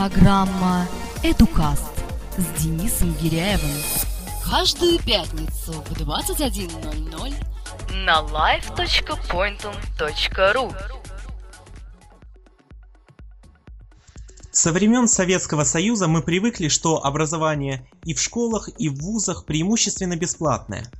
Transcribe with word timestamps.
Программа 0.00 0.88
«Эдукаст» 1.22 1.92
с 2.38 2.62
Денисом 2.62 3.12
Гиряевым. 3.20 3.76
Каждую 4.42 4.98
пятницу 4.98 5.72
в 5.72 5.92
21.00 5.92 7.34
на 8.06 8.22
live.pointum.ru 8.22 10.74
Со 14.50 14.72
времен 14.72 15.06
Советского 15.06 15.64
Союза 15.64 16.08
мы 16.08 16.22
привыкли, 16.22 16.68
что 16.68 17.04
образование 17.04 17.86
и 18.02 18.14
в 18.14 18.22
школах, 18.22 18.70
и 18.78 18.88
в 18.88 19.02
вузах 19.02 19.44
преимущественно 19.44 20.16
бесплатное. 20.16 20.90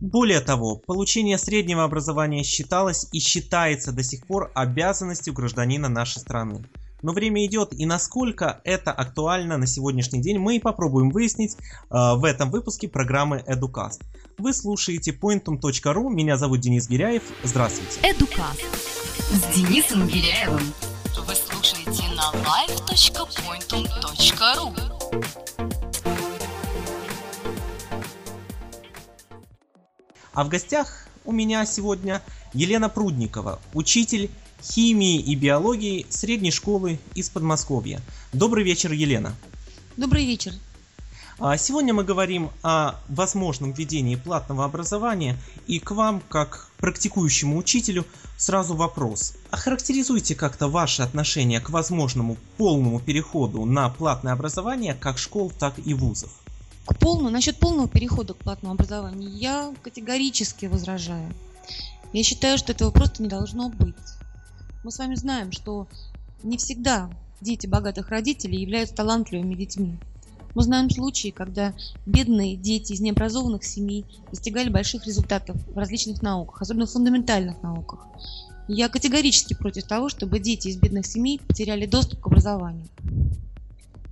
Более 0.00 0.40
того, 0.40 0.76
получение 0.76 1.36
среднего 1.36 1.84
образования 1.84 2.42
считалось 2.42 3.06
и 3.12 3.18
считается 3.18 3.92
до 3.92 4.02
сих 4.02 4.26
пор 4.26 4.50
обязанностью 4.54 5.34
гражданина 5.34 5.90
нашей 5.90 6.20
страны. 6.20 6.64
Но 7.02 7.12
время 7.12 7.44
идет, 7.46 7.72
и 7.72 7.86
насколько 7.86 8.60
это 8.64 8.92
актуально 8.92 9.58
на 9.58 9.66
сегодняшний 9.66 10.20
день, 10.20 10.38
мы 10.38 10.56
и 10.56 10.60
попробуем 10.60 11.10
выяснить 11.10 11.54
э, 11.54 11.56
в 11.90 12.24
этом 12.24 12.50
выпуске 12.50 12.88
программы 12.88 13.44
Educast. 13.46 14.00
Вы 14.38 14.52
слушаете 14.52 15.12
pointum.ru, 15.12 16.10
меня 16.10 16.36
зовут 16.36 16.60
Денис 16.60 16.88
Гиряев, 16.88 17.22
здравствуйте. 17.42 18.00
«Эдукаст» 18.02 18.62
с 19.30 19.54
Денисом 19.54 20.06
Гиряевым. 20.06 20.60
Вы 21.26 21.34
слушаете 21.34 22.04
на 22.14 22.30
live.pointum.ru 22.32 24.74
А 30.32 30.44
в 30.44 30.48
гостях 30.50 31.08
у 31.24 31.32
меня 31.32 31.64
сегодня 31.64 32.20
Елена 32.52 32.90
Прудникова, 32.90 33.58
учитель 33.72 34.30
химии 34.72 35.18
и 35.20 35.34
биологии 35.34 36.06
средней 36.10 36.50
школы 36.50 36.98
из 37.14 37.30
Подмосковья. 37.30 38.00
Добрый 38.32 38.64
вечер, 38.64 38.92
Елена. 38.92 39.34
Добрый 39.96 40.26
вечер. 40.26 40.52
А 41.38 41.58
Сегодня 41.58 41.92
мы 41.92 42.02
говорим 42.02 42.50
о 42.62 42.94
возможном 43.08 43.72
введении 43.72 44.16
платного 44.16 44.64
образования 44.64 45.38
и 45.66 45.78
к 45.78 45.90
вам, 45.90 46.22
как 46.28 46.70
практикующему 46.78 47.58
учителю, 47.58 48.06
сразу 48.38 48.74
вопрос. 48.74 49.34
Охарактеризуйте 49.50 50.34
как-то 50.34 50.68
ваше 50.68 51.02
отношение 51.02 51.60
к 51.60 51.70
возможному 51.70 52.38
полному 52.56 53.00
переходу 53.00 53.66
на 53.66 53.88
платное 53.90 54.32
образование 54.32 54.94
как 54.94 55.18
школ, 55.18 55.50
так 55.50 55.74
и 55.84 55.92
вузов. 55.92 56.30
К 56.86 56.98
полному, 56.98 57.30
насчет 57.30 57.58
полного 57.58 57.88
перехода 57.88 58.32
к 58.32 58.38
платному 58.38 58.74
образованию 58.74 59.30
я 59.30 59.74
категорически 59.82 60.66
возражаю. 60.66 61.34
Я 62.12 62.22
считаю, 62.22 62.56
что 62.56 62.72
этого 62.72 62.90
просто 62.90 63.22
не 63.22 63.28
должно 63.28 63.68
быть. 63.68 63.94
Мы 64.86 64.92
с 64.92 65.00
вами 65.00 65.16
знаем, 65.16 65.50
что 65.50 65.88
не 66.44 66.58
всегда 66.58 67.10
дети 67.40 67.66
богатых 67.66 68.10
родителей 68.10 68.60
являются 68.60 68.94
талантливыми 68.94 69.56
детьми. 69.56 69.98
Мы 70.54 70.62
знаем 70.62 70.90
случаи, 70.90 71.30
когда 71.30 71.74
бедные 72.06 72.54
дети 72.54 72.92
из 72.92 73.00
необразованных 73.00 73.64
семей 73.64 74.06
достигали 74.30 74.68
больших 74.68 75.04
результатов 75.04 75.56
в 75.74 75.76
различных 75.76 76.22
науках, 76.22 76.62
особенно 76.62 76.86
в 76.86 76.92
фундаментальных 76.92 77.60
науках. 77.64 78.06
Я 78.68 78.88
категорически 78.88 79.54
против 79.54 79.88
того, 79.88 80.08
чтобы 80.08 80.38
дети 80.38 80.68
из 80.68 80.76
бедных 80.76 81.04
семей 81.04 81.40
потеряли 81.40 81.86
доступ 81.86 82.20
к 82.20 82.26
образованию. 82.28 82.86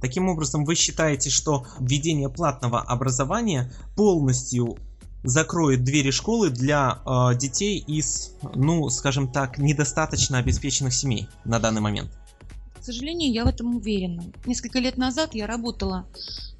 Таким 0.00 0.28
образом, 0.28 0.64
вы 0.64 0.74
считаете, 0.74 1.30
что 1.30 1.68
введение 1.78 2.28
платного 2.28 2.80
образования 2.80 3.72
полностью 3.94 4.76
закроет 5.24 5.82
двери 5.82 6.10
школы 6.10 6.50
для 6.50 7.00
э, 7.04 7.36
детей 7.36 7.78
из, 7.78 8.32
ну, 8.54 8.88
скажем 8.90 9.26
так, 9.26 9.58
недостаточно 9.58 10.38
обеспеченных 10.38 10.94
семей 10.94 11.26
на 11.44 11.58
данный 11.58 11.80
момент? 11.80 12.10
К 12.80 12.84
сожалению, 12.84 13.32
я 13.32 13.44
в 13.44 13.48
этом 13.48 13.76
уверена. 13.76 14.22
Несколько 14.44 14.78
лет 14.78 14.98
назад 14.98 15.34
я 15.34 15.46
работала 15.46 16.06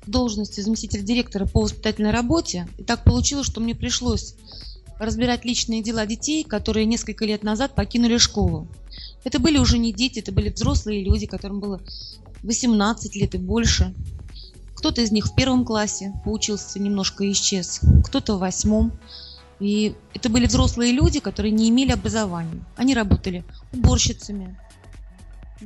в 0.07 0.11
должности 0.11 0.61
заместителя 0.61 1.03
директора 1.03 1.47
по 1.47 1.61
воспитательной 1.61 2.11
работе. 2.11 2.67
И 2.79 2.83
так 2.83 3.05
получилось, 3.05 3.47
что 3.47 3.61
мне 3.61 3.75
пришлось 3.75 4.35
разбирать 4.99 5.45
личные 5.45 5.83
дела 5.83 6.07
детей, 6.07 6.43
которые 6.43 6.87
несколько 6.87 7.27
лет 7.27 7.43
назад 7.43 7.75
покинули 7.75 8.17
школу. 8.17 8.69
Это 9.25 9.39
были 9.39 9.59
уже 9.59 9.77
не 9.77 9.93
дети, 9.93 10.21
это 10.21 10.33
были 10.33 10.49
взрослые 10.49 11.05
люди, 11.05 11.27
которым 11.27 11.61
было 11.61 11.81
18 12.43 13.17
лет 13.17 13.35
и 13.35 13.39
больше. 13.39 13.95
Кто-то 14.85 15.01
из 15.01 15.13
них 15.13 15.29
в 15.29 15.35
первом 15.35 15.65
классе 15.65 16.13
поучился 16.27 16.79
немножко 16.79 17.27
исчез, 17.33 17.81
кто-то 18.05 18.37
в 18.37 18.41
восьмом. 18.41 18.93
И 19.59 19.97
это 20.13 20.29
были 20.29 20.45
взрослые 20.45 20.93
люди, 20.93 21.21
которые 21.21 21.53
не 21.53 21.71
имели 21.71 21.91
образования. 21.91 22.63
Они 22.77 22.93
работали 22.93 23.47
уборщицами, 23.73 24.61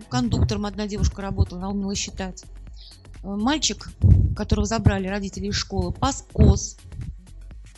кондуктором 0.09 0.67
одна 0.67 0.87
девушка 0.87 1.21
работала, 1.21 1.63
она 1.63 1.71
умела 1.71 1.97
считать. 1.97 2.45
Э, 3.25 3.35
мальчик, 3.35 3.91
которого 4.37 4.67
забрали 4.67 5.09
родители 5.09 5.49
из 5.49 5.57
школы, 5.57 5.91
пас 5.91 6.25
коз. 6.33 6.77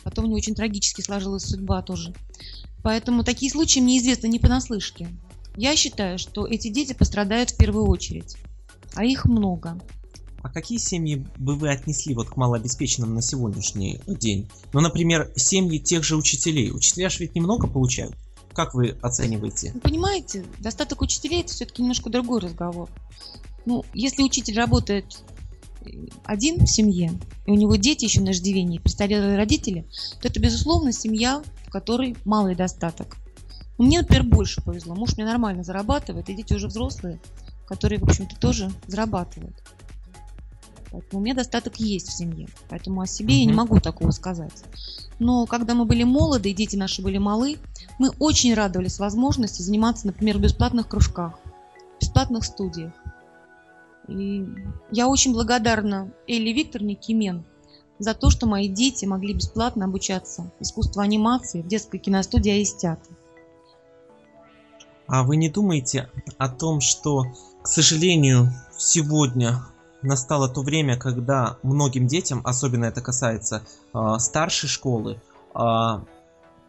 Потом 0.03 0.25
у 0.25 0.27
него 0.27 0.37
очень 0.37 0.53
трагически 0.53 1.01
сложилась 1.01 1.45
судьба 1.45 1.81
тоже. 1.81 2.13
Поэтому 2.83 3.23
такие 3.23 3.51
случаи 3.51 3.79
мне 3.79 3.97
известны 3.97 4.27
не 4.27 4.37
понаслышке. 4.37 5.07
Я 5.57 5.75
считаю, 5.75 6.19
что 6.19 6.45
эти 6.45 6.67
дети 6.67 6.93
пострадают 6.93 7.49
в 7.49 7.57
первую 7.57 7.87
очередь, 7.87 8.37
а 8.93 9.03
их 9.03 9.25
много. 9.25 9.79
А 10.43 10.49
какие 10.49 10.77
семьи 10.77 11.25
бы 11.37 11.55
вы 11.55 11.69
отнесли 11.69 12.15
вот 12.15 12.29
к 12.29 12.37
малообеспеченным 12.37 13.13
на 13.13 13.21
сегодняшний 13.21 13.99
день? 14.07 14.49
Ну, 14.73 14.79
например, 14.79 15.31
семьи 15.35 15.77
тех 15.77 16.03
же 16.03 16.15
учителей. 16.15 16.71
Учителя 16.71 17.09
же 17.09 17.19
ведь 17.19 17.35
немного 17.35 17.67
получают. 17.67 18.15
Как 18.53 18.73
вы 18.73 18.97
оцениваете? 19.01 19.71
Вы 19.73 19.79
понимаете, 19.79 20.45
достаток 20.59 21.01
учителей 21.01 21.41
это 21.41 21.53
все-таки 21.53 21.81
немножко 21.81 22.09
другой 22.09 22.41
разговор. 22.41 22.89
Ну, 23.65 23.85
если 23.93 24.23
учитель 24.23 24.57
работает 24.57 25.23
э, 25.85 25.89
один 26.25 26.65
в 26.65 26.67
семье, 26.67 27.13
и 27.45 27.51
у 27.51 27.55
него 27.55 27.75
дети 27.75 28.05
еще 28.05 28.21
на 28.21 28.31
иждивении, 28.31 28.79
престарелые 28.79 29.37
родители, 29.37 29.85
то 30.21 30.27
это, 30.27 30.39
безусловно, 30.39 30.91
семья, 30.91 31.43
в 31.67 31.69
которой 31.69 32.17
малый 32.25 32.55
достаток. 32.55 33.17
Мне, 33.77 34.01
например, 34.01 34.23
больше 34.23 34.61
повезло. 34.61 34.95
Муж 34.95 35.15
мне 35.15 35.25
нормально 35.25 35.63
зарабатывает, 35.63 36.29
и 36.29 36.35
дети 36.35 36.53
уже 36.53 36.67
взрослые, 36.67 37.21
которые, 37.67 37.99
в 37.99 38.03
общем-то, 38.03 38.35
тоже 38.35 38.71
зарабатывают. 38.87 39.55
Поэтому 40.91 41.21
у 41.21 41.23
меня 41.23 41.35
достаток 41.35 41.77
есть 41.77 42.09
в 42.09 42.13
семье. 42.13 42.47
Поэтому 42.69 43.01
о 43.01 43.07
себе 43.07 43.39
я 43.39 43.45
не 43.45 43.53
могу 43.53 43.79
такого 43.79 44.11
сказать. 44.11 44.63
Но 45.19 45.45
когда 45.45 45.73
мы 45.73 45.85
были 45.85 46.03
молоды 46.03 46.51
и 46.51 46.53
дети 46.53 46.75
наши 46.75 47.01
были 47.01 47.17
малы, 47.17 47.57
мы 47.97 48.09
очень 48.19 48.53
радовались 48.53 48.99
возможности 48.99 49.61
заниматься, 49.61 50.07
например, 50.07 50.37
в 50.37 50.41
бесплатных 50.41 50.87
кружках, 50.87 51.39
в 51.97 52.01
бесплатных 52.01 52.43
студиях. 52.43 52.91
И 54.07 54.45
я 54.91 55.07
очень 55.07 55.33
благодарна 55.33 56.11
Элли 56.27 56.49
Викторовне 56.49 56.95
Кимен 56.95 57.45
за 57.99 58.13
то, 58.13 58.29
что 58.29 58.47
мои 58.47 58.67
дети 58.67 59.05
могли 59.05 59.33
бесплатно 59.33 59.85
обучаться 59.85 60.51
искусству 60.59 61.01
анимации 61.01 61.61
в 61.61 61.67
детской 61.67 61.99
киностудии 61.99 62.51
Аистята. 62.51 63.09
А 65.07 65.23
вы 65.23 65.37
не 65.37 65.49
думаете 65.49 66.09
о 66.37 66.49
том, 66.49 66.81
что, 66.81 67.25
к 67.61 67.67
сожалению, 67.67 68.51
сегодня 68.77 69.61
настало 70.01 70.49
то 70.49 70.61
время, 70.61 70.97
когда 70.97 71.57
многим 71.63 72.07
детям, 72.07 72.41
особенно 72.43 72.85
это 72.85 73.01
касается 73.01 73.63
э, 73.93 74.15
старшей 74.19 74.67
школы, 74.67 75.19
э, 75.53 75.59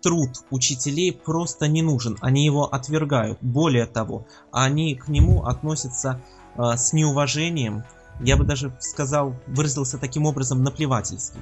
труд 0.02 0.30
учителей 0.50 1.12
просто 1.12 1.68
не 1.68 1.82
нужен, 1.82 2.18
они 2.20 2.44
его 2.44 2.64
отвергают. 2.64 3.38
Более 3.40 3.86
того, 3.86 4.26
они 4.50 4.96
к 4.96 5.08
нему 5.08 5.44
относятся 5.44 6.20
э, 6.56 6.76
с 6.76 6.92
неуважением, 6.92 7.84
я 8.20 8.36
бы 8.36 8.44
даже 8.44 8.76
сказал, 8.80 9.34
выразился 9.46 9.98
таким 9.98 10.26
образом 10.26 10.62
наплевательски. 10.62 11.38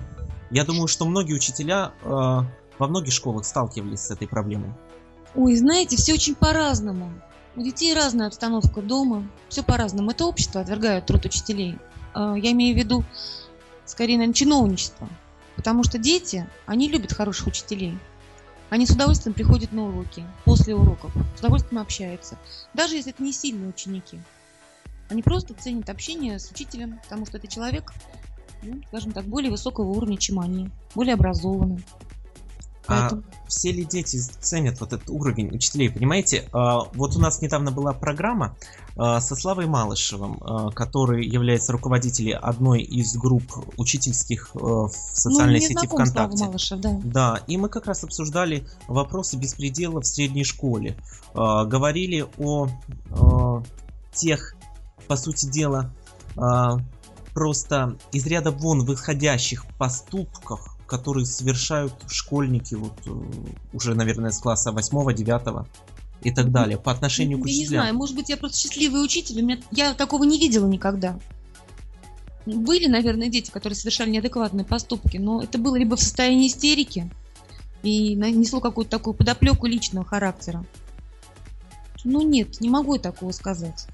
Я 0.50 0.64
думаю, 0.64 0.88
что 0.88 1.04
многие 1.04 1.34
учителя 1.34 1.92
э, 2.02 2.06
во 2.06 2.86
многих 2.86 3.12
школах 3.12 3.44
сталкивались 3.44 4.00
с 4.00 4.10
этой 4.10 4.28
проблемой. 4.28 4.72
Ой, 5.34 5.54
знаете, 5.56 5.96
все 5.96 6.14
очень 6.14 6.34
по-разному. 6.34 7.12
У 7.56 7.62
детей 7.62 7.94
разная 7.94 8.28
обстановка 8.28 8.81
дома, 8.81 9.28
все 9.49 9.62
по-разному. 9.62 10.12
Это 10.12 10.25
общество 10.25 10.61
отвергает 10.61 11.06
труд 11.06 11.25
учителей. 11.25 11.79
А, 12.14 12.35
я 12.37 12.52
имею 12.52 12.75
в 12.75 12.79
виду, 12.79 13.05
скорее, 13.87 14.14
наверное, 14.14 14.35
чиновничество. 14.35 15.08
Потому 15.56 15.82
что 15.82 15.99
дети, 15.99 16.49
они 16.67 16.88
любят 16.88 17.12
хороших 17.12 17.49
учителей. 17.49 17.99
Они 18.70 18.87
с 18.87 18.91
удовольствием 18.91 19.35
приходят 19.35 19.73
на 19.73 19.88
уроки, 19.88 20.25
после 20.44 20.76
уроков, 20.76 21.12
с 21.37 21.41
удовольствием 21.41 21.82
общаются. 21.82 22.38
Даже 22.73 22.94
если 22.94 23.12
это 23.12 23.23
не 23.23 23.32
сильные 23.32 23.69
ученики. 23.69 24.20
Они 25.08 25.23
просто 25.23 25.55
ценят 25.55 25.91
общение 25.91 26.38
с 26.38 26.53
учителем, 26.53 27.00
потому 27.03 27.26
что 27.26 27.38
это 27.38 27.49
человек, 27.49 27.93
ну, 28.62 28.81
скажем 28.87 29.11
так, 29.11 29.25
более 29.25 29.50
высокого 29.50 29.88
уровня, 29.91 30.17
чем 30.17 30.38
они, 30.38 30.70
более 30.94 31.14
образованный. 31.14 31.85
Поэтому... 32.90 33.22
А 33.22 33.48
все 33.48 33.72
ли 33.72 33.84
дети 33.84 34.16
ценят 34.19 34.81
вот 34.81 34.92
этот 34.92 35.08
уровень 35.10 35.54
учителей? 35.54 35.90
Понимаете, 35.90 36.44
а, 36.52 36.84
вот 36.94 37.16
у 37.16 37.20
нас 37.20 37.40
недавно 37.42 37.70
была 37.70 37.92
программа 37.92 38.56
а, 38.96 39.20
со 39.20 39.34
Славой 39.37 39.66
Малышевым, 39.66 40.38
а, 40.40 40.70
который 40.70 41.26
является 41.26 41.72
руководителем 41.72 42.38
одной 42.42 42.82
из 42.82 43.16
групп 43.16 43.52
учительских 43.76 44.50
в 44.54 44.90
социальной 44.90 45.60
ну, 45.60 45.66
сети 45.66 45.87
ВКонтакте. 45.87 46.37
Слава 46.37 46.50
Малышев, 46.50 46.81
да. 46.81 47.00
да, 47.02 47.42
и 47.46 47.56
мы 47.56 47.69
как 47.69 47.87
раз 47.87 48.04
обсуждали 48.04 48.66
вопросы 48.88 49.36
беспредела 49.36 50.00
в 50.00 50.06
средней 50.06 50.44
школе. 50.44 50.96
Говорили 51.34 52.26
о, 52.38 52.69
о 53.12 53.62
тех, 54.12 54.54
по 55.06 55.16
сути 55.16 55.46
дела, 55.46 55.93
а, 56.36 56.78
просто 57.34 57.96
из 58.12 58.26
ряда 58.26 58.50
вон 58.50 58.84
выходящих 58.84 59.66
поступков, 59.78 60.76
которые 60.90 61.25
совершают 61.25 61.94
школьники 62.08 62.75
вот 62.75 62.94
э, 63.06 63.10
уже, 63.72 63.94
наверное, 63.94 64.32
с 64.32 64.40
класса 64.40 64.70
8-9 64.70 65.66
и 66.22 66.32
так 66.32 66.50
далее 66.50 66.76
по 66.76 66.90
отношению 66.90 67.38
я 67.38 67.42
к 67.42 67.46
учителям. 67.46 67.62
не 67.62 67.66
знаю, 67.69 67.94
может 67.94 68.16
быть, 68.16 68.28
я 68.28 68.37
просто 68.37 68.58
счастливый 68.58 69.02
учитель, 69.02 69.40
у 69.40 69.44
меня, 69.44 69.58
я 69.70 69.94
такого 69.94 70.25
не 70.25 70.38
видела 70.38 70.66
никогда. 70.66 71.19
Были, 72.44 72.88
наверное, 72.88 73.28
дети, 73.28 73.52
которые 73.52 73.76
совершали 73.76 74.10
неадекватные 74.10 74.64
поступки, 74.64 75.16
но 75.16 75.40
это 75.40 75.58
было 75.58 75.76
либо 75.76 75.96
в 75.96 76.00
состоянии 76.00 76.48
истерики 76.48 77.08
и 77.84 78.14
несло 78.14 78.60
какую-то 78.60 78.90
такую 78.90 79.14
подоплеку 79.14 79.66
личного 79.66 80.04
характера. 80.04 80.66
Ну 82.02 82.22
нет, 82.22 82.60
не 82.60 82.69
могу 82.69 82.94
я 82.94 83.00
такого 83.00 83.31
сказать. 83.31 83.86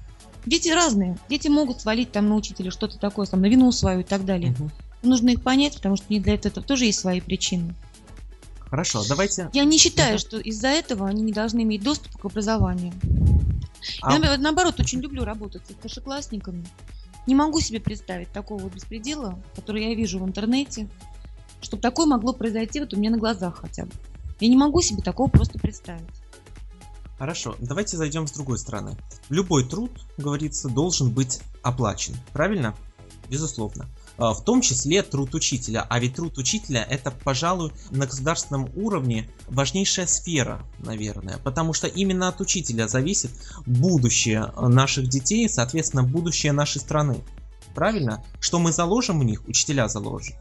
Дети 0.47 0.69
разные. 0.69 1.17
Дети 1.29 1.47
могут 1.49 1.81
свалить 1.81 2.11
там 2.11 2.27
на 2.29 2.35
учителя 2.35 2.71
что-то 2.71 2.97
такое, 2.97 3.27
там, 3.27 3.41
на 3.41 3.47
вину 3.47 3.71
свою 3.71 3.99
и 3.99 4.03
так 4.03 4.25
далее. 4.25 4.51
Мгм. 4.51 4.71
Нужно 5.07 5.29
их 5.29 5.41
понять, 5.41 5.75
потому 5.75 5.95
что 5.95 6.05
не 6.09 6.19
для 6.19 6.33
этого 6.35 6.61
тоже 6.61 6.85
есть 6.85 6.99
свои 6.99 7.21
причины. 7.21 7.73
Хорошо, 8.69 9.03
давайте. 9.07 9.49
Я 9.53 9.63
не 9.63 9.77
считаю, 9.77 10.11
Мгм. 10.15 10.19
что 10.19 10.37
из-за 10.39 10.67
этого 10.67 11.07
они 11.07 11.21
не 11.23 11.31
должны 11.31 11.63
иметь 11.63 11.81
доступ 11.83 12.17
к 12.17 12.25
образованию. 12.25 12.93
А- 14.01 14.11
Я, 14.11 14.19
например, 14.19 14.39
наоборот, 14.39 14.79
очень 14.79 14.99
люблю 14.99 15.23
работать 15.23 15.61
со 15.65 15.73
старшеклассниками. 15.73 16.65
Не 17.25 17.35
могу 17.35 17.61
себе 17.61 17.79
представить 17.79 18.31
такого 18.33 18.67
беспредела, 18.69 19.39
который 19.55 19.85
я 19.87 19.95
вижу 19.95 20.19
в 20.19 20.25
интернете, 20.27 20.89
чтобы 21.61 21.81
такое 21.81 22.05
могло 22.05 22.33
произойти 22.33 22.81
вот 22.81 22.93
у 22.93 22.97
меня 22.97 23.11
на 23.11 23.17
глазах 23.17 23.59
хотя 23.61 23.85
бы. 23.85 23.91
Я 24.41 24.49
не 24.49 24.57
могу 24.57 24.81
себе 24.81 25.01
такого 25.01 25.29
просто 25.29 25.57
представить. 25.59 26.03
Хорошо, 27.17 27.55
давайте 27.59 27.95
зайдем 27.97 28.27
с 28.27 28.31
другой 28.33 28.57
стороны. 28.59 28.97
Любой 29.29 29.67
труд, 29.67 29.91
говорится, 30.17 30.67
должен 30.69 31.09
быть 31.09 31.39
оплачен, 31.63 32.15
правильно? 32.33 32.75
Безусловно. 33.29 33.87
А, 34.17 34.33
В 34.33 34.43
том 34.43 34.61
числе 34.61 35.03
труд 35.03 35.35
учителя. 35.35 35.85
А 35.89 35.99
ведь 35.99 36.15
труд 36.15 36.37
учителя 36.37 36.83
это, 36.89 37.11
пожалуй, 37.11 37.71
на 37.91 38.05
государственном 38.07 38.69
уровне 38.75 39.29
важнейшая 39.47 40.07
сфера, 40.07 40.59
наверное. 40.79 41.37
Потому 41.43 41.73
что 41.73 41.87
именно 41.87 42.27
от 42.27 42.41
учителя 42.41 42.87
зависит 42.87 43.31
будущее 43.65 44.51
э, 44.55 44.67
наших 44.67 45.07
детей, 45.07 45.47
соответственно, 45.49 46.03
будущее 46.03 46.51
нашей 46.51 46.79
страны. 46.81 47.17
Правильно? 47.75 48.23
Что 48.39 48.57
мы 48.59 48.71
заложим 48.71 49.19
в 49.19 49.23
них, 49.23 49.43
учителя 49.47 49.87
заложат, 49.87 50.35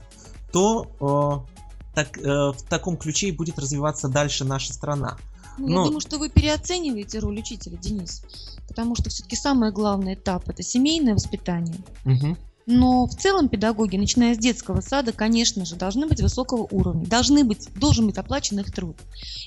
то 0.52 1.44
э, 1.44 1.94
так, 1.94 2.16
э, 2.18 2.22
в 2.24 2.62
таком 2.68 2.96
ключе 2.96 3.28
и 3.28 3.32
будет 3.32 3.58
развиваться 3.58 4.08
дальше 4.08 4.44
наша 4.44 4.72
страна. 4.72 5.18
Ну, 5.58 5.66
Ну- 5.68 5.78
Я 5.80 5.84
думаю, 5.86 6.00
что 6.00 6.18
вы 6.18 6.28
переоцениваете 6.30 7.18
роль 7.18 7.38
учителя, 7.38 7.76
Денис. 7.76 8.22
Потому 8.68 8.94
что 8.94 9.08
все-таки 9.10 9.36
самый 9.36 9.70
главный 9.72 10.14
этап 10.14 10.48
это 10.48 10.62
семейное 10.62 11.14
воспитание. 11.14 11.76
Мгм. 12.04 12.36
Но 12.66 13.06
в 13.06 13.14
целом 13.14 13.48
педагоги, 13.48 13.96
начиная 13.96 14.34
с 14.34 14.38
детского 14.38 14.80
сада, 14.80 15.12
конечно 15.12 15.64
же, 15.64 15.76
должны 15.76 16.08
быть 16.08 16.20
высокого 16.20 16.66
уровня, 16.68 17.06
должны 17.06 17.44
быть, 17.44 17.68
должен 17.74 18.06
быть 18.06 18.18
оплачен 18.18 18.58
их 18.58 18.72
труд. 18.72 18.96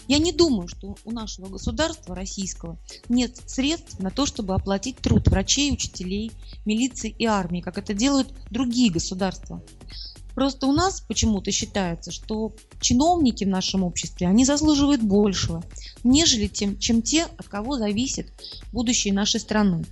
Я 0.08 0.20
не 0.20 0.32
думаю, 0.32 0.70
что 0.70 0.96
у 1.04 1.12
нашего 1.12 1.50
государства 1.50 2.16
российского 2.16 2.80
нет 3.10 3.36
средств 3.46 4.00
на 4.00 4.10
то, 4.10 4.26
чтобы 4.26 4.56
оплатить 4.56 5.00
труд 5.00 5.28
врачей, 5.28 5.74
учителей, 5.74 6.32
милиции 6.64 7.14
и 7.20 7.26
армии, 7.26 7.60
как 7.60 7.78
это 7.78 7.94
делают 7.94 8.34
другие 8.52 8.90
государства. 8.90 9.62
Просто 10.34 10.68
у 10.68 10.72
нас 10.72 11.02
почему-то 11.02 11.52
считается, 11.52 12.12
что 12.12 12.54
чиновники 12.80 13.44
в 13.44 13.50
нашем 13.50 13.84
обществе, 13.84 14.28
они 14.28 14.46
заслуживают 14.46 15.02
большего, 15.02 15.62
нежели 16.06 16.48
тем, 16.48 16.80
чем 16.80 17.02
те, 17.02 17.24
от 17.38 17.50
кого 17.50 17.78
зависит 17.78 18.32
будущее 18.72 19.14
нашей 19.14 19.42
страны. 19.42 19.84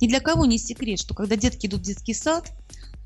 Ни 0.00 0.08
для 0.08 0.20
кого 0.20 0.46
не 0.46 0.58
секрет, 0.58 0.98
что 0.98 1.14
когда 1.14 1.36
детки 1.36 1.66
идут 1.66 1.80
в 1.80 1.84
детский 1.84 2.14
сад, 2.14 2.52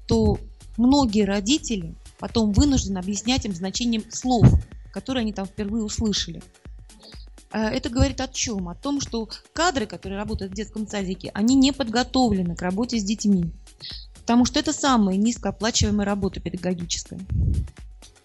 то 0.07 0.39
многие 0.77 1.25
родители 1.25 1.95
потом 2.19 2.53
вынуждены 2.53 2.99
объяснять 2.99 3.45
им 3.45 3.55
значением 3.55 4.05
слов, 4.11 4.47
которые 4.93 5.23
они 5.23 5.33
там 5.33 5.47
впервые 5.47 5.85
услышали. 5.85 6.43
А 7.51 7.71
Это 7.71 7.91
говорит 7.91 8.21
о 8.21 8.29
чем? 8.29 8.69
О 8.69 8.75
том, 8.75 9.01
что 9.01 9.29
кадры, 9.53 9.87
которые 9.87 10.19
работают 10.19 10.53
в 10.53 10.55
детском 10.55 10.89
садике, 10.89 11.31
они 11.35 11.55
не 11.55 11.73
подготовлены 11.73 12.57
к 12.57 12.63
работе 12.63 12.99
с 12.99 13.05
детьми. 13.05 13.53
Потому 14.21 14.45
что 14.47 14.59
это 14.59 14.73
самая 14.73 15.17
низкооплачиваемая 15.17 16.07
работа 16.07 16.41
педагогическая. 16.41 17.21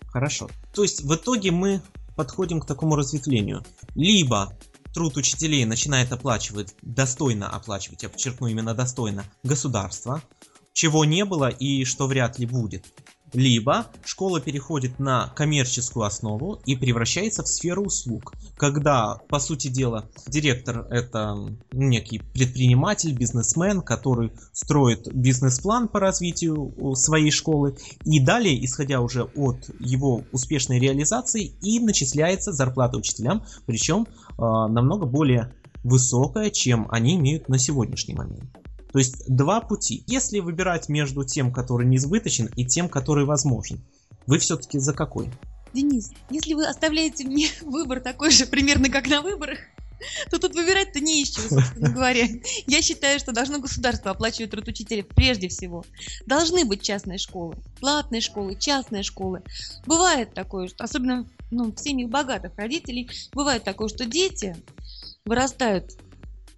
Хорошо. 0.08 0.50
То 0.74 0.84
есть 0.84 1.02
в 1.02 1.14
итоге 1.14 1.52
мы 1.52 1.82
подходим 2.16 2.62
к 2.62 2.66
такому 2.66 2.96
разветвлению. 2.96 3.66
Либо 3.96 4.58
труд 4.98 5.16
учителей 5.16 5.64
начинает 5.66 6.12
оплачивать, 6.12 6.74
достойно 6.82 7.48
оплачивать, 7.48 8.02
я 8.02 8.10
подчеркну 8.10 8.48
именно 8.48 8.74
достойно, 8.74 9.26
государство, 9.44 10.24
чего 10.74 11.06
не 11.06 11.24
было 11.24 11.50
и 11.50 11.86
что 11.86 12.08
вряд 12.08 12.40
ли 12.40 12.48
будет. 12.48 12.84
Либо 13.34 13.88
школа 14.06 14.40
переходит 14.40 15.00
на 15.00 15.28
коммерческую 15.36 16.06
основу 16.06 16.62
и 16.66 16.76
превращается 16.78 17.44
в 17.44 17.48
сферу 17.48 17.84
услуг, 17.84 18.34
когда, 18.56 19.18
по 19.28 19.40
сути 19.40 19.68
дела, 19.68 20.10
директор 20.28 20.88
это 20.90 21.36
некий 21.74 22.20
предприниматель, 22.20 23.14
бизнесмен, 23.14 23.82
который 23.82 24.32
строит 24.54 25.14
бизнес-план 25.14 25.90
по 25.90 26.00
развитию 26.00 26.74
э, 26.76 26.96
своей 26.96 27.32
школы, 27.32 27.78
и 28.06 28.20
далее, 28.22 28.64
исходя 28.64 29.02
уже 29.02 29.24
от 29.24 29.70
его 29.80 30.24
успешной 30.32 30.80
реализации, 30.80 31.52
и 31.62 31.80
начисляется 31.80 32.54
зарплата 32.54 32.98
учителям, 32.98 33.44
причем 33.66 34.08
намного 34.38 35.06
более 35.06 35.54
высокая, 35.84 36.50
чем 36.50 36.88
они 36.92 37.16
имеют 37.16 37.50
на 37.50 37.58
сегодняшний 37.58 38.14
момент. 38.14 38.50
То 38.92 39.00
есть 39.00 39.24
два 39.28 39.62
пути. 39.62 40.04
Если 40.08 40.40
выбирать 40.40 40.90
между 40.90 41.24
тем, 41.24 41.52
который 41.52 41.86
неизбыточен, 41.88 42.50
и 42.56 42.66
тем, 42.66 42.90
который 42.90 43.26
возможен, 43.26 43.82
вы 44.26 44.40
все-таки 44.40 44.80
за 44.80 44.94
какой? 44.94 45.30
Денис, 45.74 46.12
если 46.30 46.54
вы 46.54 46.66
оставляете 46.66 47.26
мне 47.26 47.48
выбор 47.62 48.00
такой 48.00 48.32
же 48.32 48.46
примерно, 48.46 48.90
как 48.90 49.08
на 49.08 49.22
выборах, 49.22 49.60
то 50.30 50.40
тут 50.40 50.56
выбирать-то 50.56 51.00
не 51.00 51.22
из 51.22 51.30
чего, 51.30 51.50
собственно 51.50 51.90
говоря. 51.90 52.28
Я 52.66 52.82
считаю, 52.82 53.20
что 53.20 53.32
должно 53.32 53.60
государство 53.60 54.12
оплачивать 54.12 54.52
труд 54.52 54.68
учителей 54.68 55.04
прежде 55.04 55.48
всего. 55.48 55.84
Должны 56.26 56.66
быть 56.66 56.82
частные 56.82 57.18
школы, 57.18 57.56
платные 57.80 58.22
школы, 58.22 58.56
частные 58.56 59.04
школы. 59.04 59.44
Бывает 59.86 60.34
такое, 60.34 60.68
что 60.68 60.84
особенно 60.84 61.28
ну, 61.52 61.72
в 61.72 61.78
семьях 61.80 62.10
богатых 62.10 62.54
родителей, 62.58 63.10
бывает 63.34 63.64
такое, 63.64 63.88
что 63.88 64.06
дети 64.06 64.56
вырастают 65.26 65.98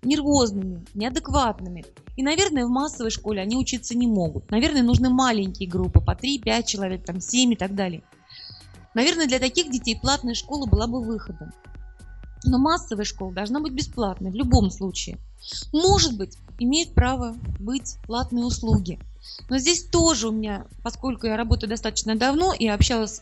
нервозными, 0.02 0.86
неадекватными. 0.94 1.86
И, 2.16 2.24
наверное, 2.24 2.66
в 2.66 2.70
массовой 2.70 3.12
школе 3.12 3.42
они 3.42 3.56
учиться 3.56 3.96
не 3.98 4.08
могут. 4.08 4.50
Наверное, 4.52 4.84
нужны 4.84 5.10
маленькие 5.10 5.70
группы, 5.70 6.02
по 6.02 6.12
3-5 6.12 6.66
человек, 6.66 7.06
там 7.06 7.22
7 7.22 7.54
и 7.54 7.56
так 7.56 7.76
далее. 7.76 8.04
Наверное, 8.94 9.28
для 9.28 9.40
таких 9.40 9.72
детей 9.72 9.98
платная 10.00 10.34
школа 10.34 10.66
была 10.66 10.88
бы 10.88 11.02
выходом. 11.02 11.52
Но 12.44 12.58
массовая 12.58 13.06
школа 13.06 13.34
должна 13.34 13.60
быть 13.60 13.74
бесплатной 13.74 14.32
в 14.32 14.36
любом 14.36 14.72
случае. 14.72 15.18
Может 15.72 16.18
быть, 16.18 16.38
имеют 16.58 16.94
право 16.94 17.36
быть 17.60 17.98
платные 18.06 18.46
услуги. 18.46 19.00
Но 19.50 19.58
здесь 19.58 19.86
тоже 19.86 20.30
у 20.30 20.32
меня, 20.32 20.66
поскольку 20.84 21.28
я 21.28 21.38
работаю 21.38 21.70
достаточно 21.70 22.16
давно 22.16 22.54
и 22.54 22.68
общалась, 22.68 23.22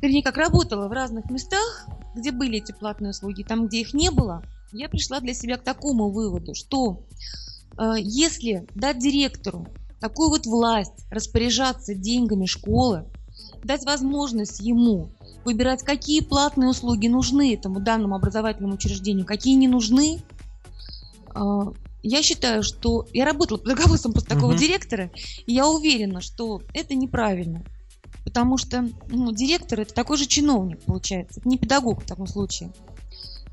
вернее, 0.00 0.22
как 0.22 0.36
работала 0.36 0.88
в 0.88 0.92
разных 0.92 1.30
местах, 1.30 1.86
где 2.14 2.30
были 2.30 2.58
эти 2.58 2.72
платные 2.72 3.10
услуги, 3.10 3.42
там, 3.42 3.66
где 3.66 3.80
их 3.80 3.94
не 3.94 4.10
было, 4.10 4.44
я 4.72 4.88
пришла 4.88 5.20
для 5.20 5.34
себя 5.34 5.56
к 5.56 5.64
такому 5.64 6.10
выводу, 6.10 6.54
что 6.54 7.06
э, 7.78 7.94
если 7.98 8.68
дать 8.74 8.98
директору 8.98 9.66
такую 10.00 10.28
вот 10.28 10.46
власть 10.46 11.06
распоряжаться 11.10 11.94
деньгами 11.94 12.46
школы, 12.46 13.06
дать 13.62 13.84
возможность 13.84 14.60
ему 14.60 15.13
выбирать, 15.44 15.82
какие 15.82 16.20
платные 16.20 16.68
услуги 16.68 17.06
нужны 17.08 17.54
этому 17.54 17.80
данному 17.80 18.16
образовательному 18.16 18.74
учреждению, 18.74 19.26
какие 19.26 19.54
не 19.54 19.68
нужны, 19.68 20.22
э, 21.34 21.60
я 22.02 22.22
считаю, 22.22 22.62
что 22.62 23.06
я 23.12 23.24
работала 23.24 23.58
под 23.58 23.70
руководством 23.70 24.12
просто 24.12 24.34
такого 24.34 24.50
Мгм. 24.52 24.60
директора, 24.60 25.10
и 25.46 25.52
я 25.52 25.66
уверена, 25.66 26.20
что 26.20 26.62
это 26.74 26.94
неправильно. 26.94 27.64
Потому 28.24 28.56
что 28.56 28.88
ну, 29.08 29.32
директор 29.32 29.80
это 29.80 29.92
такой 29.94 30.16
же 30.16 30.26
чиновник, 30.26 30.82
получается, 30.82 31.40
это 31.40 31.48
не 31.48 31.58
педагог 31.58 32.02
в 32.02 32.06
таком 32.06 32.26
случае. 32.26 32.72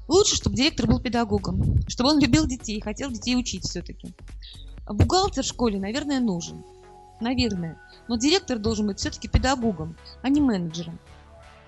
Лучше, 0.08 0.36
чтобы 0.36 0.56
директор 0.56 0.88
был 0.88 1.00
педагогом, 1.00 1.82
чтобы 1.88 2.10
он 2.12 2.20
любил 2.20 2.46
детей 2.46 2.78
и 2.78 2.82
хотел 2.82 3.10
детей 3.12 3.36
учить 3.36 3.64
все-таки. 3.64 4.14
Бухгалтер 4.90 5.44
в 5.44 5.48
школе, 5.48 5.80
наверное, 5.80 6.20
нужен. 6.20 6.64
Наверное. 7.22 7.78
Но 8.08 8.18
директор 8.18 8.60
должен 8.60 8.88
быть 8.88 9.00
все-таки 9.00 9.28
педагогом, 9.28 9.96
а 10.22 10.30
не 10.30 10.42
менеджером. 10.42 11.00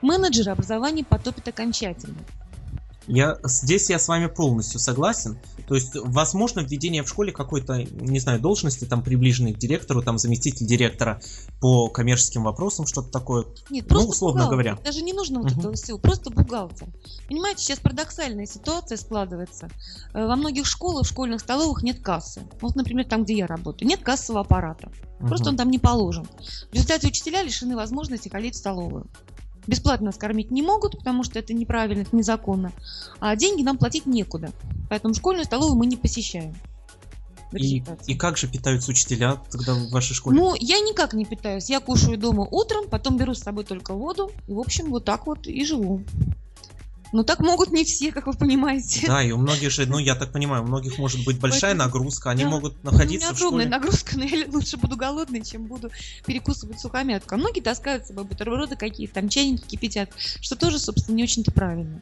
Менеджеры 0.03 0.51
образование 0.51 1.05
потопит 1.05 1.47
окончательно. 1.47 2.17
Я, 3.05 3.37
здесь 3.43 3.89
я 3.89 3.99
с 3.99 4.07
вами 4.07 4.27
полностью 4.27 4.79
согласен. 4.79 5.37
То 5.67 5.75
есть, 5.75 5.91
возможно, 5.95 6.61
введение 6.61 7.03
в 7.03 7.09
школе 7.09 7.33
какой-то, 7.33 7.83
не 7.83 8.19
знаю, 8.19 8.39
должности, 8.39 8.85
там, 8.85 9.01
приближенной 9.01 9.53
к 9.53 9.57
директору, 9.57 10.01
там, 10.01 10.17
заместитель 10.17 10.65
директора 10.65 11.21
по 11.59 11.89
коммерческим 11.89 12.43
вопросам, 12.43 12.85
что-то 12.85 13.09
такое. 13.09 13.45
Нет, 13.69 13.87
просто 13.89 14.05
ну, 14.07 14.11
условно 14.11 14.43
бухгалтер. 14.43 14.73
говоря. 14.73 14.85
Даже 14.85 15.01
не 15.01 15.11
нужно 15.11 15.39
вот 15.41 15.51
Мгм. 15.51 15.59
этого 15.59 15.73
всего, 15.73 15.97
просто 15.97 16.29
бухгалтер. 16.31 16.87
Понимаете, 17.27 17.63
сейчас 17.63 17.79
парадоксальная 17.79 18.45
ситуация 18.45 18.97
складывается. 18.97 19.67
Э, 20.13 20.25
Во 20.25 20.35
многих 20.37 20.65
школах, 20.65 21.05
в 21.05 21.09
школьных 21.09 21.41
столовых 21.41 21.83
нет 21.83 21.99
кассы. 22.01 22.41
Вот, 22.61 22.75
например, 22.75 23.05
там, 23.05 23.23
где 23.25 23.35
я 23.35 23.47
работаю, 23.47 23.87
нет 23.87 24.01
кассового 24.01 24.41
аппарата. 24.45 24.91
Просто 25.19 25.47
он 25.49 25.55
Мгм. 25.55 25.57
там 25.57 25.71
не 25.71 25.79
положен. 25.79 26.25
В 26.71 26.73
результате 26.73 27.07
учителя 27.07 27.43
лишены 27.43 27.75
возможности 27.75 28.29
ходить 28.29 28.55
в 28.55 28.57
столовую. 28.59 29.07
Бесплатно 29.67 30.07
нас 30.07 30.17
кормить 30.17 30.51
не 30.51 30.61
могут, 30.61 30.97
потому 30.97 31.23
что 31.23 31.39
это 31.39 31.53
неправильно, 31.53 32.01
это 32.01 32.15
незаконно. 32.15 32.71
А 33.19 33.35
деньги 33.35 33.63
нам 33.63 33.77
платить 33.77 34.05
некуда. 34.05 34.51
Поэтому 34.89 35.13
школьную 35.13 35.45
столовую 35.45 35.77
мы 35.77 35.85
не 35.85 35.97
посещаем. 35.97 36.55
И, 37.53 37.83
и 38.07 38.15
как 38.15 38.37
же 38.37 38.47
питаются 38.47 38.91
учителя 38.91 39.39
тогда 39.51 39.75
в 39.75 39.89
вашей 39.91 40.13
школе? 40.15 40.39
Ну, 40.39 40.55
я 40.59 40.79
никак 40.79 41.13
не 41.13 41.25
питаюсь. 41.25 41.69
Я 41.69 41.79
кушаю 41.79 42.17
дома 42.17 42.47
утром, 42.49 42.87
потом 42.89 43.17
беру 43.17 43.33
с 43.33 43.39
собой 43.39 43.63
только 43.63 43.93
воду. 43.93 44.31
И, 44.47 44.53
в 44.53 44.59
общем, 44.59 44.89
вот 44.89 45.05
так 45.05 45.27
вот 45.27 45.47
и 45.47 45.63
живу. 45.65 46.03
Но 47.13 47.23
так 47.23 47.39
могут 47.39 47.69
не 47.71 47.83
все, 47.85 48.11
как 48.11 48.25
вы 48.27 48.33
понимаете. 48.33 49.05
Да, 49.07 49.21
и 49.23 49.31
у 49.31 49.37
многих 49.37 49.71
же, 49.71 49.85
ну 49.85 49.99
я 49.99 50.15
так 50.15 50.31
понимаю, 50.33 50.63
у 50.63 50.65
многих 50.65 50.97
может 50.97 51.23
быть 51.23 51.39
большая 51.39 51.75
Поэтому- 51.75 51.83
нагрузка, 51.85 52.31
они 52.31 52.43
Да. 52.43 52.49
могут 52.49 52.73
Ну, 52.73 52.79
У 52.79 52.83
меня 52.83 52.91
находиться 52.91 53.27
в 53.27 53.37
огромная 53.37 53.65
школе. 53.67 53.69
нагрузка, 53.77 54.17
но 54.17 54.23
я 54.23 54.45
лучше 54.51 54.77
буду 54.77 54.97
голодной, 54.97 55.41
чем 55.45 55.67
буду 55.67 55.91
перекусывать 56.25 56.79
сухомятку. 56.79 57.35
А 57.35 57.37
многие 57.37 57.61
таскают 57.61 58.03
с 58.03 58.07
собой 58.07 58.23
бутерброды 58.25 58.75
какие-то, 58.75 59.13
там 59.13 59.29
чайники 59.29 59.65
кипятят, 59.67 60.09
что 60.41 60.55
тоже, 60.55 60.79
собственно, 60.79 61.15
не 61.15 61.23
очень-то 61.23 61.51
правильно. 61.51 62.01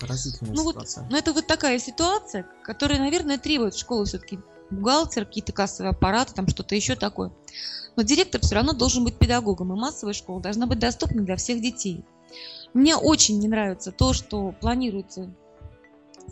Поразительная 0.00 0.54
Ну 0.54 0.62
вот, 0.62 0.74
ситуация. 0.74 1.06
но 1.10 1.18
это 1.18 1.32
вот 1.32 1.46
такая 1.46 1.78
ситуация, 1.78 2.46
которая, 2.64 2.98
наверное, 3.00 3.36
требует 3.36 3.74
в 3.74 3.78
школу 3.80 4.04
все-таки 4.04 4.38
бухгалтер, 4.70 5.26
какие-то 5.26 5.52
кассовые 5.52 5.90
аппараты, 5.90 6.34
там 6.34 6.46
что-то 6.48 6.74
еще 6.74 6.94
такое. 6.94 7.32
Но 7.96 8.02
директор 8.04 8.40
все 8.40 8.54
равно 8.54 8.72
должен 8.74 9.02
быть 9.04 9.18
педагогом, 9.18 9.72
и 9.72 9.76
массовая 9.78 10.14
школа 10.14 10.40
должна 10.40 10.66
быть 10.66 10.78
доступна 10.78 11.22
для 11.22 11.36
всех 11.36 11.60
детей. 11.60 12.04
Мне 12.74 12.96
очень 12.96 13.38
не 13.38 13.48
нравится 13.48 13.92
то, 13.92 14.12
что 14.12 14.52
планируется 14.60 15.30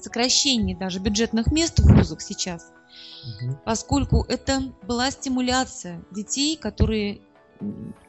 сокращение 0.01 0.77
даже 0.77 0.99
бюджетных 0.99 1.51
мест 1.51 1.79
в 1.79 1.87
вузах 1.87 2.21
сейчас, 2.21 2.71
Мгм. 3.41 3.59
поскольку 3.65 4.25
это 4.29 4.63
была 4.83 5.11
стимуляция 5.11 6.03
детей, 6.11 6.57
которые 6.57 7.21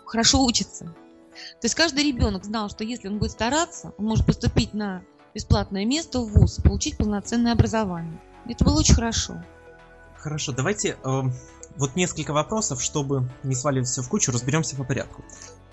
хорошо 0.06 0.44
учатся. 0.44 0.86
То 0.86 1.66
есть 1.66 1.76
каждый 1.76 2.04
ребенок 2.04 2.44
знал, 2.46 2.70
что 2.70 2.84
если 2.84 3.08
он 3.08 3.20
будет 3.20 3.32
стараться, 3.32 3.94
он 3.98 4.06
может 4.06 4.26
поступить 4.26 4.74
на 4.74 5.04
бесплатное 5.34 5.86
место 5.86 6.20
в 6.20 6.32
ВУЗ, 6.32 6.60
получить 6.64 6.98
полноценное 6.98 7.54
образование. 7.54 8.20
Это 8.48 8.66
было 8.66 8.80
очень 8.80 8.96
хорошо. 8.96 9.44
Хорошо, 10.18 10.52
давайте 10.52 10.98
э, 11.04 11.22
вот 11.78 11.96
несколько 11.96 12.34
вопросов, 12.34 12.82
чтобы 12.82 13.30
не 13.44 13.54
сваливать 13.54 13.88
все 13.88 14.02
в 14.02 14.10
кучу, 14.10 14.32
разберемся 14.32 14.76
по 14.76 14.84
порядку. 14.84 15.24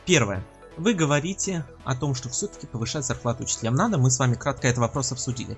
Первое. 0.05 0.45
Вы 0.76 0.95
говорите 0.95 1.64
о 1.85 1.95
том, 1.95 2.14
что 2.14 2.28
все-таки 2.28 2.66
повышать 2.66 3.04
зарплату 3.04 3.45
учителям 3.45 3.75
надо. 3.75 3.97
Мы 3.99 4.11
с 4.11 4.19
вами 4.19 4.35
кратко 4.35 4.66
этот 4.66 4.78
вопрос 4.78 5.12
обсудили. 5.12 5.57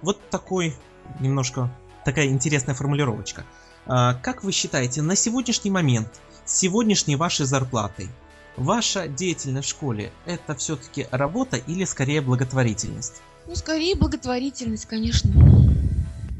Вот 0.00 0.18
такой 0.30 0.76
немножко 1.20 1.70
такая 2.04 2.26
интересная 2.26 2.74
формулировочка. 2.74 3.44
А, 3.86 4.14
Как 4.14 4.44
вы 4.44 4.52
считаете, 4.52 5.02
на 5.02 5.16
сегодняшний 5.16 5.70
момент, 5.70 6.08
с 6.44 6.56
сегодняшней 6.56 7.16
вашей 7.16 7.46
зарплатой, 7.46 8.08
ваша 8.56 9.08
деятельность 9.08 9.66
в 9.66 9.70
школе 9.70 10.12
это 10.24 10.54
все-таки 10.54 11.08
работа 11.10 11.56
или 11.56 11.84
скорее 11.84 12.20
благотворительность? 12.20 13.22
Ну, 13.46 13.54
скорее 13.56 13.96
благотворительность, 13.96 14.86
конечно. 14.86 15.32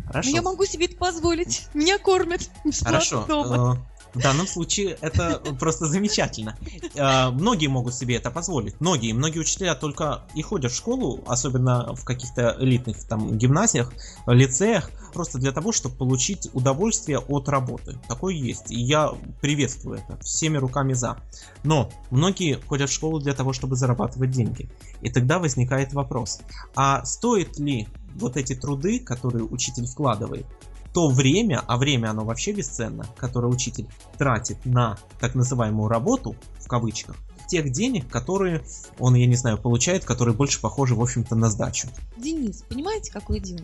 Хорошо. 0.06 0.30
Но 0.30 0.36
я 0.36 0.42
могу 0.42 0.64
себе 0.64 0.86
это 0.86 0.96
позволить. 0.96 1.66
Меня 1.74 1.98
кормят 1.98 2.48
бесплатно 2.64 2.98
Хорошо. 2.98 3.24
дома. 3.26 3.86
В 4.14 4.20
данном 4.20 4.46
случае 4.46 4.96
это 5.00 5.42
просто 5.58 5.86
замечательно. 5.86 6.56
Э, 6.94 7.30
Многие 7.30 7.66
могут 7.66 7.94
себе 7.94 8.16
это 8.16 8.30
позволить. 8.30 8.80
Многие, 8.80 9.12
многие 9.12 9.40
учителя 9.40 9.74
только 9.74 10.24
и 10.34 10.42
ходят 10.42 10.72
в 10.72 10.76
школу, 10.76 11.22
особенно 11.26 11.94
в 11.94 12.04
каких-то 12.04 12.56
элитных 12.58 13.04
там 13.04 13.36
гимназиях, 13.36 13.92
лицеях, 14.26 14.90
просто 15.12 15.38
для 15.38 15.52
того, 15.52 15.72
чтобы 15.72 15.96
получить 15.96 16.48
удовольствие 16.52 17.18
от 17.18 17.48
работы. 17.48 17.98
Такое 18.08 18.34
есть. 18.34 18.70
И 18.70 18.80
я 18.80 19.12
приветствую 19.40 19.98
это 19.98 20.18
всеми 20.22 20.58
руками 20.58 20.92
за. 20.92 21.16
Но 21.62 21.90
многие 22.10 22.60
ходят 22.66 22.90
в 22.90 22.92
школу 22.92 23.20
для 23.20 23.34
того, 23.34 23.52
чтобы 23.52 23.76
зарабатывать 23.76 24.30
деньги. 24.30 24.68
И 25.00 25.10
тогда 25.10 25.38
возникает 25.38 25.92
вопрос, 25.92 26.40
а 26.74 27.04
стоит 27.04 27.58
ли 27.58 27.88
вот 28.14 28.36
эти 28.36 28.54
труды, 28.54 29.00
которые 29.00 29.44
учитель 29.44 29.86
вкладывает, 29.86 30.46
то 30.94 31.08
время, 31.08 31.60
а 31.66 31.76
время 31.76 32.10
оно 32.10 32.24
вообще 32.24 32.52
бесценно, 32.52 33.06
которое 33.16 33.48
учитель 33.48 33.88
тратит 34.16 34.64
на 34.64 34.96
так 35.20 35.34
называемую 35.34 35.88
работу, 35.88 36.36
в 36.60 36.68
кавычках, 36.68 37.16
тех 37.48 37.70
денег, 37.72 38.08
которые 38.08 38.64
он, 38.98 39.16
я 39.16 39.26
не 39.26 39.34
знаю, 39.34 39.58
получает, 39.58 40.04
которые 40.04 40.34
больше 40.34 40.60
похожи, 40.60 40.94
в 40.94 41.02
общем-то, 41.02 41.34
на 41.34 41.50
сдачу. 41.50 41.88
Денис, 42.16 42.62
понимаете, 42.68 43.12
какое 43.12 43.40
дело? 43.40 43.60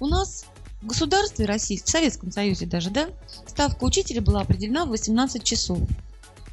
У 0.00 0.06
нас 0.06 0.46
в 0.80 0.86
государстве 0.86 1.44
России, 1.44 1.76
в 1.76 1.88
Советском 1.88 2.32
Союзе 2.32 2.66
даже, 2.66 2.90
да, 2.90 3.10
ставка 3.46 3.84
учителя 3.84 4.22
была 4.22 4.40
определена 4.40 4.86
в 4.86 4.88
18 4.88 5.44
часов. 5.44 5.78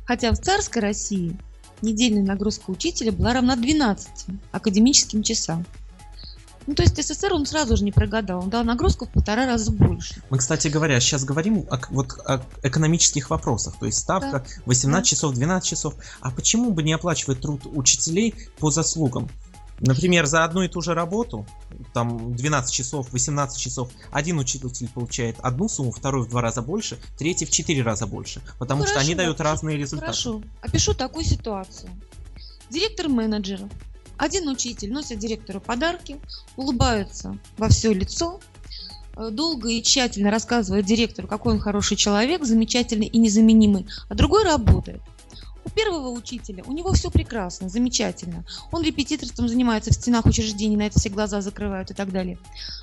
Хотя 0.06 0.32
в 0.34 0.38
царской 0.38 0.82
России 0.82 1.38
недельная 1.82 2.24
нагрузка 2.24 2.72
учителя 2.72 3.14
была 3.14 3.34
равна 3.34 3.56
12 3.56 4.26
академическим 4.52 5.24
часам. 5.24 5.66
Ну, 6.70 6.76
то 6.76 6.84
есть 6.84 7.02
СССР 7.04 7.34
он 7.34 7.48
сразу 7.48 7.76
же 7.76 7.84
не 7.84 7.92
прогадал, 7.92 8.42
он 8.44 8.52
дал 8.52 8.64
нагрузку 8.64 9.08
в 9.08 9.10
полтора 9.10 9.48
раза 9.48 9.72
больше. 9.72 10.22
Мы, 10.30 10.38
кстати 10.38 10.68
говоря, 10.68 11.00
сейчас 11.00 11.24
говорим 11.24 11.66
о, 11.68 11.80
вот, 11.90 12.14
о 12.28 12.46
экономических 12.62 13.32
вопросах, 13.32 13.74
то 13.80 13.88
есть 13.88 13.98
ставка 13.98 14.46
18 14.68 14.92
Да. 14.92 15.02
часов, 15.04 15.34
12 15.34 15.68
часов. 15.68 15.96
А 16.22 16.30
почему 16.30 16.70
бы 16.70 16.84
не 16.84 16.94
оплачивать 16.94 17.42
труд 17.42 17.64
учителей 17.66 18.36
по 18.60 18.70
заслугам? 18.70 19.28
Например, 19.80 20.28
за 20.28 20.44
одну 20.44 20.62
и 20.62 20.68
ту 20.68 20.82
же 20.82 20.94
работу, 20.94 21.48
там 21.92 22.36
12 22.36 22.72
часов, 22.72 23.12
18 23.14 23.58
часов, 23.60 23.90
один 24.12 24.38
учитель 24.38 24.90
получает 24.94 25.38
одну 25.40 25.70
сумму, 25.70 25.92
второй 25.92 26.28
в 26.28 26.30
два 26.30 26.42
раза 26.42 26.62
больше, 26.62 27.00
третий 27.18 27.46
в 27.46 27.50
четыре 27.50 27.82
раза 27.82 28.06
больше, 28.06 28.44
потому 28.60 28.84
Ну, 28.84 28.88
что 28.88 29.00
они 29.00 29.16
дают 29.16 29.42
разные 29.42 29.76
результаты. 29.76 30.12
Хорошо, 30.12 30.44
опишу 30.62 30.94
такую 30.94 31.26
ситуацию. 31.26 31.90
Директор-менеджер, 32.70 33.62
один 34.20 34.50
учитель 34.50 34.92
носит 34.92 35.18
директору 35.18 35.62
подарки, 35.62 36.20
улыбается 36.58 37.40
во 37.58 37.70
все 37.70 37.94
лицо, 37.94 38.42
э, 39.16 39.30
долго 39.32 39.70
и 39.70 39.82
тщательно 39.82 40.30
рассказывает 40.30 40.86
директору, 40.86 41.28
какой 41.28 41.54
он 41.54 41.60
хороший 41.60 41.96
человек, 41.96 42.44
замечательный 42.44 43.08
и 43.08 43.18
незаменимый, 43.18 43.88
а 44.10 44.16
другой 44.16 44.44
работает. 44.44 45.02
У 45.64 45.70
первого 45.70 46.10
учителя 46.10 46.64
у 46.66 46.74
него 46.74 46.92
все 46.94 47.10
прекрасно, 47.10 47.70
замечательно. 47.70 48.44
Он 48.72 48.84
репетиторством 48.84 49.48
занимается 49.48 49.92
в 49.92 49.94
стенах 49.94 50.26
учреждений, 50.26 50.76
на 50.76 50.88
это 50.88 51.00
все 51.00 51.10
глаза 51.10 51.42
закрывают 51.42 51.92
и 51.92 51.94
так 51.94 52.12
далее. 52.12 52.38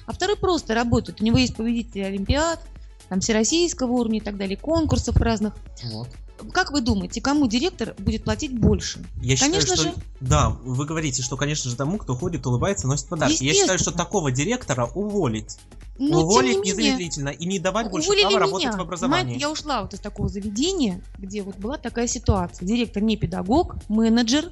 А 0.07 0.13
второй 0.13 0.37
просто 0.37 0.75
работает. 0.75 1.21
У 1.21 1.25
него 1.25 1.37
есть 1.37 1.57
победители 1.57 2.03
Олимпиад, 2.03 2.61
там 3.09 3.21
всероссийского 3.21 3.93
уровня 3.93 4.19
и 4.19 4.23
так 4.23 4.37
далее, 4.37 4.57
конкурсов 4.57 5.17
разных. 5.17 5.55
Вот. 5.85 6.09
Как 6.53 6.71
вы 6.71 6.81
думаете, 6.81 7.21
кому 7.21 7.47
директор 7.47 7.95
будет 7.99 8.25
платить 8.25 8.59
больше? 8.59 9.05
Я 9.23 9.37
Конечно 9.37 9.77
считаю, 9.77 9.95
что... 9.95 10.01
же. 10.01 10.05
Да, 10.21 10.51
вы 10.51 10.85
говорите, 10.85 11.23
что, 11.23 11.37
конечно 11.37 11.71
же, 11.71 11.77
тому, 11.77 11.99
кто 11.99 12.15
ходит, 12.15 12.47
улыбается, 12.47 12.87
носит 12.87 13.09
подарки. 13.09 13.43
Я 13.43 13.55
считаю, 13.55 13.79
что 13.79 13.91
такого 13.91 14.31
директора 14.31 14.87
уволить. 14.95 15.59
Но 15.99 16.23
уволить 16.23 16.53
тем 16.53 16.63
не 16.63 16.71
незамедлительно 16.71 17.29
и 17.31 17.47
не 17.47 17.59
давать 17.59 17.91
больше 17.91 18.11
права 18.13 18.39
работать 18.39 18.69
меня. 18.69 18.77
в 18.77 18.81
образовании. 18.83 19.23
Понимаете, 19.23 19.41
я 19.41 19.51
ушла 19.51 19.83
вот 19.83 19.95
из 19.95 20.01
такого 20.01 20.29
заведения, 20.29 21.03
где 21.19 21.43
вот 21.43 21.57
была 21.57 21.79
такая 21.79 22.07
ситуация. 22.07 22.67
Директор 22.67 23.03
не 23.03 23.17
педагог, 23.17 23.77
менеджер. 23.89 24.51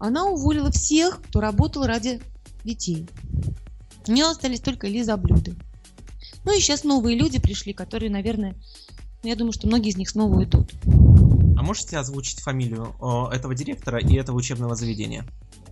Она 0.00 0.26
уволила 0.26 0.72
всех, 0.72 1.22
кто 1.22 1.40
работал 1.40 1.84
ради 1.84 2.20
детей. 2.64 3.06
У 4.08 4.12
нее 4.12 4.26
остались 4.26 4.60
только 4.60 4.88
лизоблюды. 4.88 5.54
Ну 6.44 6.56
и 6.56 6.60
сейчас 6.60 6.84
новые 6.84 7.16
люди 7.16 7.40
пришли, 7.40 7.72
которые, 7.72 8.10
наверное, 8.10 8.56
ну, 9.22 9.30
я 9.30 9.36
думаю, 9.36 9.52
что 9.52 9.66
многие 9.66 9.88
из 9.88 9.96
них 9.96 10.10
снова 10.10 10.36
уйдут. 10.36 10.70
Можете 11.64 11.96
озвучить 11.96 12.40
фамилию 12.40 12.94
э, 13.00 13.34
этого 13.34 13.54
директора 13.54 13.98
и 13.98 14.14
этого 14.16 14.36
учебного 14.36 14.74
заведения? 14.74 15.26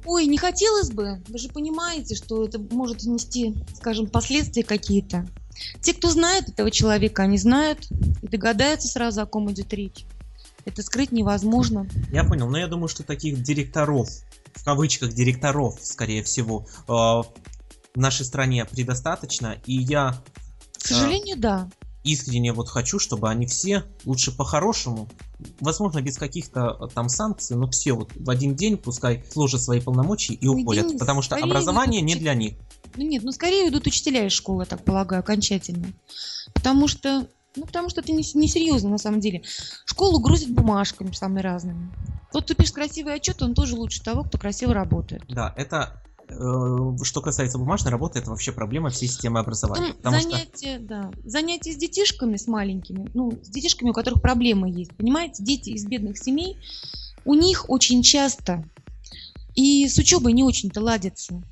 Ой, 0.07 0.25
не 0.25 0.39
хотелось 0.39 0.91
бы. 0.91 1.23
Вы 1.29 1.39
же 1.39 1.51
понимаете, 1.51 2.15
что 2.15 2.45
это 2.45 2.59
может 2.59 3.05
нести, 3.05 3.55
скажем, 3.75 4.07
последствия 4.07 4.65
какие-то. 4.65 5.29
Те, 5.83 5.93
кто 5.93 6.09
знает 6.09 6.49
этого 6.49 6.71
человека, 6.71 7.25
они 7.25 7.37
знают 7.37 7.87
и 8.23 8.27
догадаются 8.27 8.89
сразу, 8.89 9.21
о 9.21 9.27
ком 9.27 9.53
идет 9.53 9.73
речь. 9.75 10.07
Это 10.65 10.83
скрыть 10.83 11.13
невозможно. 11.13 11.87
Я 12.11 12.25
понял, 12.25 12.49
но 12.49 12.57
я 12.57 12.69
думаю, 12.69 12.89
что 12.89 13.03
таких 13.03 13.43
директоров, 13.43 14.09
в 14.55 14.65
кавычках 14.65 15.13
директоров, 15.13 15.79
скорее 15.83 16.23
всего, 16.23 16.67
э, 16.89 16.93
в 16.93 17.27
нашей 17.97 18.25
стране 18.25 18.65
предостаточно, 18.65 19.59
и 19.67 19.75
я... 19.75 20.23
К 20.79 20.87
сожалению, 20.87 21.37
да. 21.39 21.69
Искренне 22.05 22.53
вот 22.53 22.69
хочу, 22.69 22.99
чтобы 22.99 23.31
они 23.31 23.47
все 23.47 23.85
лучше 24.05 24.37
по-хорошему, 24.37 25.09
возможно, 25.61 26.01
без 26.03 26.19
каких-то 26.19 26.77
э, 26.81 26.89
там 26.95 27.09
санкций, 27.09 27.57
но 27.57 27.69
все 27.71 27.93
вот 27.93 28.11
в 28.15 28.29
один 28.31 28.55
день 28.55 28.77
пускай 28.77 29.25
сложат 29.31 29.63
свои 29.63 29.81
полномочия 29.81 30.35
и 30.35 30.47
уходят, 30.47 30.89
Денис, 30.89 31.01
потому 31.01 31.23
что 31.23 31.37
образование 31.37 32.01
не 32.01 32.17
для 32.17 32.35
них. 32.35 32.55
Ну 32.97 33.05
нет, 33.05 33.23
ну 33.23 33.33
скорее 33.33 33.69
идут 33.69 33.87
учителя 33.87 34.27
из 34.27 34.33
школы, 34.33 34.67
так 34.67 34.85
полагаю, 34.85 35.21
окончательно. 35.21 35.93
Потому 36.53 36.89
что 36.89 37.27
ну, 37.55 37.67
потому 37.67 37.91
что 37.91 38.01
это 38.01 38.13
несерьезно 38.13 38.87
не 38.87 38.93
на 38.93 38.99
самом 38.99 39.21
деле. 39.21 39.43
Школу 39.85 40.21
грузят 40.21 40.51
бумажками 40.51 41.13
самыми 41.13 41.41
разными. 41.41 41.93
Тот, 42.33 42.45
кто 42.45 42.55
пишет 42.55 42.75
красивый 42.75 43.15
отчет, 43.15 43.43
он 43.43 43.55
тоже 43.55 43.77
лучше 43.77 44.03
того, 44.03 44.25
кто 44.25 44.39
красиво 44.39 44.73
работает. 44.73 45.23
Да, 45.29 45.53
это 45.57 46.03
что 47.03 47.21
касается 47.21 47.59
бумажной 47.59 47.91
работы, 47.91 48.19
это 48.19 48.31
вообще 48.31 48.53
проблема 48.53 48.91
всей 48.91 49.09
системы 49.09 49.41
образования. 49.41 49.95
Потом 49.95 50.21
занятия, 50.21 50.77
что... 50.77 50.87
да. 50.87 51.11
Занятия 51.25 51.73
с 51.73 51.77
детишками, 51.77 52.37
с 52.37 52.47
маленькими, 52.47 53.11
ну, 53.15 53.33
с 53.43 53.49
детишками, 53.49 53.91
у 53.91 53.93
которых 53.93 54.23
проблемы 54.23 54.71
есть. 54.71 54.95
Понимаете, 54.97 55.43
дети 55.43 55.71
из 55.71 55.85
бедных 55.85 56.19
семей, 56.19 56.57
у 57.25 57.35
них 57.35 57.69
очень 57.69 58.03
часто 58.03 58.65
и 59.55 59.89
с 59.89 59.99
учебой 59.99 60.33
не 60.33 60.43
очень-то 60.43 60.81
ладится. 60.81 61.43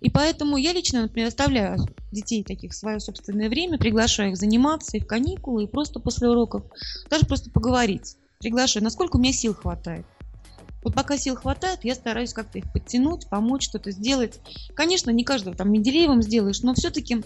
И 0.00 0.10
поэтому 0.10 0.56
я 0.56 0.72
лично, 0.72 1.02
например, 1.02 1.28
оставляю 1.28 1.78
детей 2.10 2.42
таких 2.42 2.72
в 2.72 2.76
свое 2.76 2.98
собственное 2.98 3.48
время, 3.48 3.78
приглашаю 3.78 4.32
их 4.32 4.36
заниматься 4.36 4.96
и 4.96 5.00
в 5.00 5.06
каникулы, 5.06 5.64
и 5.64 5.68
просто 5.68 6.00
после 6.00 6.28
уроков, 6.28 6.64
даже 7.08 7.24
просто 7.24 7.50
поговорить. 7.50 8.16
Приглашаю, 8.40 8.82
насколько 8.82 9.16
у 9.16 9.20
меня 9.20 9.32
сил 9.32 9.54
хватает. 9.54 10.04
Вот 10.82 10.94
пока 10.94 11.16
сил 11.16 11.36
хватает, 11.36 11.80
я 11.84 11.94
стараюсь 11.94 12.32
как-то 12.32 12.58
их 12.58 12.72
подтянуть, 12.72 13.28
помочь, 13.28 13.64
что-то 13.64 13.92
сделать. 13.92 14.40
Конечно, 14.74 15.10
не 15.10 15.24
каждого 15.24 15.56
там 15.56 15.70
Менделеевым 15.70 16.22
сделаешь, 16.22 16.62
но 16.62 16.74
все-таки 16.74 17.22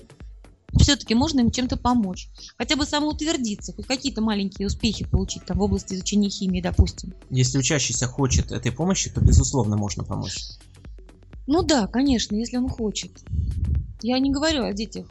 все-таки 0.78 1.14
можно 1.14 1.40
им 1.40 1.50
чем-то 1.50 1.78
помочь. 1.78 2.28
Хотя 2.58 2.76
бы 2.76 2.84
самоутвердиться, 2.84 3.72
хоть 3.72 3.86
какие-то 3.86 4.20
маленькие 4.20 4.66
успехи 4.66 5.06
получить 5.06 5.44
там 5.46 5.58
в 5.58 5.62
области 5.62 5.94
изучения 5.94 6.28
химии, 6.28 6.60
допустим. 6.60 7.14
Если 7.30 7.58
учащийся 7.58 8.06
хочет 8.06 8.52
этой 8.52 8.72
помощи, 8.72 9.10
то 9.10 9.20
безусловно 9.20 9.76
можно 9.76 10.04
помочь. 10.04 10.36
Ну 11.46 11.62
да, 11.62 11.86
конечно, 11.86 12.36
если 12.36 12.58
он 12.58 12.68
хочет. 12.68 13.12
Я 14.02 14.18
не 14.18 14.30
говорю 14.30 14.64
о 14.64 14.72
детях 14.72 15.06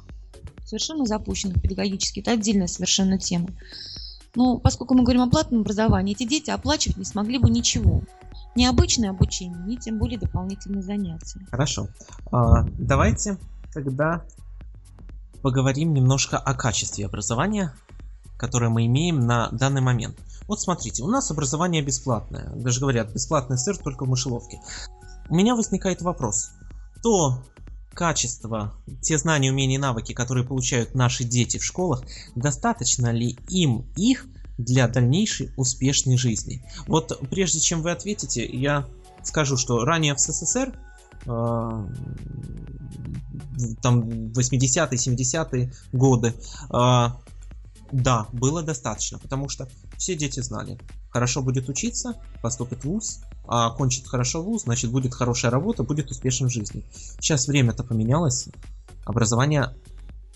совершенно 0.65 1.05
запущенных 1.05 1.61
педагогически, 1.61 2.19
это 2.19 2.31
отдельная 2.31 2.67
совершенно 2.67 3.17
тема. 3.17 3.49
Но 4.35 4.57
поскольку 4.57 4.93
мы 4.93 5.03
говорим 5.03 5.21
о 5.21 5.29
платном 5.29 5.61
образовании, 5.61 6.13
эти 6.13 6.27
дети 6.27 6.49
оплачивать 6.49 6.97
не 6.97 7.05
смогли 7.05 7.37
бы 7.37 7.49
ничего 7.49 8.01
ни 8.55 8.65
обычное 8.65 9.09
обучение, 9.09 9.59
ни 9.65 9.75
тем 9.75 10.00
более 10.00 10.19
дополнительные 10.19 10.81
занятия. 10.81 11.39
Хорошо. 11.51 11.88
А, 12.31 12.63
давайте 12.77 13.38
тогда 13.74 14.24
поговорим 15.41 15.93
немножко 15.93 16.38
о 16.38 16.53
качестве 16.53 17.05
образования, 17.05 17.74
которое 18.38 18.69
мы 18.69 18.85
имеем 18.85 19.19
на 19.19 19.50
данный 19.50 19.81
момент. 19.81 20.17
Вот 20.47 20.62
смотрите, 20.62 21.03
у 21.03 21.07
нас 21.07 21.31
образование 21.31 21.81
бесплатное. 21.81 22.50
Даже 22.55 22.79
говорят, 22.79 23.12
бесплатный 23.13 23.57
сыр 23.57 23.77
только 23.77 24.05
в 24.05 24.09
мышеловке. 24.09 24.59
У 25.29 25.35
меня 25.35 25.55
возникает 25.55 26.01
вопрос. 26.01 26.51
То 27.01 27.43
качество, 27.93 28.74
те 29.01 29.17
знания, 29.17 29.51
умения 29.51 29.77
и 29.77 29.81
навыки, 29.81 30.13
которые 30.13 30.45
получают 30.45 30.95
наши 30.95 31.24
дети 31.24 31.57
в 31.57 31.63
школах, 31.63 32.03
достаточно 32.35 33.12
ли 33.12 33.38
им 33.50 33.85
их 33.95 34.27
для 34.57 34.88
дальнейшей 34.88 35.51
успешной 35.57 36.17
жизни? 36.17 36.63
Вот 36.88 37.19
прежде 37.29 37.59
чем 37.59 37.81
вы 37.81 37.91
ответите, 37.91 38.45
я 38.45 38.88
скажу, 39.24 39.57
что 39.57 39.83
ранее 39.85 40.15
в 40.15 40.19
СССР 40.19 40.77
э, 41.25 41.88
там 43.81 44.01
80-е, 44.01 44.97
70-е 44.97 45.74
годы, 45.91 46.33
э, 46.74 47.07
да, 47.91 48.27
было 48.33 48.62
достаточно, 48.63 49.19
потому 49.19 49.50
что 49.50 49.67
все 49.97 50.15
дети 50.15 50.39
знали, 50.41 50.77
хорошо 51.09 51.41
будет 51.41 51.69
учиться, 51.69 52.15
поступит 52.41 52.83
в 52.83 52.85
ВУЗ, 52.85 53.21
а 53.47 53.69
кончит 53.71 54.07
хорошо 54.07 54.41
вуз, 54.41 54.63
значит 54.63 54.91
будет 54.91 55.13
хорошая 55.13 55.51
работа, 55.51 55.83
будет 55.83 56.12
успешен 56.12 56.47
в 56.47 56.51
жизни. 56.51 56.83
Сейчас 57.19 57.47
время-то 57.47 57.83
поменялось, 57.83 58.50
образование 59.05 59.74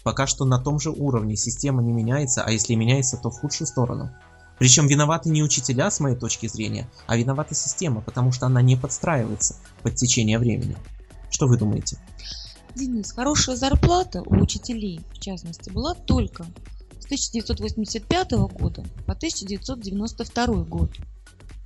пока 0.03 0.27
что 0.27 0.45
на 0.45 0.59
том 0.59 0.79
же 0.79 0.91
уровне, 0.91 1.35
система 1.35 1.81
не 1.81 1.91
меняется, 1.91 2.43
а 2.43 2.51
если 2.51 2.75
меняется, 2.75 3.17
то 3.17 3.29
в 3.29 3.39
худшую 3.39 3.67
сторону. 3.67 4.11
Причем 4.57 4.87
виноваты 4.87 5.29
не 5.29 5.41
учителя, 5.41 5.89
с 5.89 5.99
моей 5.99 6.17
точки 6.17 6.47
зрения, 6.47 6.89
а 7.07 7.15
виновата 7.15 7.55
система, 7.55 8.01
потому 8.01 8.31
что 8.31 8.45
она 8.45 8.61
не 8.61 8.75
подстраивается 8.75 9.55
под 9.83 9.95
течение 9.95 10.37
времени. 10.37 10.75
Что 11.29 11.47
вы 11.47 11.57
думаете? 11.57 11.97
Денис, 12.75 13.11
хорошая 13.11 13.55
зарплата 13.55 14.21
у 14.21 14.35
учителей, 14.35 15.01
в 15.13 15.19
частности, 15.19 15.69
была 15.69 15.95
только 15.95 16.45
с 16.99 17.05
1985 17.05 18.31
года 18.31 18.83
по 19.05 19.13
1992 19.13 20.45
год. 20.65 20.91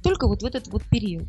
Только 0.04 0.28
вот 0.28 0.43
в 0.43 0.46
этот 0.46 0.67
вот 0.67 0.84
период. 0.84 1.28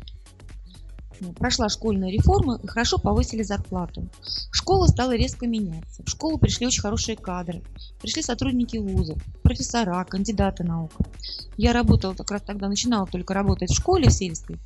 Прошла 1.37 1.69
школьная 1.69 2.09
реформа 2.09 2.59
и 2.61 2.67
хорошо 2.67 2.97
повысили 2.97 3.43
зарплату. 3.43 4.07
Школа 4.51 4.87
стала 4.87 5.15
резко 5.15 5.47
меняться. 5.47 6.03
В 6.03 6.09
школу 6.09 6.37
пришли 6.37 6.67
очень 6.67 6.81
хорошие 6.81 7.15
кадры. 7.15 7.63
Пришли 8.01 8.21
сотрудники 8.21 8.77
вузов, 8.77 9.17
профессора, 9.43 10.03
кандидаты 10.05 10.63
наук. 10.63 10.91
Я 11.57 11.73
работала 11.73 12.13
как 12.13 12.31
раз 12.31 12.41
тогда, 12.41 12.67
начинала 12.67 13.07
только 13.07 13.33
работать 13.33 13.71
в 13.71 13.75
школе 13.75 14.09
сельской. 14.09 14.57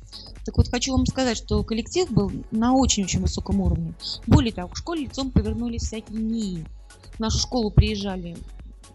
Так 0.44 0.56
вот, 0.56 0.68
хочу 0.68 0.92
вам 0.92 1.06
сказать, 1.06 1.36
что 1.36 1.62
коллектив 1.62 2.10
был 2.10 2.32
на 2.50 2.74
очень-очень 2.74 3.20
высоком 3.20 3.60
уровне. 3.60 3.94
Более 4.26 4.52
того, 4.52 4.68
к 4.68 4.76
школе 4.76 5.04
лицом 5.04 5.30
повернулись 5.30 5.82
всякие 5.82 6.20
НИИ. 6.20 6.66
В 7.14 7.20
нашу 7.20 7.38
школу 7.38 7.70
приезжали 7.70 8.36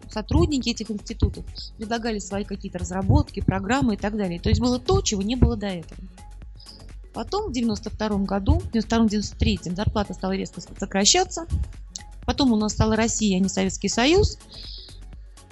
сотрудники 0.10 0.70
этих 0.70 0.92
институтов, 0.92 1.46
предлагали 1.78 2.20
свои 2.20 2.44
какие-то 2.44 2.80
разработки, 2.80 3.42
программы 3.42 3.96
и 3.96 3.98
так 3.98 4.16
далее. 4.16 4.40
То 4.40 4.50
есть 4.50 4.62
было 4.62 4.80
то, 4.80 5.02
чего 5.02 5.22
не 5.22 5.36
было 5.36 5.56
до 5.56 5.68
этого. 5.68 6.00
Потом 7.16 7.50
в 7.50 7.54
92 7.54 8.10
году, 8.26 8.60
в 8.60 8.76
92-93 8.76 9.74
зарплата 9.74 10.14
стала 10.14 10.34
резко 10.34 10.60
сокращаться. 10.60 11.48
Потом 12.26 12.52
у 12.52 12.58
нас 12.58 12.74
стала 12.74 12.98
Россия, 12.98 13.38
а 13.38 13.40
не 13.40 13.48
Советский 13.48 13.88
Союз. 13.88 14.38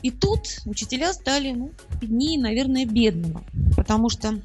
И 0.02 0.12
тут 0.12 0.60
учителя 0.66 1.14
стали, 1.14 1.54
ну, 1.54 1.72
беднее, 2.02 2.38
наверное, 2.38 2.86
бедного. 2.86 3.44
Потому 3.78 4.10
что 4.10 4.42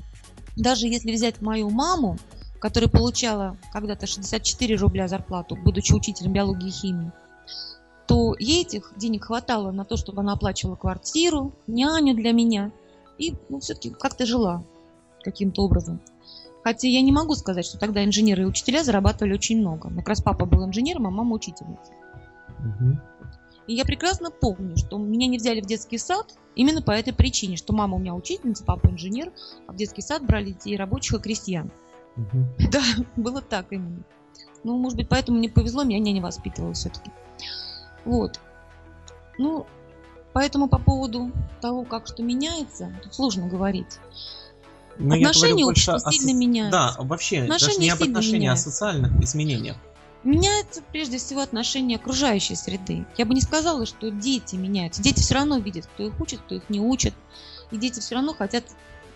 даже 0.55 0.87
если 0.87 1.13
взять 1.13 1.43
мою 1.43 1.71
маму, 1.71 2.19
которая 2.61 2.89
получала 2.89 3.57
когда-то 3.73 4.07
64 4.07 4.77
рубля 4.77 5.09
зарплату, 5.09 5.57
будучи 5.57 5.93
учителем 5.93 6.33
биологии 6.33 6.69
и 6.69 6.71
химии, 6.71 7.11
то 8.07 8.37
ей 8.39 8.63
этих 8.63 8.93
денег 8.97 9.25
хватало 9.25 9.73
на 9.73 9.85
то, 9.85 9.97
чтобы 9.97 10.21
она 10.21 10.35
оплачивала 10.35 10.77
квартиру, 10.77 11.53
няню 11.67 12.15
для 12.15 12.31
меня 12.31 12.71
и 13.19 13.35
ну, 13.49 13.59
все-таки 13.59 13.91
как-то 13.91 14.25
жила 14.25 14.63
каким-то 15.25 15.63
образом. 15.63 16.01
Хотя 16.69 16.87
я 16.87 17.01
не 17.01 17.13
могу 17.13 17.35
сказать, 17.35 17.65
что 17.65 17.79
тогда 17.79 18.05
инженеры 18.05 18.43
и 18.43 18.45
учителя 18.45 18.85
зарабатывали 18.85 19.33
очень 19.33 19.59
много. 19.59 19.89
Как 19.89 20.07
раз 20.07 20.21
папа 20.21 20.45
был 20.45 20.67
инженером, 20.67 21.07
а 21.07 21.11
мама 21.11 21.37
учительница. 21.37 21.93
Угу. 22.59 23.01
И 23.69 23.75
я 23.75 23.87
прекрасно 23.87 24.31
помню, 24.31 24.77
что 24.77 24.99
меня 24.99 25.29
не 25.29 25.39
взяли 25.39 25.63
в 25.63 25.65
детский 25.65 25.97
сад 25.97 26.35
именно 26.57 26.83
по 26.83 26.91
этой 26.91 27.15
причине, 27.15 27.57
что 27.57 27.73
мама 27.73 27.97
у 27.97 27.99
меня 27.99 28.15
учительница, 28.15 28.65
папа 28.65 28.89
инженер, 28.89 29.33
а 29.67 29.73
в 29.73 29.77
детский 29.77 30.03
сад 30.03 30.27
брали 30.27 30.51
детей 30.51 30.77
рабочих 30.77 31.15
и 31.15 31.23
крестьян. 31.23 31.71
Угу. 32.19 32.47
Да, 32.71 32.83
было 33.17 33.41
так 33.41 33.73
именно. 33.73 34.05
Ну, 34.63 34.77
может 34.77 34.99
быть, 34.99 35.09
поэтому 35.09 35.39
мне 35.39 35.49
повезло, 35.49 35.85
меня 35.85 36.01
няня 36.01 36.21
воспитывала 36.21 36.75
все-таки. 36.75 37.11
Вот. 38.05 38.41
Ну, 39.39 39.65
поэтому 40.35 40.69
по 40.69 40.79
поводу 40.79 41.33
того, 41.63 41.85
как 41.85 42.07
что 42.09 42.23
меняется, 42.23 42.95
тут 43.03 43.15
сложно 43.15 43.49
говорить. 43.49 43.99
Но 44.99 45.15
ну, 45.15 45.27
отношения 45.27 45.75
сильно 46.11 46.33
о... 46.33 46.35
меняются. 46.35 46.71
Да, 46.73 47.05
вообще, 47.05 47.43
отношения 47.43 47.69
даже 47.69 47.81
не 47.81 47.91
об 47.91 48.03
отношениях, 48.03 48.51
а 48.51 48.55
о 48.55 48.57
социальных 48.57 49.23
изменениях. 49.23 49.77
Меняется 50.25 50.83
прежде 50.91 51.19
всего 51.19 51.41
отношение 51.41 51.97
окружающей 51.97 52.57
среды. 52.57 53.07
Я 53.17 53.25
бы 53.25 53.35
не 53.35 53.41
сказала, 53.41 53.87
что 53.87 54.11
дети 54.11 54.57
меняются. 54.57 55.01
Дети 55.01 55.21
все 55.21 55.35
равно 55.37 55.59
видят, 55.59 55.87
кто 55.87 56.07
их 56.07 56.21
учит, 56.21 56.41
кто 56.41 56.57
их 56.57 56.69
не 56.69 56.81
учит. 56.81 57.15
И 57.71 57.77
дети 57.77 58.01
все 58.01 58.17
равно 58.17 58.35
хотят, 58.35 58.65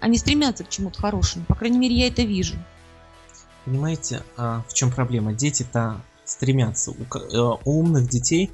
они 0.01 0.16
стремятся 0.18 0.64
к 0.64 0.68
чему-то 0.68 1.01
хорошему. 1.01 1.45
По 1.47 1.57
крайней 1.57 1.79
мере, 1.79 1.97
я 1.97 2.07
это 2.07 2.23
вижу. 2.23 2.55
Понимаете, 3.64 4.23
а 4.37 4.64
в 4.68 4.75
чем 4.75 4.92
проблема? 4.92 5.33
Дети-то 5.33 6.01
стремятся. 6.25 6.92
У, 6.92 7.16
э, 7.16 7.59
у 7.64 7.81
умных 7.81 8.09
детей 8.09 8.51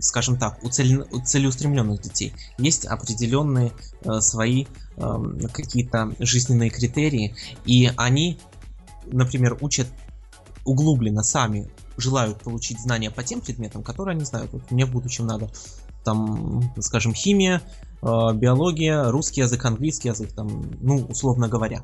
скажем 0.00 0.36
так, 0.36 0.62
у, 0.62 0.68
цель, 0.68 0.98
у 1.10 1.20
целеустремленных 1.20 2.00
детей 2.00 2.32
есть 2.58 2.86
определенные 2.86 3.72
э, 4.02 4.20
свои 4.20 4.66
э, 4.96 5.48
какие-то 5.52 6.14
жизненные 6.18 6.70
критерии, 6.70 7.34
и 7.64 7.90
они, 7.96 8.38
например, 9.06 9.56
учат 9.60 9.88
углубленно 10.64 11.22
сами 11.22 11.70
желают 11.96 12.40
получить 12.42 12.80
знания 12.80 13.10
по 13.10 13.24
тем 13.24 13.40
предметам, 13.40 13.82
которые 13.82 14.14
они 14.14 14.24
знают. 14.24 14.52
Вот 14.52 14.70
мне 14.70 14.86
в 14.86 14.90
будущем 14.90 15.26
надо 15.26 15.50
там, 16.04 16.72
скажем, 16.80 17.12
химия, 17.12 17.60
э, 18.02 18.06
биология, 18.34 19.10
русский 19.10 19.40
язык, 19.40 19.64
английский 19.64 20.08
язык, 20.08 20.32
там, 20.32 20.70
ну, 20.80 21.06
условно 21.06 21.48
говоря. 21.48 21.82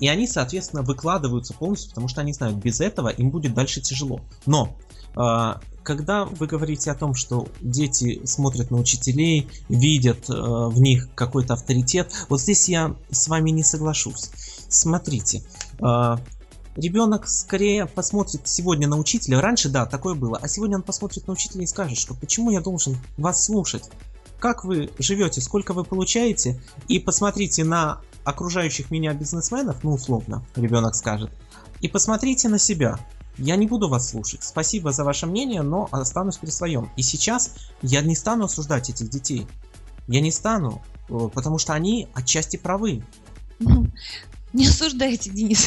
И 0.00 0.08
они, 0.08 0.26
соответственно, 0.26 0.82
выкладываются 0.82 1.54
полностью, 1.54 1.90
потому 1.90 2.08
что 2.08 2.20
они 2.20 2.32
знают, 2.32 2.56
без 2.56 2.80
этого 2.80 3.08
им 3.08 3.30
будет 3.30 3.54
дальше 3.54 3.80
тяжело. 3.80 4.20
Но 4.46 4.76
э, 5.16 5.54
когда 5.82 6.24
вы 6.24 6.46
говорите 6.46 6.90
о 6.90 6.94
том, 6.94 7.14
что 7.14 7.48
дети 7.60 8.24
смотрят 8.24 8.70
на 8.70 8.78
учителей, 8.78 9.48
видят 9.68 10.28
э, 10.28 10.32
в 10.32 10.80
них 10.80 11.08
какой-то 11.14 11.54
авторитет, 11.54 12.12
вот 12.28 12.40
здесь 12.40 12.68
я 12.68 12.94
с 13.10 13.28
вами 13.28 13.50
не 13.50 13.62
соглашусь. 13.62 14.30
Смотрите, 14.68 15.42
э, 15.80 16.16
ребенок 16.76 17.28
скорее 17.28 17.86
посмотрит 17.86 18.48
сегодня 18.48 18.88
на 18.88 18.98
учителя. 18.98 19.40
Раньше, 19.40 19.68
да, 19.68 19.86
такое 19.86 20.14
было, 20.14 20.38
а 20.40 20.48
сегодня 20.48 20.76
он 20.76 20.82
посмотрит 20.82 21.26
на 21.26 21.32
учителя 21.32 21.64
и 21.64 21.66
скажет, 21.66 21.98
что 21.98 22.14
почему 22.14 22.50
я 22.50 22.60
должен 22.60 22.96
вас 23.16 23.44
слушать? 23.44 23.90
Как 24.38 24.64
вы 24.64 24.90
живете, 24.98 25.40
сколько 25.40 25.72
вы 25.72 25.84
получаете? 25.84 26.60
И 26.88 26.98
посмотрите 26.98 27.64
на 27.64 28.00
окружающих 28.24 28.90
меня 28.90 29.14
бизнесменов, 29.14 29.82
ну 29.82 29.94
условно, 29.94 30.44
ребенок 30.56 30.94
скажет, 30.94 31.30
и 31.80 31.88
посмотрите 31.88 32.48
на 32.48 32.58
себя. 32.58 32.98
Я 33.38 33.56
не 33.56 33.66
буду 33.66 33.88
вас 33.88 34.10
слушать. 34.10 34.42
Спасибо 34.42 34.92
за 34.92 35.04
ваше 35.04 35.26
мнение, 35.26 35.62
но 35.62 35.88
останусь 35.90 36.36
при 36.36 36.50
своем. 36.50 36.90
И 36.96 37.02
сейчас 37.02 37.54
я 37.80 38.02
не 38.02 38.14
стану 38.14 38.44
осуждать 38.44 38.90
этих 38.90 39.08
детей. 39.08 39.46
Я 40.08 40.20
не 40.20 40.30
стану, 40.30 40.82
э, 41.08 41.28
потому 41.32 41.58
что 41.58 41.72
они 41.72 42.08
отчасти 42.14 42.56
правы. 42.56 43.02
Не 44.52 44.66
осуждайте, 44.66 45.30
Денис. 45.30 45.66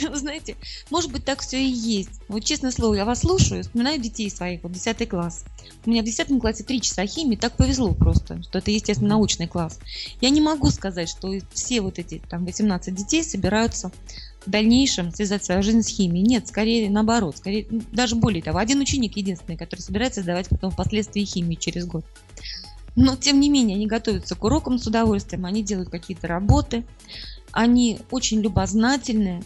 Знаете, 0.14 0.56
может 0.90 1.10
быть, 1.10 1.24
так 1.24 1.40
все 1.40 1.60
и 1.60 1.68
есть. 1.68 2.20
Вот 2.28 2.44
честное 2.44 2.70
слово, 2.70 2.94
я 2.94 3.04
вас 3.04 3.20
слушаю, 3.20 3.64
вспоминаю 3.64 4.00
детей 4.00 4.30
своих, 4.30 4.62
вот 4.62 4.70
10 4.70 5.08
класс. 5.08 5.44
У 5.84 5.90
меня 5.90 6.02
в 6.02 6.04
10 6.04 6.40
классе 6.40 6.62
3 6.62 6.80
часа 6.80 7.04
химии, 7.04 7.34
так 7.34 7.56
повезло 7.56 7.94
просто, 7.94 8.40
что 8.44 8.58
это, 8.58 8.70
естественно, 8.70 9.10
научный 9.10 9.48
класс. 9.48 9.80
Я 10.20 10.30
не 10.30 10.40
могу 10.40 10.70
сказать, 10.70 11.08
что 11.08 11.32
все 11.52 11.80
вот 11.80 11.98
эти 11.98 12.22
там 12.30 12.44
18 12.44 12.94
детей 12.94 13.24
собираются 13.24 13.90
в 14.46 14.50
дальнейшем 14.50 15.12
связать 15.12 15.44
свою 15.44 15.62
жизнь 15.62 15.82
с 15.82 15.88
химией. 15.88 16.26
Нет, 16.26 16.48
скорее 16.48 16.90
наоборот. 16.90 17.36
Скорее, 17.36 17.66
даже 17.92 18.16
более 18.16 18.42
того, 18.42 18.58
один 18.58 18.80
ученик 18.80 19.16
единственный, 19.16 19.56
который 19.56 19.80
собирается 19.80 20.22
сдавать 20.22 20.48
потом 20.48 20.70
впоследствии 20.70 21.24
химию 21.24 21.58
через 21.58 21.86
год. 21.86 22.04
Но, 22.94 23.16
тем 23.16 23.40
не 23.40 23.48
менее, 23.48 23.76
они 23.76 23.86
готовятся 23.86 24.34
к 24.34 24.44
урокам 24.44 24.78
с 24.78 24.86
удовольствием, 24.86 25.46
они 25.46 25.62
делают 25.62 25.88
какие-то 25.88 26.26
работы, 26.26 26.84
они 27.50 28.00
очень 28.10 28.40
любознательные. 28.40 29.42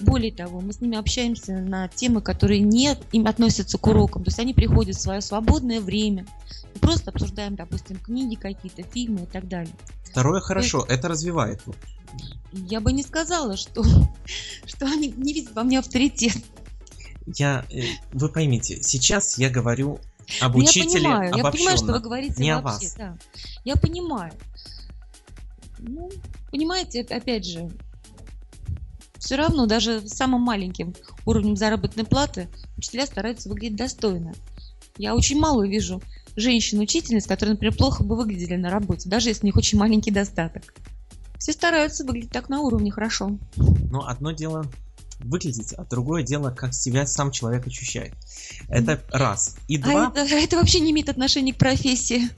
Более 0.00 0.32
того, 0.32 0.60
мы 0.60 0.72
с 0.72 0.80
ними 0.80 0.96
общаемся 0.96 1.52
на 1.52 1.88
темы, 1.88 2.22
которые 2.22 2.60
не 2.60 2.96
им 3.12 3.26
относятся 3.26 3.76
к 3.78 3.86
урокам. 3.86 4.24
То 4.24 4.28
есть 4.28 4.38
они 4.38 4.54
приходят 4.54 4.96
в 4.96 5.00
свое 5.00 5.20
свободное 5.20 5.80
время. 5.80 6.26
Мы 6.74 6.80
просто 6.80 7.10
обсуждаем, 7.10 7.54
допустим, 7.54 7.98
книги 7.98 8.34
какие-то, 8.34 8.82
фильмы 8.82 9.22
и 9.22 9.26
так 9.26 9.46
далее. 9.48 9.74
Второе 10.04 10.40
хорошо, 10.40 10.78
есть, 10.78 10.90
это 10.90 11.08
развивает. 11.08 11.62
Я 12.52 12.80
бы 12.80 12.92
не 12.92 13.02
сказала, 13.02 13.56
что, 13.56 13.84
что 14.66 14.86
они 14.86 15.08
не 15.16 15.32
видят 15.32 15.54
во 15.54 15.62
мне 15.62 15.78
авторитет. 15.78 16.36
Я, 17.26 17.64
э, 17.70 17.82
вы 18.12 18.28
поймите, 18.28 18.82
сейчас 18.82 19.38
я 19.38 19.50
говорю 19.50 20.00
об 20.40 20.56
ну, 20.56 20.64
учителе 20.64 21.02
я 21.02 21.10
понимаю, 21.10 21.34
я 21.36 21.50
понимаю, 21.50 21.76
что 21.76 21.86
вы 21.86 22.00
говорите 22.00 22.42
не 22.42 22.54
вообще, 22.54 22.68
о 22.68 22.80
вас. 22.80 22.94
Да. 22.96 23.18
Я 23.64 23.76
понимаю. 23.76 24.32
Ну, 25.78 26.10
понимаете, 26.50 27.02
опять 27.02 27.46
же, 27.46 27.70
все 29.18 29.36
равно 29.36 29.66
даже 29.66 30.06
самым 30.08 30.42
маленьким 30.42 30.94
уровнем 31.26 31.56
заработной 31.56 32.04
платы 32.04 32.48
учителя 32.76 33.06
стараются 33.06 33.48
выглядеть 33.48 33.76
достойно. 33.76 34.32
Я 34.96 35.14
очень 35.14 35.38
мало 35.38 35.66
вижу 35.66 36.02
женщин-учительниц, 36.36 37.26
которые, 37.26 37.54
например, 37.54 37.76
плохо 37.76 38.02
бы 38.02 38.16
выглядели 38.16 38.56
на 38.56 38.70
работе, 38.70 39.08
даже 39.08 39.28
если 39.28 39.42
у 39.42 39.46
них 39.46 39.56
очень 39.56 39.78
маленький 39.78 40.10
достаток. 40.10 40.74
Все 41.40 41.52
стараются 41.52 42.04
выглядеть 42.04 42.32
так 42.32 42.50
на 42.50 42.60
уровне 42.60 42.90
хорошо. 42.92 43.38
Но 43.90 44.06
одно 44.06 44.30
дело 44.32 44.66
выглядеть, 45.24 45.72
а 45.72 45.84
другое 45.84 46.22
дело, 46.22 46.50
как 46.50 46.74
себя 46.74 47.06
сам 47.06 47.30
человек 47.30 47.66
ощущает. 47.66 48.14
Это 48.68 49.02
раз. 49.10 49.56
И 49.68 49.76
а 49.76 49.82
два... 49.82 50.06
А 50.06 50.20
это, 50.20 50.34
это 50.34 50.56
вообще 50.56 50.80
не 50.80 50.90
имеет 50.90 51.08
отношения 51.08 51.52
к 51.52 51.58
профессии. 51.58 52.30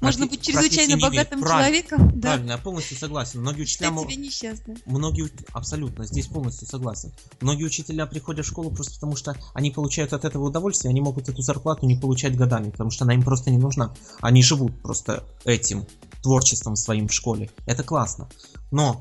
Можно 0.00 0.26
быть 0.26 0.42
чрезвычайно 0.42 0.96
богатым 0.98 1.42
человеком. 1.42 2.10
Да. 2.14 2.30
Правильно, 2.30 2.52
я 2.52 2.58
полностью 2.58 2.96
согласен. 2.96 3.40
Многие 3.40 3.62
учителя... 3.62 3.90
Я 3.90 4.04
тебе 4.04 4.16
несчастны. 4.16 4.76
Многие... 4.86 5.30
Абсолютно, 5.52 6.04
здесь 6.06 6.26
полностью 6.26 6.66
согласен. 6.66 7.12
Многие 7.40 7.64
учителя 7.64 8.06
приходят 8.06 8.44
в 8.44 8.48
школу 8.48 8.70
просто 8.70 8.94
потому, 8.94 9.16
что 9.16 9.36
они 9.54 9.70
получают 9.70 10.12
от 10.12 10.24
этого 10.24 10.44
удовольствие, 10.44 10.90
они 10.90 11.00
могут 11.00 11.28
эту 11.28 11.42
зарплату 11.42 11.86
не 11.86 11.96
получать 11.96 12.36
годами, 12.36 12.70
потому 12.70 12.90
что 12.90 13.04
она 13.04 13.14
им 13.14 13.22
просто 13.22 13.50
не 13.50 13.58
нужна. 13.58 13.94
Они 14.20 14.42
живут 14.42 14.80
просто 14.82 15.24
этим 15.44 15.86
творчеством 16.22 16.76
своим 16.76 17.08
в 17.08 17.12
школе. 17.12 17.50
Это 17.66 17.82
классно. 17.82 18.28
Но 18.70 19.00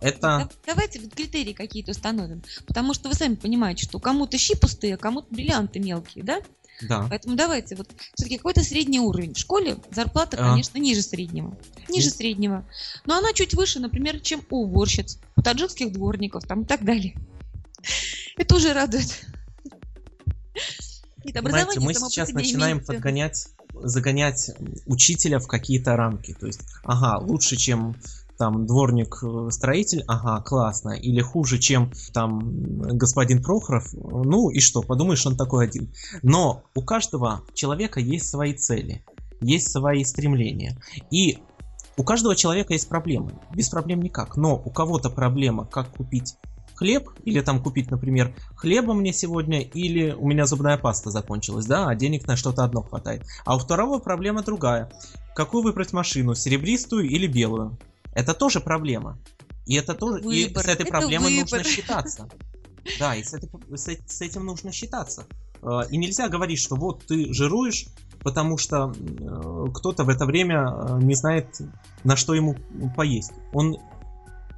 это... 0.00 0.48
Давайте 0.66 1.00
вот 1.00 1.14
критерии 1.14 1.52
какие-то 1.52 1.92
установим. 1.92 2.42
Потому 2.66 2.94
что 2.94 3.08
вы 3.08 3.14
сами 3.14 3.34
понимаете, 3.34 3.84
что 3.84 3.98
кому-то 3.98 4.38
щи 4.38 4.56
пустые, 4.56 4.94
а 4.94 4.98
кому-то 4.98 5.28
бриллианты 5.30 5.80
мелкие, 5.80 6.24
да? 6.24 6.40
Да. 6.82 7.06
Поэтому 7.08 7.36
давайте, 7.36 7.74
вот 7.74 7.88
все-таки 8.14 8.36
какой-то 8.36 8.62
средний 8.62 9.00
уровень. 9.00 9.34
В 9.34 9.38
школе 9.38 9.78
зарплата, 9.90 10.36
а. 10.38 10.50
конечно, 10.50 10.78
ниже 10.78 11.02
среднего. 11.02 11.56
Ниже 11.88 12.10
среднего. 12.10 12.66
Но 13.06 13.16
она 13.16 13.32
чуть 13.32 13.54
выше, 13.54 13.80
например, 13.80 14.20
чем 14.20 14.42
у 14.50 14.64
уборщиц, 14.64 15.18
у 15.36 15.42
таджикских 15.42 15.92
дворников 15.92 16.44
там 16.44 16.62
и 16.62 16.64
так 16.66 16.84
далее. 16.84 17.14
Это 18.36 18.56
уже 18.56 18.72
радует. 18.72 19.24
Понимаете, 21.22 21.80
мы 21.80 21.94
сейчас 21.94 22.30
начинаем 22.30 22.76
имеется. 22.76 22.92
подгонять, 22.92 23.48
загонять 23.74 24.50
учителя 24.86 25.38
в 25.38 25.46
какие-то 25.46 25.96
рамки. 25.96 26.36
То 26.38 26.46
есть, 26.46 26.60
ага, 26.84 27.18
лучше, 27.18 27.56
чем 27.56 27.96
там 28.38 28.66
дворник-строитель, 28.66 30.04
ага, 30.06 30.42
классно, 30.42 30.90
или 30.90 31.20
хуже, 31.20 31.58
чем 31.58 31.92
там 32.12 32.40
господин 32.96 33.42
Прохоров, 33.42 33.92
ну 33.92 34.50
и 34.50 34.60
что, 34.60 34.82
подумаешь, 34.82 35.26
он 35.26 35.36
такой 35.36 35.64
один. 35.64 35.92
Но 36.22 36.62
у 36.74 36.82
каждого 36.82 37.42
человека 37.54 38.00
есть 38.00 38.28
свои 38.28 38.54
цели, 38.54 39.04
есть 39.40 39.70
свои 39.70 40.04
стремления. 40.04 40.78
И 41.10 41.38
у 41.96 42.04
каждого 42.04 42.36
человека 42.36 42.74
есть 42.74 42.88
проблемы. 42.88 43.32
Без 43.54 43.68
проблем 43.68 44.02
никак. 44.02 44.36
Но 44.36 44.56
у 44.56 44.70
кого-то 44.70 45.08
проблема, 45.08 45.64
как 45.64 45.96
купить 45.96 46.36
хлеб, 46.74 47.08
или 47.24 47.40
там 47.40 47.62
купить, 47.62 47.90
например, 47.90 48.34
хлеба 48.54 48.92
мне 48.92 49.12
сегодня, 49.12 49.62
или 49.62 50.12
у 50.12 50.28
меня 50.28 50.44
зубная 50.44 50.76
паста 50.76 51.10
закончилась, 51.10 51.66
да, 51.66 51.88
а 51.88 51.94
денег 51.94 52.26
на 52.26 52.36
что-то 52.36 52.64
одно 52.64 52.82
хватает. 52.82 53.22
А 53.46 53.56
у 53.56 53.58
второго 53.58 53.98
проблема 53.98 54.42
другая. 54.42 54.92
Какую 55.34 55.62
выбрать 55.62 55.92
машину, 55.92 56.34
серебристую 56.34 57.08
или 57.08 57.26
белую? 57.26 57.78
Это 58.16 58.32
тоже 58.32 58.60
проблема. 58.60 59.18
И 59.66 59.74
это 59.74 59.94
тоже 59.94 60.22
выбор. 60.22 60.62
и 60.62 60.66
с 60.66 60.68
этой 60.68 60.86
проблемой 60.86 61.40
нужно 61.40 61.62
считаться. 61.62 62.28
Да, 63.00 63.16
и 63.16 63.24
с, 63.24 63.34
этой, 63.34 63.50
с, 63.76 63.88
с 64.06 64.20
этим 64.20 64.46
нужно 64.46 64.70
считаться. 64.70 65.26
Э, 65.60 65.80
и 65.90 65.96
нельзя 65.96 66.28
говорить, 66.28 66.60
что 66.60 66.76
вот 66.76 67.04
ты 67.04 67.32
жируешь, 67.32 67.86
потому 68.20 68.58
что 68.58 68.92
э, 68.92 69.64
кто-то 69.74 70.04
в 70.04 70.08
это 70.08 70.24
время 70.24 70.68
э, 70.68 70.98
не 71.02 71.16
знает, 71.16 71.48
на 72.04 72.14
что 72.14 72.34
ему 72.34 72.54
поесть. 72.94 73.32
Он 73.52 73.76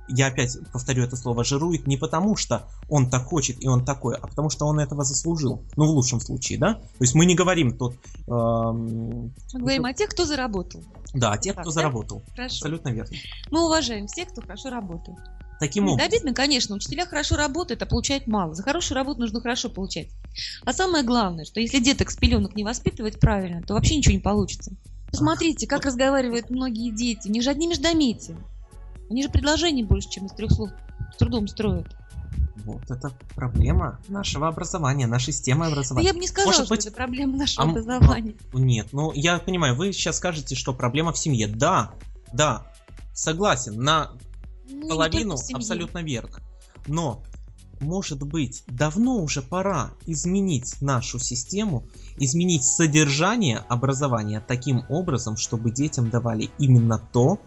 я 0.08 0.28
опять 0.28 0.56
повторю 0.72 1.04
это 1.04 1.16
слово, 1.16 1.44
жирует 1.44 1.86
не 1.86 1.96
потому, 1.96 2.36
что 2.36 2.68
он 2.88 3.10
так 3.10 3.24
хочет 3.24 3.62
и 3.62 3.68
он 3.68 3.84
такой, 3.84 4.16
а 4.16 4.26
потому 4.26 4.50
что 4.50 4.66
он 4.66 4.80
этого 4.80 5.04
заслужил. 5.04 5.62
Ну, 5.76 5.86
в 5.86 5.90
лучшем 5.90 6.20
случае, 6.20 6.58
да? 6.58 6.74
То 6.74 7.00
есть 7.00 7.14
мы 7.14 7.26
не 7.26 7.34
говорим 7.34 7.76
тут... 7.76 7.94
Эм, 8.26 9.32
мы 9.52 9.60
говорим 9.60 9.84
о 9.84 9.92
тех, 9.92 10.08
кто 10.10 10.24
заработал. 10.24 10.82
Да, 11.14 11.32
о 11.32 11.38
тех, 11.38 11.54
так, 11.54 11.62
кто 11.62 11.70
да? 11.70 11.74
заработал. 11.74 12.22
Хорошо. 12.34 12.56
Абсолютно 12.56 12.88
верно. 12.90 13.16
Мы 13.50 13.64
уважаем 13.64 14.06
всех, 14.06 14.28
кто 14.28 14.42
хорошо 14.42 14.70
работает. 14.70 15.18
Таким 15.60 15.88
образом. 15.88 16.06
Обидно, 16.06 16.34
конечно, 16.34 16.76
учителя 16.76 17.04
хорошо 17.04 17.36
работают, 17.36 17.82
а 17.82 17.86
получают 17.86 18.26
мало. 18.26 18.54
За 18.54 18.62
хорошую 18.62 18.96
работу 18.96 19.20
нужно 19.20 19.40
хорошо 19.40 19.68
получать. 19.68 20.08
А 20.64 20.72
самое 20.72 21.04
главное, 21.04 21.44
что 21.44 21.60
если 21.60 21.80
деток 21.80 22.10
с 22.10 22.16
пеленок 22.16 22.54
не 22.54 22.64
воспитывать 22.64 23.18
правильно, 23.18 23.62
то 23.62 23.74
вообще 23.74 23.96
ничего 23.96 24.14
не 24.14 24.20
получится. 24.20 24.72
Посмотрите, 25.10 25.66
как 25.66 25.84
разговаривают 25.84 26.50
многие 26.50 26.94
дети. 26.94 27.28
У 27.28 27.32
них 27.32 27.42
же 27.42 27.50
одни 27.50 27.66
междометия. 27.66 28.36
Они 29.10 29.22
же 29.22 29.28
предложений 29.28 29.84
больше, 29.84 30.10
чем 30.10 30.26
из 30.26 30.32
трех 30.32 30.52
слов 30.52 30.70
с 31.12 31.16
трудом 31.16 31.48
строят. 31.48 31.86
Вот 32.64 32.90
это 32.90 33.12
проблема 33.34 33.98
нашего 34.08 34.48
образования, 34.48 35.06
нашей 35.06 35.32
системы 35.32 35.66
образования. 35.66 36.04
Да 36.04 36.08
я 36.08 36.14
бы 36.14 36.20
не 36.20 36.26
сказала, 36.26 36.48
Может 36.48 36.66
что 36.66 36.74
быть... 36.74 36.86
это 36.86 36.94
проблема 36.94 37.36
нашего 37.38 37.66
а... 37.66 37.70
образования. 37.70 38.34
Нет, 38.52 38.88
ну 38.92 39.12
я 39.14 39.38
понимаю, 39.38 39.74
вы 39.74 39.92
сейчас 39.92 40.16
скажете, 40.16 40.54
что 40.54 40.74
проблема 40.74 41.12
в 41.12 41.18
семье. 41.18 41.46
Да, 41.46 41.92
да, 42.32 42.66
согласен, 43.14 43.80
на 43.80 44.12
ну, 44.68 44.88
половину 44.88 45.36
абсолютно 45.54 46.02
верно. 46.02 46.40
Но 46.86 47.22
может 47.80 48.22
быть, 48.22 48.64
давно 48.66 49.22
уже 49.22 49.40
пора 49.40 49.92
изменить 50.06 50.80
нашу 50.80 51.18
систему, 51.18 51.84
изменить 52.16 52.64
содержание 52.64 53.58
образования 53.68 54.42
таким 54.46 54.84
образом, 54.88 55.36
чтобы 55.36 55.70
детям 55.70 56.10
давали 56.10 56.50
именно 56.58 56.98
то, 56.98 57.38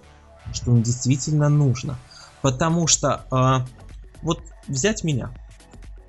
что 0.55 0.71
им 0.71 0.83
действительно 0.83 1.49
нужно. 1.49 1.97
Потому 2.41 2.87
что 2.87 3.25
э, 3.31 3.67
вот 4.21 4.41
взять 4.67 5.03
меня. 5.03 5.33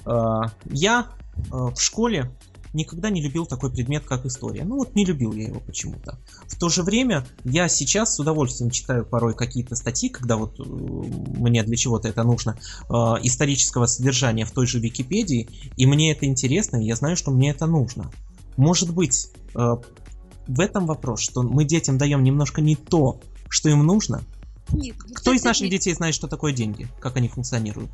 Э, 0.07 0.42
я 0.64 1.09
э, 1.37 1.40
в 1.50 1.78
школе 1.78 2.31
никогда 2.72 3.11
не 3.11 3.22
любил 3.22 3.46
такой 3.46 3.70
предмет, 3.70 4.05
как 4.05 4.24
история. 4.26 4.64
Ну 4.64 4.76
вот 4.76 4.94
не 4.94 5.05
любил 5.05 5.33
я 5.33 5.48
его 5.48 5.61
почему-то. 5.61 6.18
В 6.46 6.59
то 6.59 6.68
же 6.68 6.83
время 6.83 7.26
я 7.44 7.68
сейчас 7.68 8.14
с 8.14 8.20
удовольствием 8.20 8.70
читаю 8.70 9.05
порой 9.05 9.35
какие-то 9.35 9.76
статьи, 9.76 10.09
когда 10.09 10.37
вот 10.37 10.59
э, 10.59 10.62
мне 10.62 11.62
для 11.62 11.76
чего-то 11.76 12.09
это 12.09 12.22
нужно, 12.22 12.59
э, 12.88 12.92
исторического 13.22 13.87
содержания 13.87 14.44
в 14.44 14.52
той 14.52 14.66
же 14.66 14.78
Википедии, 14.81 15.48
и 15.76 15.87
мне 15.87 16.12
это 16.12 16.26
интересно, 16.26 16.76
и 16.76 16.87
я 16.87 16.96
знаю, 16.96 17.16
что 17.16 17.31
мне 17.31 17.50
это 17.50 17.66
нужно. 17.66 18.11
Может 18.57 18.92
быть, 18.94 19.28
э, 19.55 19.76
в 20.46 20.61
этом 20.61 20.87
вопрос, 20.87 21.20
что 21.20 21.42
мы 21.42 21.64
детям 21.64 21.98
даем 21.98 22.22
немножко 22.22 22.61
не 22.61 22.76
то, 22.76 23.20
что 23.52 23.68
им 23.68 23.84
нужно. 23.84 24.22
Нет, 24.72 24.96
Кто 25.14 25.32
из 25.32 25.44
наших 25.44 25.68
детей 25.68 25.92
знает, 25.94 26.14
что 26.14 26.26
такое 26.26 26.52
деньги, 26.52 26.88
как 27.00 27.16
они 27.16 27.28
функционируют? 27.28 27.90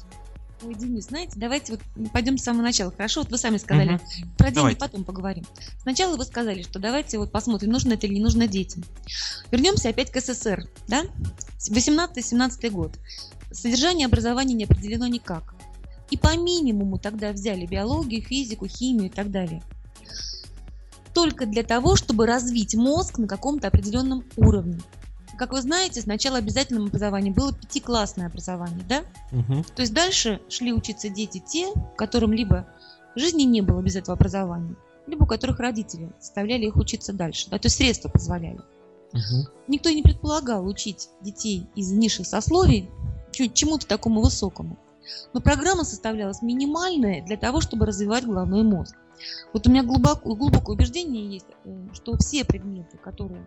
Ой, 0.62 0.74
Денис, 0.74 1.06
знаете, 1.06 1.32
давайте 1.36 1.72
вот 1.72 2.12
пойдем 2.12 2.36
с 2.36 2.42
самого 2.42 2.62
начала. 2.62 2.90
Хорошо, 2.90 3.20
вот 3.20 3.30
вы 3.30 3.38
сами 3.38 3.58
сказали. 3.58 3.94
Угу. 3.94 4.02
Про 4.36 4.46
деньги 4.46 4.56
давайте. 4.56 4.80
потом 4.80 5.04
поговорим. 5.04 5.44
Сначала 5.82 6.16
вы 6.16 6.24
сказали, 6.24 6.62
что 6.62 6.78
давайте 6.78 7.18
вот 7.18 7.30
посмотрим, 7.30 7.70
нужно 7.70 7.94
это 7.94 8.06
или 8.06 8.14
не 8.14 8.20
нужно 8.20 8.48
детям. 8.48 8.84
Вернемся 9.50 9.88
опять 9.88 10.10
к 10.10 10.20
СССР, 10.20 10.68
да? 10.88 11.04
18-17 11.58 12.70
год. 12.70 12.98
Содержание 13.52 14.06
образования 14.06 14.54
не 14.54 14.64
определено 14.64 15.06
никак. 15.06 15.54
И 16.10 16.16
по 16.16 16.36
минимуму 16.36 16.98
тогда 16.98 17.32
взяли 17.32 17.66
биологию, 17.66 18.22
физику, 18.22 18.66
химию 18.66 19.06
и 19.06 19.12
так 19.12 19.30
далее. 19.30 19.62
Только 21.14 21.46
для 21.46 21.62
того, 21.62 21.96
чтобы 21.96 22.26
развить 22.26 22.74
мозг 22.74 23.18
на 23.18 23.26
каком-то 23.28 23.68
определенном 23.68 24.24
уровне. 24.36 24.80
Как 25.38 25.52
вы 25.52 25.62
знаете, 25.62 26.00
сначала 26.00 26.38
обязательным 26.38 26.86
образованием 26.86 27.32
было 27.32 27.52
пятиклассное 27.52 28.26
образование, 28.26 28.84
да? 28.88 29.04
Угу. 29.30 29.64
То 29.76 29.82
есть 29.82 29.94
дальше 29.94 30.40
шли 30.48 30.72
учиться 30.72 31.08
дети 31.08 31.38
те, 31.46 31.72
которым 31.96 32.32
либо 32.32 32.66
жизни 33.14 33.44
не 33.44 33.60
было 33.60 33.80
без 33.80 33.94
этого 33.94 34.14
образования, 34.14 34.74
либо 35.06 35.22
у 35.22 35.26
которых 35.26 35.60
родители 35.60 36.10
заставляли 36.20 36.66
их 36.66 36.76
учиться 36.76 37.12
дальше, 37.12 37.48
да, 37.50 37.58
то 37.58 37.66
есть 37.66 37.76
средства 37.76 38.08
позволяли. 38.08 38.60
Угу. 39.12 39.48
Никто 39.68 39.90
не 39.90 40.02
предполагал 40.02 40.66
учить 40.66 41.08
детей 41.22 41.66
из 41.76 41.92
низших 41.92 42.26
сословий 42.26 42.90
чему-то 43.30 43.86
такому 43.86 44.20
высокому. 44.20 44.76
Но 45.32 45.40
программа 45.40 45.84
составлялась 45.84 46.42
минимальная 46.42 47.24
для 47.24 47.36
того, 47.36 47.60
чтобы 47.60 47.86
развивать 47.86 48.26
головной 48.26 48.64
мозг. 48.64 48.96
Вот 49.52 49.66
у 49.66 49.70
меня 49.70 49.84
глубоко, 49.84 50.34
глубокое 50.34 50.74
убеждение 50.74 51.26
есть, 51.32 51.46
э, 51.64 51.86
что 51.94 52.16
все 52.18 52.44
предметы, 52.44 52.98
которые 52.98 53.46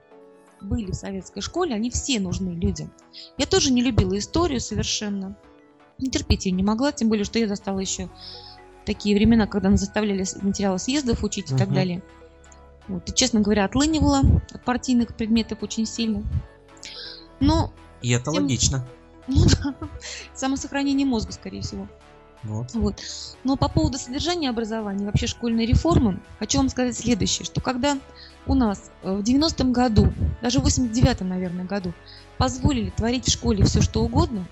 были 0.61 0.91
в 0.91 0.95
советской 0.95 1.41
школе, 1.41 1.75
они 1.75 1.89
все 1.89 2.19
нужны 2.19 2.49
людям. 2.49 2.91
Я 3.37 3.45
тоже 3.45 3.71
не 3.71 3.81
любила 3.81 4.17
историю 4.17 4.59
совершенно. 4.59 5.35
Не 5.97 6.09
терпеть 6.09 6.45
ее 6.45 6.51
не 6.51 6.63
могла, 6.63 6.91
тем 6.91 7.09
более, 7.09 7.25
что 7.25 7.39
я 7.39 7.47
застала 7.47 7.79
еще 7.79 8.09
такие 8.85 9.15
времена, 9.15 9.47
когда 9.47 9.69
нас 9.69 9.79
заставляли 9.79 10.25
материалы 10.41 10.79
съездов 10.79 11.23
учить 11.23 11.51
и 11.51 11.53
uh-huh. 11.53 11.57
так 11.57 11.73
далее. 11.73 12.01
Вот. 12.87 13.07
И, 13.09 13.13
честно 13.13 13.41
говоря, 13.41 13.65
отлынивала 13.65 14.21
от 14.51 14.63
партийных 14.65 15.15
предметов 15.15 15.59
очень 15.61 15.85
сильно. 15.85 16.23
Но... 17.39 17.71
И 18.01 18.11
это 18.11 18.31
тем... 18.31 18.43
логично. 18.43 18.87
Ну 19.27 19.45
да, 19.45 19.75
самосохранение 20.33 21.05
мозга, 21.05 21.31
скорее 21.31 21.61
всего. 21.61 21.87
Вот. 22.43 22.73
вот. 22.73 22.95
Но 23.43 23.55
по 23.55 23.69
поводу 23.69 23.97
содержания 23.97 24.49
образования, 24.49 25.05
вообще 25.05 25.27
школьной 25.27 25.65
реформы, 25.65 26.19
хочу 26.39 26.57
вам 26.57 26.69
сказать 26.69 26.97
следующее, 26.97 27.45
что 27.45 27.61
когда 27.61 27.97
у 28.47 28.55
нас 28.55 28.89
э, 29.03 29.13
в 29.13 29.21
90-м 29.21 29.71
году, 29.71 30.11
даже 30.41 30.59
в 30.59 30.65
89-м, 30.65 31.29
наверное, 31.29 31.65
году, 31.65 31.93
позволили 32.37 32.89
творить 32.89 33.27
в 33.27 33.31
школе 33.31 33.63
все, 33.63 33.81
что 33.81 34.03
угодно, 34.03 34.47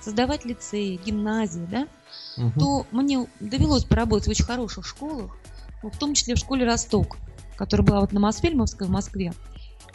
создавать 0.00 0.44
лицеи, 0.44 1.00
гимназии, 1.04 1.66
да, 1.70 1.88
угу. 2.36 2.60
то 2.60 2.86
мне 2.92 3.26
довелось 3.40 3.84
поработать 3.84 4.28
в 4.28 4.30
очень 4.30 4.44
хороших 4.44 4.86
школах, 4.86 5.36
в 5.82 5.98
том 5.98 6.14
числе 6.14 6.34
в 6.34 6.38
школе 6.38 6.64
«Росток», 6.64 7.16
которая 7.56 7.86
была 7.86 8.00
вот 8.00 8.12
на 8.12 8.20
Мосфильмовской 8.20 8.86
в 8.86 8.90
Москве. 8.90 9.32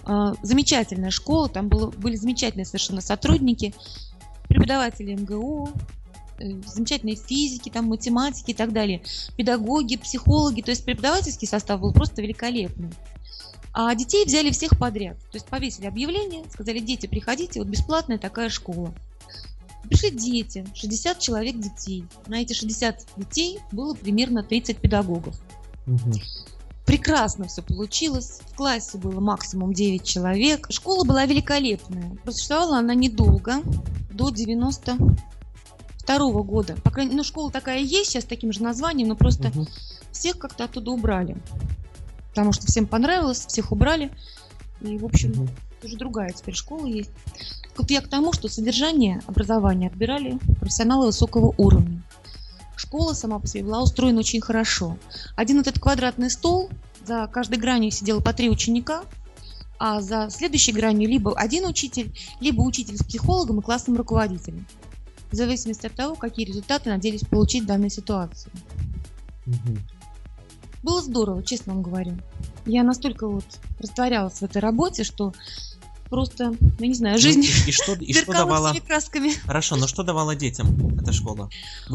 А, 0.04 0.34
замечательная 0.41 1.12
школа, 1.12 1.49
там 1.49 1.69
было, 1.69 1.91
были 1.91 2.15
замечательные 2.15 2.65
совершенно 2.65 3.02
сотрудники, 3.02 3.73
преподаватели 4.47 5.13
МГУ, 5.13 5.69
замечательные 6.65 7.15
физики, 7.15 7.69
там, 7.69 7.86
математики 7.86 8.52
и 8.52 8.54
так 8.54 8.71
далее, 8.71 9.02
педагоги, 9.36 9.97
психологи, 9.97 10.62
то 10.62 10.71
есть 10.71 10.86
преподавательский 10.86 11.47
состав 11.47 11.82
был 11.82 11.93
просто 11.93 12.21
великолепный. 12.21 12.89
А 13.73 13.93
детей 13.93 14.25
взяли 14.25 14.52
всех 14.52 14.78
подряд. 14.80 15.17
То 15.32 15.36
есть 15.36 15.45
повесили 15.45 15.86
объявление, 15.86 16.43
сказали, 16.52 16.80
дети, 16.80 17.08
приходите, 17.08 17.60
вот 17.60 17.69
бесплатная 17.69 18.17
такая 18.17 18.49
школа. 18.49 18.93
Пришли 19.84 20.12
дети, 20.12 20.65
60 20.73 21.19
человек 21.19 21.58
детей. 21.58 22.06
На 22.28 22.41
эти 22.41 22.54
60 22.54 23.06
детей 23.17 23.60
было 23.71 23.93
примерно 23.93 24.43
30 24.43 24.78
педагогов. 24.78 25.39
Угу. 25.88 26.13
Прекрасно 26.86 27.47
все 27.47 27.62
получилось. 27.62 28.39
В 28.52 28.56
классе 28.56 28.97
было 28.97 29.19
максимум 29.19 29.73
9 29.73 30.04
человек. 30.04 30.67
Школа 30.71 31.06
была 31.06 31.25
великолепная. 31.25 32.17
Просуществовала 32.23 32.80
она 32.80 32.95
недолго, 32.95 33.62
до 34.12 34.32
90 34.32 34.97
второго 35.99 36.43
года. 36.43 36.75
По 36.83 36.91
крайней 36.91 37.15
ну, 37.15 37.23
школа 37.23 37.51
такая 37.51 37.79
есть 37.79 38.09
сейчас 38.09 38.23
таким 38.23 38.51
же 38.51 38.63
названием, 38.63 39.09
но 39.09 39.15
просто 39.15 39.49
угу. 39.49 39.67
всех 40.12 40.39
как-то 40.39 40.63
оттуда 40.63 40.91
убрали. 40.91 41.38
Потому 42.29 42.53
что 42.53 42.65
всем 42.67 42.88
понравилось, 42.88 43.45
всех 43.45 43.71
убрали. 43.71 44.12
И, 44.81 44.97
в 44.97 45.05
общем, 45.05 45.31
угу. 45.31 45.49
уже 45.83 45.97
другая 45.97 46.31
теперь 46.31 46.55
школа 46.55 46.85
есть. 46.85 47.12
Вот 47.77 47.91
я 47.91 48.01
к 48.01 48.07
тому, 48.07 48.33
что 48.33 48.49
содержание 48.49 49.21
образования 49.27 49.88
отбирали 49.88 50.39
профессионалы 50.59 51.07
высокого 51.07 51.53
уровня. 51.57 52.01
Школа 52.75 53.13
сама 53.13 53.39
по 53.39 53.47
себе 53.47 53.63
была 53.63 53.83
устроена 53.83 54.19
очень 54.19 54.41
хорошо. 54.41 54.97
Один 55.35 55.59
этот 55.59 55.79
квадратный 55.79 56.29
стол, 56.29 56.69
за 57.05 57.27
каждой 57.27 57.57
гранью 57.57 57.91
сидело 57.91 58.21
по 58.21 58.33
три 58.33 58.49
ученика, 58.49 59.03
а 59.77 60.01
за 60.01 60.29
следующей 60.29 60.71
гранью 60.71 61.09
либо 61.09 61.38
один 61.38 61.65
учитель, 61.65 62.13
либо 62.39 62.62
учитель 62.62 62.97
с 62.97 63.03
психологом 63.03 63.59
и 63.59 63.63
классным 63.63 63.95
руководителем 63.95 64.65
в 65.31 65.35
зависимости 65.35 65.85
от 65.85 65.93
того, 65.93 66.15
какие 66.15 66.45
результаты 66.45 66.89
надеялись 66.89 67.21
получить 67.21 67.63
в 67.63 67.67
данной 67.67 67.89
ситуации. 67.89 68.51
Угу. 69.45 69.77
Было 70.83 71.01
здорово, 71.01 71.43
честно 71.43 71.73
вам 71.73 71.83
говорю. 71.83 72.17
Я 72.65 72.83
настолько 72.83 73.27
вот 73.27 73.45
растворялась 73.79 74.39
в 74.39 74.43
этой 74.43 74.61
работе, 74.61 75.03
что 75.03 75.33
просто, 76.09 76.55
я 76.79 76.87
не 76.87 76.93
знаю, 76.93 77.17
жизнь 77.19 77.41
ну, 77.41 77.67
и, 77.67 77.71
что, 77.71 77.93
и 77.93 78.13
что 78.13 78.31
давала... 78.33 78.73
красками. 78.85 79.33
Хорошо, 79.33 79.75
но 79.75 79.87
что 79.87 80.03
давала 80.03 80.35
детям 80.35 80.97
эта 80.97 81.11
школа? 81.11 81.49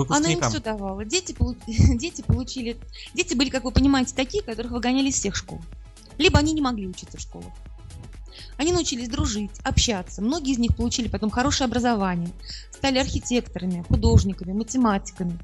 Она 0.08 0.30
им 0.30 0.40
все 0.42 0.60
давала. 0.60 1.04
Дети, 1.04 1.34
дети 1.98 2.22
получили... 2.22 2.76
Дети 3.14 3.34
были, 3.34 3.50
как 3.50 3.64
вы 3.64 3.72
понимаете, 3.72 4.14
такие, 4.14 4.42
которых 4.42 4.72
выгоняли 4.72 5.08
из 5.08 5.14
всех 5.14 5.34
школ. 5.34 5.60
Либо 6.18 6.38
они 6.38 6.52
не 6.52 6.60
могли 6.60 6.86
учиться 6.86 7.18
в 7.18 7.20
школах. 7.20 7.52
Они 8.56 8.72
научились 8.72 9.08
дружить, 9.08 9.50
общаться. 9.62 10.22
Многие 10.22 10.52
из 10.52 10.58
них 10.58 10.76
получили 10.76 11.08
потом 11.08 11.30
хорошее 11.30 11.66
образование, 11.66 12.30
стали 12.70 12.98
архитекторами, 12.98 13.84
художниками, 13.88 14.52
математиками. 14.52 15.38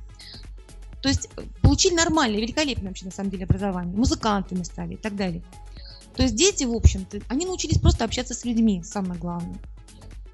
То 1.03 1.09
есть 1.09 1.29
э, 1.37 1.43
получили 1.63 1.95
нормальное, 1.95 2.41
великолепное 2.41 2.89
вообще 2.89 3.07
на 3.07 3.11
самом 3.11 3.31
деле 3.31 3.45
образование, 3.45 3.97
музыкантами 3.97 4.63
стали 4.63 4.95
и 4.95 4.99
так 4.99 5.17
далее. 5.17 5.43
То 6.15 6.23
есть 6.23 6.35
дети, 6.35 6.65
в 6.65 6.75
общем-то, 6.75 7.21
они 7.29 7.47
научились 7.47 7.79
просто 7.79 8.05
общаться 8.05 8.35
с 8.35 8.45
людьми, 8.45 8.83
самое 8.85 9.19
главное. 9.19 9.59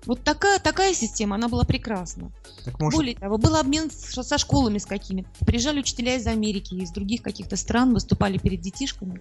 Вот 0.07 0.23
такая, 0.23 0.61
такая 0.61 0.95
система, 0.95 1.35
она 1.35 1.49
была 1.49 1.65
прекрасна. 1.65 2.31
Так 2.65 2.81
может... 2.81 2.97
Более 2.97 3.17
того, 3.17 3.39
был 3.39 3.57
обмен 3.57 3.91
со 3.91 4.39
школами 4.39 4.79
с 4.79 4.87
какими-то. 4.87 5.29
Приезжали 5.45 5.81
учителя 5.81 6.15
из 6.15 6.27
Америки, 6.29 6.75
из 6.75 6.91
других 6.91 7.23
каких-то 7.23 7.57
стран, 7.57 7.93
выступали 7.93 8.39
перед 8.39 8.61
детишками. 8.61 9.21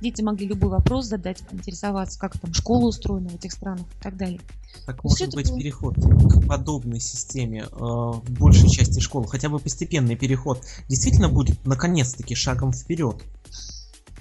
Дети 0.00 0.22
могли 0.22 0.46
любой 0.46 0.70
вопрос 0.70 1.06
задать, 1.06 1.42
интересоваться, 1.52 2.18
как 2.18 2.38
там 2.38 2.52
школа 2.52 2.86
устроена 2.86 3.30
в 3.30 3.34
этих 3.34 3.52
странах 3.52 3.86
и 3.98 4.02
так 4.02 4.16
далее. 4.16 4.40
Так 4.84 4.96
То 4.96 5.08
может 5.08 5.34
быть 5.34 5.48
было... 5.48 5.58
переход 5.58 5.94
к 5.96 6.46
подобной 6.46 7.00
системе 7.00 7.66
э, 7.70 7.76
в 7.76 8.30
большей 8.30 8.68
части 8.68 9.00
школ, 9.00 9.24
хотя 9.24 9.48
бы 9.48 9.58
постепенный 9.58 10.16
переход, 10.16 10.62
действительно 10.88 11.28
будет 11.28 11.64
наконец-таки 11.64 12.34
шагом 12.34 12.72
вперед 12.72 13.22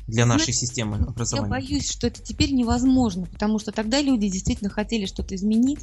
для 0.07 0.25
нашей 0.25 0.53
Знаете, 0.53 0.59
системы 0.59 0.97
образования? 0.97 1.47
Я 1.47 1.61
боюсь, 1.61 1.91
что 1.91 2.07
это 2.07 2.21
теперь 2.21 2.53
невозможно, 2.53 3.25
потому 3.25 3.59
что 3.59 3.71
тогда 3.71 4.01
люди 4.01 4.29
действительно 4.29 4.69
хотели 4.69 5.05
что-то 5.05 5.35
изменить, 5.35 5.79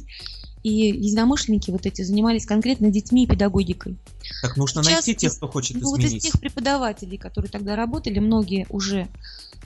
и 0.63 0.69
единомышленники 0.69 1.71
вот 1.71 1.85
эти 1.85 2.03
занимались 2.03 2.45
конкретно 2.45 2.89
детьми 2.89 3.25
и 3.25 3.27
педагогикой. 3.27 3.97
Так 4.41 4.55
нужно 4.55 4.81
Сейчас 4.81 5.05
найти 5.05 5.15
тех, 5.15 5.35
кто 5.35 5.47
хочет 5.49 5.75
ну, 5.75 5.81
изменить. 5.81 6.11
Вот 6.11 6.17
из 6.17 6.23
тех 6.23 6.39
преподавателей, 6.39 7.17
которые 7.17 7.51
тогда 7.51 7.75
работали, 7.75 8.19
многие 8.19 8.65
уже 8.69 9.09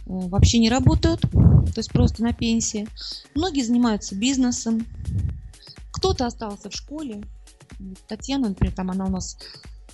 вообще 0.07 0.57
не 0.59 0.69
работают, 0.69 1.21
то 1.21 1.73
есть 1.77 1.91
просто 1.91 2.23
на 2.23 2.33
пенсии. 2.33 2.87
Многие 3.35 3.61
занимаются 3.61 4.15
бизнесом. 4.15 4.85
Кто-то 5.91 6.25
остался 6.25 6.69
в 6.69 6.73
школе. 6.73 7.23
Татьяна, 8.07 8.49
например, 8.49 8.73
там 8.73 8.91
она 8.91 9.05
у 9.05 9.09
нас 9.09 9.37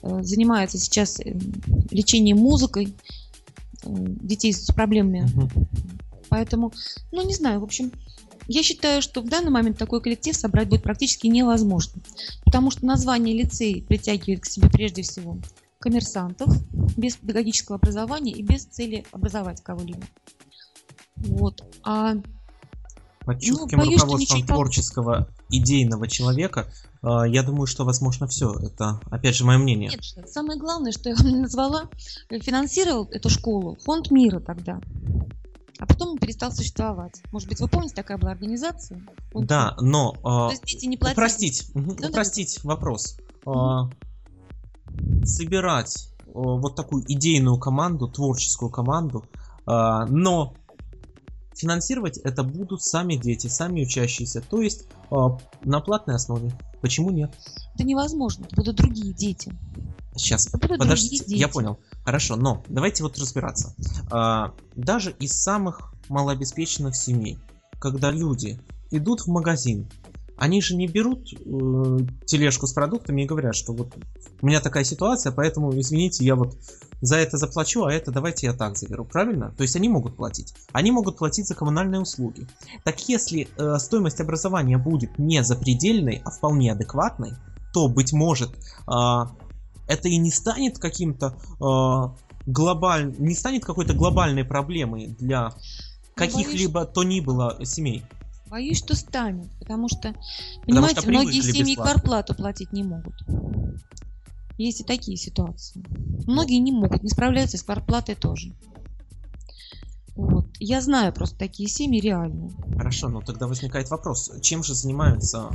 э, 0.02 0.23
занимается 0.23 0.78
сейчас 0.78 1.19
э, 1.19 1.34
лечением 1.91 2.38
музыкой 2.38 2.93
детей 3.86 4.54
с 4.54 4.67
проблемами. 4.67 5.30
Угу. 5.36 5.67
Поэтому, 6.30 6.71
ну 7.12 7.26
не 7.26 7.34
знаю, 7.34 7.60
в 7.60 7.63
общем, 7.63 7.91
я 8.47 8.63
считаю, 8.63 9.02
что 9.02 9.21
в 9.21 9.30
данный 9.30 9.52
момент 9.52 9.78
такой 9.78 10.02
коллектив 10.02 10.36
собрать 10.36 10.69
будет 10.69 10.84
практически 10.84 11.28
невозможно. 11.28 12.02
Потому 12.45 12.71
что 12.71 12.86
название 12.86 13.36
лицей 13.36 13.84
притягивает 13.88 14.41
к 14.41 14.45
себе 14.45 14.69
прежде 14.69 15.02
всего 15.02 15.38
коммерсантов, 15.84 16.50
без 16.96 17.17
педагогического 17.17 17.76
образования 17.76 18.32
и 18.32 18.41
без 18.41 18.63
цели 18.63 19.06
образовать 19.12 19.62
кого-либо. 19.62 20.04
Вот. 21.17 21.62
А 21.84 22.13
Под 23.26 23.41
чутким 23.41 23.80
Ну, 23.80 23.86
боюсь, 23.86 24.02
руководством 24.02 24.46
творческого 24.46 25.28
идейного 25.50 26.08
человека, 26.08 26.67
э, 27.02 27.08
я 27.28 27.43
думаю, 27.43 27.67
что 27.67 27.84
возможно 27.84 28.28
все. 28.28 28.54
Это, 28.54 29.02
опять 29.12 29.36
же, 29.36 29.43
мое 29.43 29.58
мнение. 29.58 29.89
Нет, 29.89 30.30
самое 30.30 30.58
главное, 30.58 30.93
что 30.93 31.10
я 31.10 31.15
вам 31.15 31.41
назвала, 31.41 31.89
э, 32.30 32.39
финансировал 32.39 33.10
эту 33.12 33.30
школу 33.30 33.78
фонд 33.84 34.10
мира 34.10 34.39
тогда. 34.39 34.80
А 35.80 35.86
потом 35.86 36.12
он 36.12 36.17
перестал 36.17 36.54
существовать. 36.54 37.22
Может 37.34 37.50
быть, 37.50 37.60
вы 37.60 37.67
помните, 37.67 37.93
такая 37.93 38.17
была 38.17 38.32
организация? 38.32 39.06
Да, 39.34 39.76
но 39.82 40.13
То 40.13 40.48
э, 40.48 40.52
есть 40.52 40.63
дети 40.63 40.86
не 40.86 40.96
платили. 40.96 41.19
упростить, 41.19 41.72
Да-да. 41.74 42.08
упростить 42.08 42.63
вопрос. 42.63 43.17
Э, 43.46 43.89
собирать 45.24 46.10
э, 46.20 46.32
вот 46.34 46.76
такую 46.76 47.04
идейную 47.08 47.58
команду, 47.58 48.08
творческую 48.08 48.70
команду, 48.72 49.26
э, 49.68 50.06
но 50.10 50.54
финансировать 51.56 52.18
это 52.18 52.44
будут 52.44 52.82
сами 52.82 53.16
дети, 53.16 53.48
сами 53.48 53.84
учащиеся, 53.84 54.42
то 54.42 54.62
есть 54.62 54.88
э, 55.12 55.16
на 55.63 55.80
платной 55.82 56.16
основе. 56.16 56.52
Почему 56.82 57.12
нет? 57.12 57.34
Это 57.76 57.84
невозможно. 57.86 58.46
Это 58.46 58.56
будут 58.58 58.76
другие 58.76 59.13
дети. 59.13 59.54
Сейчас, 60.16 60.52
будут 60.52 60.78
подождите, 60.78 61.20
другие 61.20 61.39
я 61.39 61.48
дети. 61.48 61.54
понял. 61.54 61.80
Хорошо, 62.04 62.36
но 62.36 62.63
давайте 62.68 63.04
вот 63.04 63.18
разбираться. 63.18 63.74
Даже 64.76 65.12
из 65.12 65.32
самых 65.32 65.94
малообеспеченных 66.10 66.96
семей, 66.96 67.39
когда 67.80 68.12
люди 68.12 68.60
идут 68.92 69.22
в 69.22 69.28
магазин, 69.28 69.89
они 70.38 70.62
же 70.62 70.76
не 70.76 70.88
берут 70.88 71.32
э, 71.34 71.98
тележку 72.26 72.67
с 72.67 72.74
продуктами 72.74 73.22
и 73.22 73.26
говорят, 73.26 73.56
что 73.56 73.74
вот 73.74 73.93
у 74.41 74.46
меня 74.46 74.62
такая 74.62 74.84
ситуация, 74.84 75.32
поэтому, 75.32 75.78
извините, 75.80 76.26
я 76.26 76.36
вот 76.36 76.58
за 77.02 77.17
это 77.17 77.38
заплачу, 77.38 77.84
а 77.84 77.93
это 77.93 78.12
давайте 78.12 78.48
я 78.48 78.54
так 78.54 78.78
заберу, 78.78 79.06
правильно? 79.06 79.54
То 79.58 79.63
есть 79.63 79.76
они 79.76 79.89
могут 79.89 80.15
платить. 80.15 80.54
Они 80.72 80.91
могут 80.91 81.17
платить 81.17 81.48
за 81.48 81.56
коммунальные 81.56 82.02
услуги. 82.02 82.48
Так 82.84 83.08
если 83.08 83.48
э, 83.58 83.78
стоимость 83.80 84.22
образования 84.22 84.78
будет 84.78 85.17
не 85.19 85.43
запредельной, 85.43 86.22
а 86.26 86.32
вполне 86.32 86.72
адекватной, 86.72 87.34
то, 87.74 87.88
быть 87.88 88.13
может, 88.13 88.52
а, 88.86 89.36
это 89.88 90.08
и 90.08 90.17
не 90.17 90.30
станет 90.30 90.78
каким-то 90.78 91.36
глобаль... 92.46 93.15
не 93.17 93.36
станет 93.36 93.65
какой-то 93.65 93.93
глобальной 93.93 94.43
проблемой 94.43 95.15
для 95.19 95.54
каких-либо 96.15 96.86
то 96.86 97.04
ни 97.04 97.19
было 97.19 97.58
семей. 97.63 98.04
Боюсь, 98.54 98.78
что 98.78 98.96
станет, 98.96 99.50
потому 99.58 99.89
что, 99.89 100.13
понимаете, 100.68 101.02
что 101.02 101.10
многие 101.10 101.42
семьи 101.42 101.74
квартплату 101.74 102.36
платить 102.36 102.72
не 102.72 102.84
могут. 102.84 103.16
Есть 104.60 104.82
и 104.82 104.84
такие 104.84 105.18
ситуации. 105.18 105.84
Многие 106.28 106.60
не 106.60 106.72
могут, 106.72 107.02
не 107.02 107.10
справляются 107.10 107.58
с 107.58 107.63
квартплатой 107.63 108.13
тоже. 108.13 108.54
Вот. 110.16 110.46
Я 110.60 110.82
знаю 110.82 111.12
просто 111.13 111.36
такие 111.36 111.68
семьи 111.68 112.00
реальные. 112.00 112.52
Хорошо, 112.78 113.10
но 113.10 113.22
тогда 113.22 113.48
возникает 113.48 113.89
вопрос, 113.89 114.32
чем 114.44 114.63
же 114.63 114.76
занимаются 114.76 115.50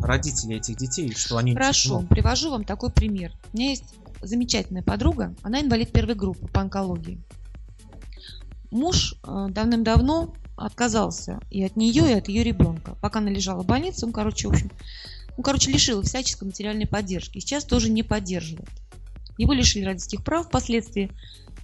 родители 0.00 0.58
этих 0.58 0.76
детей, 0.76 1.12
что 1.16 1.38
они... 1.38 1.54
Хорошо, 1.54 2.02
ну, 2.02 2.06
привожу 2.06 2.52
вам 2.52 2.62
такой 2.62 2.92
пример. 2.92 3.32
У 3.52 3.56
меня 3.56 3.70
есть 3.70 3.96
замечательная 4.20 4.84
подруга, 4.84 5.34
она 5.42 5.60
инвалид 5.60 5.90
первой 5.90 6.14
группы 6.14 6.46
по 6.46 6.60
онкологии. 6.60 7.20
Муж 8.70 9.16
э, 9.24 9.48
давным-давно 9.50 10.32
отказался 10.56 11.40
и 11.50 11.62
от 11.64 11.76
нее, 11.76 12.10
и 12.10 12.14
от 12.14 12.28
ее 12.28 12.42
ребенка. 12.42 12.96
Пока 13.00 13.18
она 13.20 13.30
лежала 13.30 13.62
в 13.62 13.66
больнице, 13.66 14.06
он, 14.06 14.12
короче, 14.12 14.48
в 14.48 14.52
общем, 14.52 14.70
ну, 15.36 15.42
короче, 15.42 15.70
лишил 15.70 16.02
всяческой 16.02 16.46
материальной 16.46 16.86
поддержки. 16.86 17.38
И 17.38 17.40
сейчас 17.40 17.64
тоже 17.64 17.90
не 17.90 18.02
поддерживает. 18.02 18.68
Его 19.38 19.52
лишили 19.52 19.84
родительских 19.84 20.22
прав 20.22 20.46
впоследствии. 20.46 21.10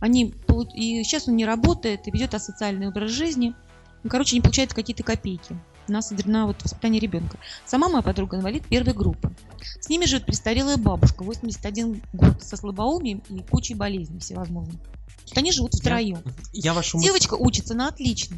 Они, 0.00 0.34
и 0.74 1.02
сейчас 1.04 1.28
он 1.28 1.36
не 1.36 1.44
работает 1.44 2.06
и 2.06 2.10
ведет 2.10 2.34
асоциальный 2.34 2.88
образ 2.88 3.10
жизни. 3.10 3.54
Ну, 4.02 4.10
короче, 4.10 4.36
не 4.36 4.40
получает 4.40 4.72
какие-то 4.72 5.02
копейки 5.02 5.58
на, 5.88 6.00
на 6.24 6.46
вот 6.46 6.62
воспитание 6.62 7.00
ребенка. 7.00 7.38
Сама 7.66 7.88
моя 7.88 8.02
подруга 8.02 8.36
инвалид 8.36 8.66
первой 8.66 8.94
группы. 8.94 9.32
С 9.80 9.88
ними 9.88 10.04
живет 10.04 10.26
престарелая 10.26 10.76
бабушка, 10.76 11.24
81 11.24 12.02
год, 12.12 12.42
со 12.42 12.56
слабоумием 12.56 13.22
и 13.28 13.40
кучей 13.40 13.74
болезней 13.74 14.20
всевозможных. 14.20 14.80
Они 15.34 15.52
живут 15.52 15.74
втроем. 15.74 16.22
Я 16.52 16.74
вашу 16.74 16.96
мысль... 16.96 17.08
Девочка 17.08 17.34
учится 17.34 17.74
на 17.74 17.88
отлично. 17.88 18.36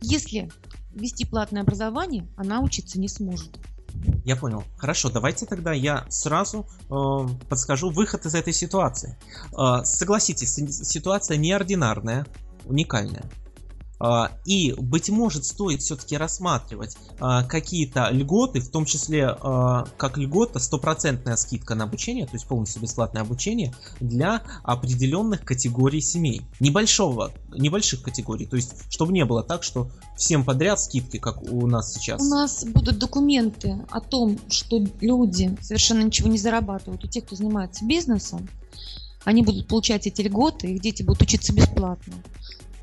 Если 0.00 0.50
вести 0.92 1.24
платное 1.24 1.62
образование, 1.62 2.26
она 2.36 2.60
учиться 2.60 2.98
не 3.00 3.08
сможет. 3.08 3.58
Я 4.24 4.36
понял. 4.36 4.62
Хорошо, 4.76 5.10
давайте 5.10 5.46
тогда 5.46 5.72
я 5.72 6.04
сразу 6.10 6.66
э, 6.90 7.28
подскажу 7.48 7.90
выход 7.90 8.26
из 8.26 8.34
этой 8.34 8.52
ситуации. 8.52 9.16
Э, 9.58 9.84
согласитесь, 9.84 10.52
си- 10.54 10.70
ситуация 10.84 11.36
неординарная, 11.38 12.26
уникальная. 12.66 13.24
Э, 14.00 14.28
и, 14.44 14.72
быть 14.72 15.10
может, 15.10 15.44
стоит 15.44 15.82
все-таки 15.82 16.16
рассматривать 16.16 16.96
э, 17.18 17.42
какие-то 17.48 18.10
льготы, 18.10 18.60
в 18.60 18.70
том 18.70 18.84
числе 18.84 19.36
э, 19.40 19.84
как 19.96 20.18
льгота, 20.18 20.58
стопроцентная 20.58 21.36
скидка 21.36 21.74
на 21.74 21.84
обучение, 21.84 22.26
то 22.26 22.34
есть 22.34 22.46
полностью 22.46 22.82
бесплатное 22.82 23.22
обучение 23.22 23.74
для 24.00 24.42
определенных 24.62 25.44
категорий 25.44 26.00
семей. 26.00 26.42
Небольшого, 26.60 27.32
небольших 27.56 28.02
категорий, 28.02 28.46
то 28.46 28.56
есть 28.56 28.74
чтобы 28.90 29.12
не 29.12 29.24
было 29.24 29.42
так, 29.42 29.62
что 29.62 29.90
всем 30.16 30.44
подряд 30.44 30.80
скидки, 30.80 31.18
как 31.18 31.42
у 31.42 31.66
нас 31.66 31.94
сейчас. 31.94 32.20
У 32.20 32.28
нас 32.28 32.64
будут 32.64 32.98
документы 32.98 33.78
о 33.90 34.00
том, 34.00 34.38
что 34.48 34.82
люди 35.00 35.56
совершенно 35.60 36.02
ничего 36.02 36.28
не 36.28 36.38
зарабатывают. 36.38 37.04
У 37.04 37.08
тех, 37.08 37.24
кто 37.24 37.36
занимается 37.36 37.84
бизнесом, 37.84 38.48
они 39.24 39.42
будут 39.42 39.66
получать 39.66 40.06
эти 40.06 40.22
льготы, 40.22 40.68
их 40.68 40.80
дети 40.80 41.02
будут 41.02 41.22
учиться 41.22 41.52
бесплатно. 41.52 42.14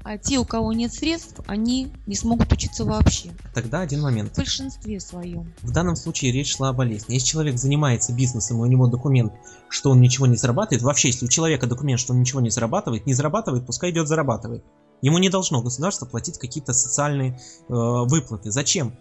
А 0.03 0.17
те, 0.17 0.37
у 0.37 0.45
кого 0.45 0.73
нет 0.73 0.93
средств, 0.93 1.39
они 1.47 1.93
не 2.07 2.15
смогут 2.15 2.51
учиться 2.51 2.83
вообще. 2.83 3.31
Тогда 3.53 3.79
один 3.81 4.01
момент. 4.01 4.33
В 4.33 4.37
большинстве 4.37 4.99
своем. 4.99 5.53
В 5.61 5.71
данном 5.71 5.95
случае 5.95 6.33
речь 6.33 6.55
шла 6.55 6.69
о 6.69 6.73
болезни. 6.73 7.13
Если 7.13 7.27
человек 7.27 7.57
занимается 7.57 8.13
бизнесом, 8.13 8.57
и 8.57 8.61
у 8.61 8.65
него 8.65 8.87
документ, 8.87 9.33
что 9.69 9.91
он 9.91 10.01
ничего 10.01 10.27
не 10.27 10.35
зарабатывает, 10.35 10.83
вообще, 10.83 11.07
если 11.07 11.25
у 11.25 11.29
человека 11.29 11.67
документ, 11.67 12.01
что 12.01 12.13
он 12.13 12.19
ничего 12.19 12.41
не 12.41 12.49
зарабатывает, 12.49 13.05
не 13.05 13.13
зарабатывает, 13.13 13.65
пускай 13.65 13.91
идет 13.91 14.07
зарабатывает. 14.09 14.63
Ему 15.01 15.19
не 15.19 15.29
должно 15.29 15.61
государство 15.61 16.05
платить 16.05 16.37
какие-то 16.37 16.73
социальные 16.73 17.31
э, 17.31 17.73
выплаты. 17.73 18.51
Зачем? 18.51 18.97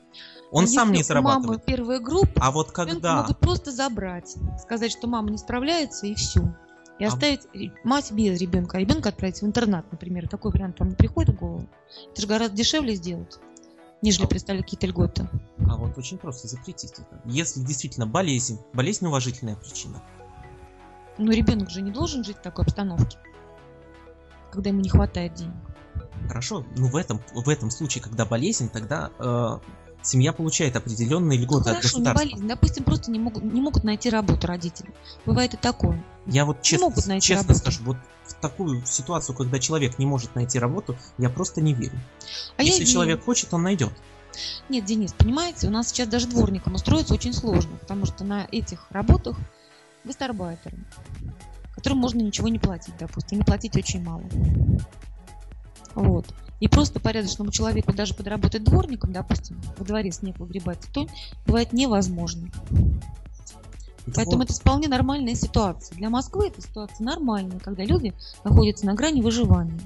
Он 0.51 0.65
А 0.65 0.67
сам 0.67 0.93
если 0.93 1.15
не 1.15 1.19
у 1.19 1.23
мамы 1.23 1.33
зарабатывает. 1.43 1.65
первая 1.65 2.01
группа, 2.01 2.33
А 2.41 2.51
вот 2.51 2.73
когда... 2.73 3.23
могут 3.23 3.39
просто 3.39 3.73
забрать, 3.73 4.37
сказать, 4.61 4.93
что 4.93 5.07
мама 5.07 5.31
не 5.31 5.39
справляется 5.39 6.07
и 6.07 6.15
все. 6.15 6.55
И 6.99 7.05
А- 7.05 7.09
оставить 7.09 7.47
ре- 7.55 7.73
мать 7.85 8.13
без 8.13 8.41
ребенка, 8.41 8.77
а 8.77 8.81
ребенка 8.81 9.09
отправить 9.09 9.41
в 9.41 9.47
интернат, 9.47 9.91
например. 9.91 10.29
Такой 10.29 10.53
вариант 10.53 10.79
вам 10.79 10.91
не 10.91 10.95
приходит 10.95 11.35
в 11.35 11.39
голову? 11.39 11.69
Это 12.13 12.21
же 12.21 12.27
гораздо 12.29 12.57
дешевле 12.57 12.95
сделать, 12.95 13.39
нежели 14.03 14.25
А- 14.25 14.29
представить 14.29 14.63
какие-то 14.63 14.87
льготы. 14.87 15.29
А 15.69 15.77
вот 15.77 15.97
очень 15.99 16.19
просто 16.19 16.49
запретить 16.49 16.93
это. 16.93 17.21
Если 17.25 17.61
действительно 17.61 18.07
болезнь, 18.07 18.61
болезнь 18.73 19.07
уважительная 19.07 19.57
причина. 19.57 20.03
Но 21.19 21.33
ребенок 21.33 21.71
же 21.71 21.83
не 21.83 21.91
должен 21.91 22.25
жить 22.25 22.39
в 22.39 22.43
такой 22.43 22.65
обстановке, 22.65 23.19
когда 24.51 24.71
ему 24.71 24.81
не 24.81 24.89
хватает 24.89 25.35
денег. 25.35 25.55
Хорошо, 26.29 26.65
ну 26.77 26.89
в 26.89 26.97
этом, 26.97 27.21
в 27.35 27.49
этом 27.49 27.71
случае, 27.71 28.03
когда 28.03 28.25
болезнь, 28.25 28.69
тогда 28.71 29.11
э, 29.19 29.59
семья 30.03 30.33
получает 30.33 30.77
определенные 30.77 31.39
Ну, 31.39 31.45
льготы 31.45 31.71
от 31.71 31.77
хорошо, 31.77 31.99
не 31.99 32.05
государства. 32.05 32.25
болезнь. 32.27 32.49
Допустим, 32.49 32.85
просто 32.85 33.11
не 33.11 33.19
могут, 33.19 33.43
не 33.45 33.61
могут 33.61 33.85
найти 33.85 34.11
работу 34.11 34.47
родители. 34.47 34.91
Бывает 35.27 35.55
и 35.55 35.57
такое. 35.57 36.03
Я 36.27 36.45
вот 36.45 36.63
честно, 36.63 36.89
могут 36.89 37.07
найти 37.07 37.27
честно 37.29 37.49
работу. 37.49 37.59
скажу, 37.61 37.85
вот 37.85 37.97
в 38.27 38.35
такую 38.35 38.85
ситуацию, 38.87 39.37
когда 39.37 39.59
человек 39.59 39.99
не 39.99 40.07
может 40.07 40.35
найти 40.35 40.59
работу, 40.59 40.97
я 41.19 41.29
просто 41.31 41.61
не 41.61 41.75
верю. 41.75 41.99
А 42.57 42.63
Если 42.63 42.81
верю. 42.81 42.93
человек 42.93 43.25
хочет, 43.25 43.53
он 43.55 43.63
найдет. 43.63 43.93
Нет, 44.69 44.85
Денис, 44.87 45.13
понимаете, 45.13 45.67
у 45.67 45.71
нас 45.71 45.89
сейчас 45.89 46.09
даже 46.09 46.27
дворникам 46.27 46.75
устроиться 46.75 47.13
очень 47.13 47.35
сложно, 47.35 47.77
потому 47.79 48.07
что 48.07 48.25
на 48.25 48.47
этих 48.51 48.87
работах 48.91 49.37
гастарбайтеры, 50.05 50.79
которым 51.75 51.99
можно 51.99 52.21
ничего 52.21 52.49
не 52.49 52.59
платить, 52.59 52.95
допустим, 52.99 53.39
или 53.39 53.45
платить 53.45 53.77
очень 53.77 54.03
мало. 54.03 54.23
Вот. 55.95 56.27
И 56.63 56.69
просто 56.69 57.01
порядочному 57.01 57.51
человеку 57.51 57.93
даже 57.93 58.15
подработать 58.15 58.63
дворником, 58.63 59.13
допустим, 59.13 59.61
во 59.77 59.85
дворе 59.85 60.13
снег 60.13 60.39
выгребать, 60.39 60.79
то 60.95 61.09
бывает 61.45 61.73
невозможно. 61.73 62.49
Поэтому 64.15 64.37
Вот. 64.37 64.45
это 64.45 64.55
вполне 64.55 64.87
нормальная 64.87 65.35
ситуация. 65.35 65.97
Для 65.97 66.09
Москвы 66.09 66.47
эта 66.47 66.63
ситуация 66.63 67.05
нормальная, 67.05 67.59
когда 67.59 67.83
люди 67.83 68.15
находятся 68.45 68.87
на 68.87 68.95
грани 68.95 69.21
выживания. 69.23 69.81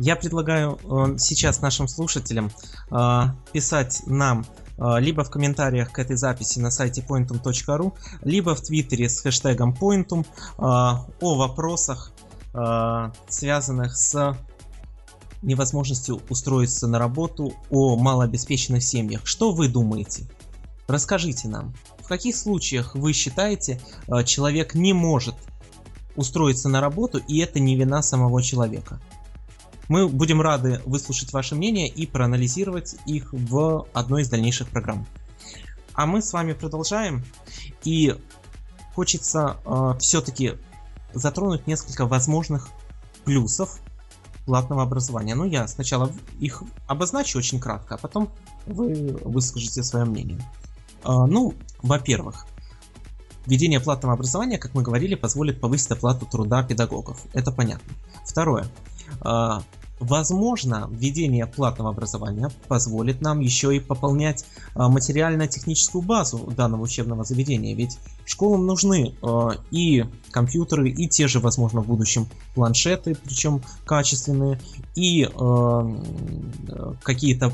Я 0.00 0.16
предлагаю 0.16 0.80
э, 0.82 1.16
сейчас 1.18 1.60
нашим 1.60 1.86
слушателям 1.86 2.50
э, 2.90 3.22
писать 3.52 4.02
нам 4.06 4.44
э, 4.76 4.98
либо 4.98 5.22
в 5.22 5.30
комментариях 5.30 5.92
к 5.92 6.00
этой 6.00 6.16
записи 6.16 6.58
на 6.58 6.72
сайте 6.72 7.04
pointum.ru, 7.08 7.92
либо 8.24 8.56
в 8.56 8.62
твиттере 8.62 9.08
с 9.08 9.20
хэштегом 9.20 9.76
pointum 9.80 10.22
э, 10.24 10.26
о 10.58 11.34
вопросах, 11.36 12.10
э, 12.52 13.10
связанных 13.28 13.96
с 13.96 14.36
невозможностью 15.44 16.20
устроиться 16.28 16.86
на 16.86 16.98
работу, 16.98 17.54
о 17.70 17.96
малообеспеченных 17.96 18.82
семьях. 18.82 19.22
Что 19.24 19.52
вы 19.52 19.68
думаете? 19.68 20.26
Расскажите 20.86 21.48
нам, 21.48 21.74
в 22.00 22.08
каких 22.08 22.36
случаях 22.36 22.94
вы 22.94 23.12
считаете, 23.12 23.80
э, 24.06 24.24
человек 24.24 24.74
не 24.74 24.92
может 24.92 25.34
устроиться 26.16 26.68
на 26.68 26.80
работу, 26.80 27.18
и 27.18 27.38
это 27.38 27.60
не 27.60 27.76
вина 27.76 28.02
самого 28.02 28.42
человека. 28.42 29.00
Мы 29.88 30.08
будем 30.08 30.40
рады 30.40 30.80
выслушать 30.86 31.32
ваше 31.32 31.54
мнение 31.54 31.88
и 31.88 32.06
проанализировать 32.06 32.96
их 33.06 33.32
в 33.32 33.86
одной 33.92 34.22
из 34.22 34.28
дальнейших 34.28 34.68
программ. 34.68 35.06
А 35.94 36.06
мы 36.06 36.22
с 36.22 36.32
вами 36.32 36.52
продолжаем, 36.52 37.24
и 37.84 38.16
хочется 38.94 39.56
э, 39.64 39.94
все-таки 40.00 40.54
затронуть 41.12 41.66
несколько 41.66 42.06
возможных 42.06 42.68
плюсов 43.24 43.80
платного 44.44 44.82
образования. 44.82 45.34
Ну, 45.34 45.44
я 45.44 45.66
сначала 45.68 46.10
их 46.40 46.62
обозначу 46.86 47.38
очень 47.38 47.60
кратко, 47.60 47.94
а 47.94 47.98
потом 47.98 48.30
вы 48.66 49.18
выскажете 49.24 49.82
свое 49.82 50.04
мнение. 50.04 50.40
Э, 51.04 51.24
ну, 51.26 51.54
во-первых, 51.82 52.46
Введение 53.46 53.78
платного 53.78 54.14
образования, 54.14 54.56
как 54.56 54.74
мы 54.74 54.82
говорили, 54.82 55.14
позволит 55.16 55.60
повысить 55.60 55.90
оплату 55.90 56.24
труда 56.24 56.62
педагогов. 56.62 57.20
Это 57.34 57.52
понятно. 57.52 57.92
Второе. 58.24 58.66
А, 60.04 60.06
возможно, 60.06 60.88
введение 60.90 61.46
платного 61.46 61.90
образования 61.90 62.50
позволит 62.68 63.20
нам 63.20 63.40
еще 63.40 63.74
и 63.74 63.80
пополнять 63.80 64.44
а, 64.74 64.88
материально-техническую 64.88 66.02
базу 66.02 66.38
данного 66.56 66.82
учебного 66.82 67.24
заведения. 67.24 67.74
Ведь 67.74 67.98
школам 68.24 68.66
нужны 68.66 69.14
а, 69.22 69.52
и 69.70 70.04
компьютеры, 70.30 70.90
и 70.90 71.08
те 71.08 71.28
же, 71.28 71.40
возможно, 71.40 71.82
в 71.82 71.86
будущем 71.86 72.26
планшеты, 72.54 73.16
причем 73.22 73.62
качественные, 73.84 74.60
и 74.94 75.28
какие-то 77.02 77.52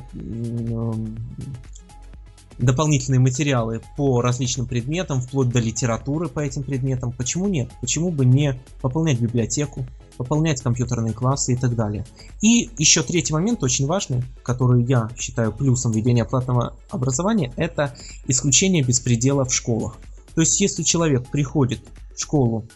дополнительные 2.59 3.21
материалы 3.21 3.81
по 3.97 4.21
различным 4.21 4.67
предметам, 4.67 5.21
вплоть 5.21 5.49
до 5.49 5.59
литературы 5.59 6.29
по 6.29 6.41
этим 6.41 6.63
предметам. 6.63 7.13
Почему 7.13 7.49
нет? 7.49 7.71
Почему 7.81 8.11
бы 8.11 8.27
не 8.27 8.61
пополнять 8.83 9.19
библиотеку, 9.19 9.87
пополнять 10.21 10.61
компьютерные 10.61 11.15
классы 11.15 11.55
и 11.55 11.57
так 11.57 11.75
далее. 11.75 12.05
И 12.43 12.69
еще 12.77 13.03
третий 13.03 13.33
момент, 13.33 13.63
очень 13.63 13.87
важный, 13.87 14.23
который 14.43 14.85
я 14.85 15.09
считаю 15.17 15.51
плюсом 15.51 15.93
введения 15.93 16.27
платного 16.27 16.77
образования, 16.91 17.55
это 17.57 17.95
исключение 18.27 18.83
беспредела 18.83 19.47
в 19.47 19.55
школах. 19.55 19.97
То 20.35 20.43
есть, 20.43 20.61
если 20.61 20.83
человек 20.83 21.27
приходит 21.31 21.81
в 22.15 22.21
школу, 22.21 22.67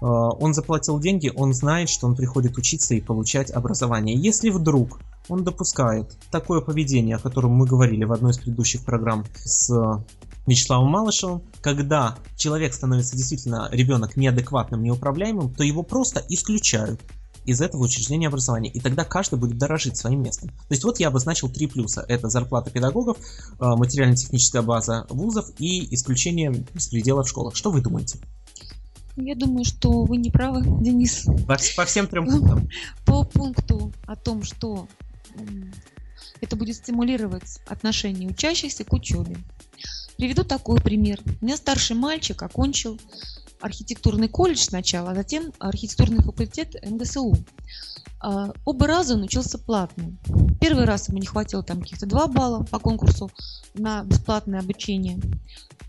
э, 0.00 0.04
он 0.04 0.54
заплатил 0.54 1.00
деньги, 1.00 1.32
он 1.34 1.52
знает, 1.52 1.88
что 1.88 2.06
он 2.06 2.14
приходит 2.14 2.56
учиться 2.58 2.94
и 2.94 3.00
получать 3.00 3.50
образование. 3.50 4.14
Если 4.14 4.50
вдруг 4.50 5.00
он 5.28 5.42
допускает 5.42 6.16
такое 6.30 6.60
поведение, 6.60 7.16
о 7.16 7.18
котором 7.18 7.54
мы 7.54 7.66
говорили 7.66 8.04
в 8.04 8.12
одной 8.12 8.30
из 8.30 8.38
предыдущих 8.38 8.84
программ 8.84 9.24
с 9.42 9.68
Вячеславом 10.46 10.88
Малышевым, 10.88 11.42
когда 11.60 12.16
человек 12.36 12.74
становится 12.74 13.16
действительно 13.16 13.68
ребенок 13.72 14.16
неадекватным, 14.16 14.82
неуправляемым, 14.82 15.54
то 15.54 15.64
его 15.64 15.82
просто 15.82 16.24
исключают 16.28 17.00
из 17.46 17.60
этого 17.60 17.84
учреждения 17.84 18.28
образования. 18.28 18.70
И 18.70 18.80
тогда 18.80 19.04
каждый 19.04 19.38
будет 19.38 19.58
дорожить 19.58 19.96
своим 19.96 20.22
местом. 20.22 20.48
То 20.48 20.70
есть 20.70 20.84
вот 20.84 20.98
я 20.98 21.08
обозначил 21.08 21.48
три 21.48 21.66
плюса. 21.66 22.04
Это 22.08 22.28
зарплата 22.28 22.70
педагогов, 22.70 23.18
э, 23.18 23.64
материально-техническая 23.64 24.62
база 24.62 25.06
вузов 25.10 25.46
и 25.58 25.94
исключение 25.94 26.50
беспредела 26.72 27.22
в 27.22 27.28
школах. 27.28 27.54
Что 27.54 27.70
вы 27.70 27.80
думаете? 27.80 28.18
Я 29.16 29.36
думаю, 29.36 29.64
что 29.64 30.04
вы 30.04 30.16
не 30.16 30.30
правы, 30.30 30.62
Денис. 30.82 31.26
По, 31.46 31.56
по 31.76 31.84
всем 31.84 32.06
трем 32.08 32.26
пунктам. 32.30 32.68
По 33.04 33.24
пункту 33.24 33.92
о 34.06 34.16
том, 34.16 34.42
что 34.42 34.88
это 36.40 36.56
будет 36.56 36.76
стимулировать 36.76 37.60
отношение 37.68 38.28
учащихся 38.28 38.84
к 38.84 38.92
учебе. 38.92 39.36
Приведу 40.16 40.44
такой 40.44 40.80
пример. 40.80 41.20
У 41.40 41.44
меня 41.44 41.56
старший 41.56 41.96
мальчик 41.96 42.42
окончил 42.42 43.00
архитектурный 43.64 44.28
колледж 44.28 44.58
сначала, 44.58 45.12
а 45.12 45.14
затем 45.14 45.52
архитектурный 45.58 46.22
факультет 46.22 46.76
МГСУ. 46.84 47.34
А, 48.20 48.52
оба 48.66 48.86
раза 48.86 49.14
он 49.14 49.22
учился 49.22 49.58
платно. 49.58 50.12
Первый 50.60 50.84
раз 50.84 51.08
ему 51.08 51.18
не 51.18 51.26
хватило 51.26 51.62
там 51.62 51.80
каких-то 51.80 52.04
2 52.04 52.26
балла 52.26 52.64
по 52.64 52.78
конкурсу 52.78 53.30
на 53.72 54.04
бесплатное 54.04 54.60
обучение. 54.60 55.18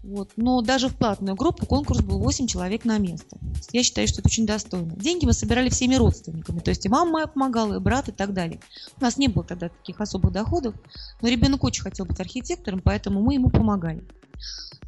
Вот. 0.04 0.32
Но 0.38 0.62
даже 0.62 0.88
в 0.88 0.96
платную 0.96 1.36
группу 1.36 1.66
конкурс 1.66 2.00
был 2.00 2.20
8 2.20 2.48
человек 2.48 2.86
на 2.86 2.98
место. 2.98 3.38
Я 3.74 3.84
считаю, 3.84 4.08
что 4.08 4.22
это 4.22 4.30
очень 4.30 4.46
достойно. 4.46 4.96
Деньги 4.96 5.26
мы 5.26 5.34
собирали 5.34 5.68
всеми 5.68 5.96
родственниками. 5.96 6.60
То 6.60 6.70
есть 6.70 6.86
и 6.86 6.90
мама 6.90 7.12
моя 7.12 7.28
помогала, 7.28 7.76
и 7.76 7.80
брат, 7.80 8.08
и 8.08 8.14
так 8.14 8.34
далее. 8.34 8.62
У 8.98 9.04
нас 9.04 9.18
не 9.18 9.28
было 9.28 9.44
тогда 9.44 9.68
таких 9.68 10.00
особых 10.00 10.32
доходов. 10.32 10.76
Но 11.22 11.28
ребенок 11.28 11.66
очень 11.66 11.84
хотел 11.84 12.06
быть 12.06 12.22
архитектором, 12.22 12.80
поэтому 12.82 13.22
мы 13.22 13.34
ему 13.34 13.50
помогали. 13.50 14.08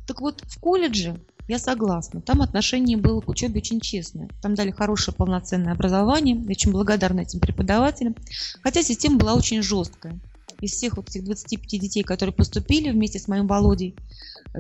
Так 0.05 0.21
вот, 0.21 0.41
в 0.45 0.57
колледже 0.59 1.19
я 1.47 1.59
согласна. 1.59 2.21
Там 2.21 2.41
отношение 2.41 2.97
было 2.97 3.21
к 3.21 3.29
учебе 3.29 3.59
очень 3.61 3.79
честное. 3.79 4.29
Там 4.41 4.55
дали 4.55 4.71
хорошее 4.71 5.15
полноценное 5.15 5.73
образование. 5.73 6.35
Я 6.35 6.51
очень 6.51 6.71
благодарна 6.71 7.21
этим 7.21 7.39
преподавателям. 7.39 8.15
Хотя 8.61 8.83
система 8.83 9.17
была 9.17 9.33
очень 9.33 9.61
жесткая. 9.61 10.19
Из 10.59 10.71
всех 10.71 10.97
вот 10.97 11.09
этих 11.09 11.23
25 11.23 11.79
детей, 11.79 12.03
которые 12.03 12.33
поступили 12.33 12.89
вместе 12.89 13.19
с 13.19 13.27
моим 13.27 13.47
Володей, 13.47 13.95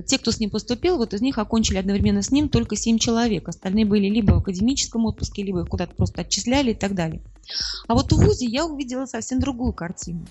те, 0.05 0.17
кто 0.17 0.31
с 0.31 0.39
ним 0.39 0.49
поступил, 0.49 0.97
вот 0.97 1.13
из 1.13 1.21
них 1.21 1.39
окончили 1.39 1.77
одновременно 1.77 2.21
с 2.21 2.29
ним 2.31 2.49
только 2.49 2.75
7 2.75 2.99
человек. 2.99 3.47
Остальные 3.47 3.85
были 3.85 4.07
либо 4.07 4.33
в 4.33 4.37
академическом 4.37 5.05
отпуске, 5.05 5.43
либо 5.43 5.61
их 5.61 5.67
куда-то 5.67 5.95
просто 5.95 6.21
отчисляли 6.21 6.71
и 6.71 6.75
так 6.75 6.93
далее. 6.93 7.21
А 7.87 7.95
вот 7.95 8.11
в 8.11 8.15
ВУЗе 8.15 8.45
я 8.45 8.65
увидела 8.65 9.05
совсем 9.05 9.39
другую 9.39 9.73
картину. 9.73 10.25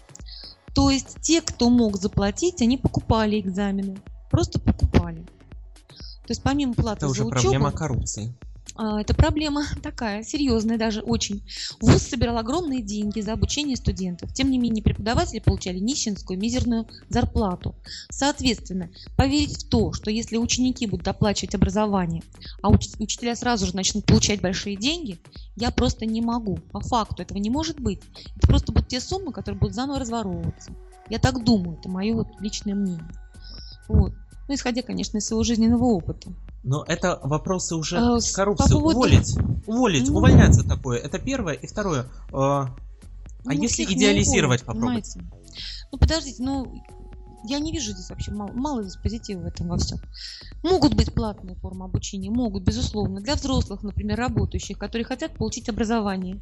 То 0.74 0.90
есть 0.90 1.20
те, 1.20 1.40
кто 1.40 1.68
мог 1.68 1.96
заплатить, 1.96 2.62
они 2.62 2.76
покупали 2.76 3.40
экзамены. 3.40 3.98
Просто 4.30 4.60
покупали. 4.60 5.26
То 6.26 6.32
есть 6.32 6.42
помимо 6.42 6.74
платы 6.74 6.98
Это 6.98 7.06
за 7.06 7.12
уже 7.12 7.24
учебу... 7.24 7.40
проблема 7.40 7.72
коррупции. 7.72 8.34
А, 8.74 9.00
это 9.00 9.14
проблема 9.14 9.64
такая, 9.82 10.22
серьезная 10.22 10.76
даже 10.78 11.00
очень. 11.00 11.42
ВУЗ 11.80 12.02
собирал 12.02 12.38
огромные 12.38 12.82
деньги 12.82 13.20
за 13.20 13.32
обучение 13.32 13.76
студентов. 13.76 14.32
Тем 14.32 14.50
не 14.50 14.58
менее, 14.58 14.82
преподаватели 14.82 15.38
получали 15.38 15.78
нищенскую, 15.78 16.38
мизерную 16.38 16.86
зарплату. 17.08 17.74
Соответственно, 18.10 18.90
поверить 19.16 19.64
в 19.64 19.68
то, 19.68 19.92
что 19.92 20.10
если 20.10 20.36
ученики 20.36 20.86
будут 20.86 21.08
оплачивать 21.08 21.54
образование, 21.54 22.22
а 22.60 22.70
уч- 22.70 22.96
учителя 22.98 23.34
сразу 23.36 23.66
же 23.66 23.76
начнут 23.76 24.04
получать 24.04 24.40
большие 24.40 24.76
деньги, 24.76 25.18
я 25.56 25.70
просто 25.70 26.04
не 26.04 26.20
могу. 26.20 26.56
По 26.72 26.80
факту 26.80 27.22
этого 27.22 27.38
не 27.38 27.50
может 27.50 27.80
быть. 27.80 28.00
Это 28.36 28.46
просто 28.46 28.72
будут 28.72 28.88
те 28.88 29.00
суммы, 29.00 29.32
которые 29.32 29.58
будут 29.58 29.74
заново 29.74 30.00
разворовываться. 30.00 30.72
Я 31.08 31.18
так 31.18 31.44
думаю, 31.44 31.78
это 31.78 31.88
мое 31.88 32.14
вот 32.14 32.28
личное 32.40 32.74
мнение. 32.74 33.08
Вот. 33.88 34.12
Ну, 34.48 34.54
исходя, 34.54 34.82
конечно, 34.82 35.18
из 35.18 35.26
своего 35.26 35.42
жизненного 35.44 35.84
опыта. 35.84 36.30
Но 36.62 36.84
это 36.86 37.18
вопросы 37.22 37.74
уже 37.74 37.96
А, 37.98 38.18
коррупции. 38.34 38.72
по 38.74 38.80
поводу- 38.80 38.98
Уволить. 38.98 39.36
Уволить, 39.66 40.08
Ну. 40.08 40.16
увольнять 40.16 40.54
за 40.54 40.66
такое. 40.68 40.98
Это 40.98 41.18
первое. 41.18 41.54
И 41.54 41.66
второе. 41.66 42.02
э, 42.02 42.06
а 42.32 42.68
Ну, 43.44 43.50
если 43.52 43.84
идеализировать 43.84 44.62
уволят, 44.62 44.64
попробовать? 44.64 45.14
понимаете? 45.14 45.20
Ну, 45.92 45.98
подождите, 45.98 46.42
ну, 46.42 46.82
я 47.48 47.60
не 47.60 47.70
вижу 47.72 47.92
здесь 47.92 48.10
вообще 48.10 48.32
мало, 48.32 48.50
мало 48.52 48.82
здесь 48.82 48.96
позитива 48.96 49.40
в 49.42 49.46
этом 49.46 49.68
во 49.68 49.76
всем. 49.78 49.98
Могут 50.64 50.94
быть 50.94 51.12
платные 51.14 51.54
формы 51.56 51.84
обучения, 51.84 52.30
могут, 52.30 52.64
безусловно. 52.64 53.20
Для 53.20 53.34
взрослых, 53.36 53.82
например, 53.84 54.18
работающих, 54.18 54.78
которые 54.78 55.04
хотят 55.04 55.36
получить 55.36 55.68
образование. 55.68 56.40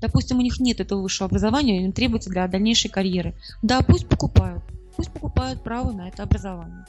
Допустим, 0.00 0.38
у 0.38 0.42
них 0.42 0.58
нет 0.58 0.80
этого 0.80 1.02
высшего 1.02 1.26
образования, 1.28 1.84
им 1.84 1.92
требуется 1.92 2.30
для 2.30 2.48
дальнейшей 2.48 2.90
карьеры. 2.90 3.34
Да, 3.62 3.80
пусть 3.82 4.08
покупают. 4.08 4.64
Пусть 4.96 5.10
покупают 5.12 5.62
право 5.62 5.92
на 5.92 6.08
это 6.08 6.24
образование. 6.24 6.84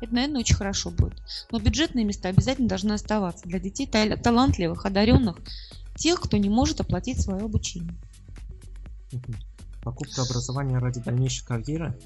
Это, 0.00 0.14
наверное, 0.14 0.40
очень 0.40 0.56
хорошо 0.56 0.90
будет. 0.90 1.14
Но 1.50 1.58
бюджетные 1.58 2.04
места 2.04 2.28
обязательно 2.28 2.68
должны 2.68 2.92
оставаться 2.92 3.46
для 3.48 3.58
детей 3.58 3.86
та- 3.86 4.16
талантливых, 4.16 4.84
одаренных, 4.84 5.36
тех, 5.96 6.20
кто 6.20 6.36
не 6.36 6.48
может 6.50 6.80
оплатить 6.80 7.20
свое 7.20 7.44
обучение. 7.44 7.94
Покупка 9.82 10.22
образования 10.22 10.78
ради 10.78 11.00
дальнейшей 11.00 11.44
карьеры. 11.46 11.96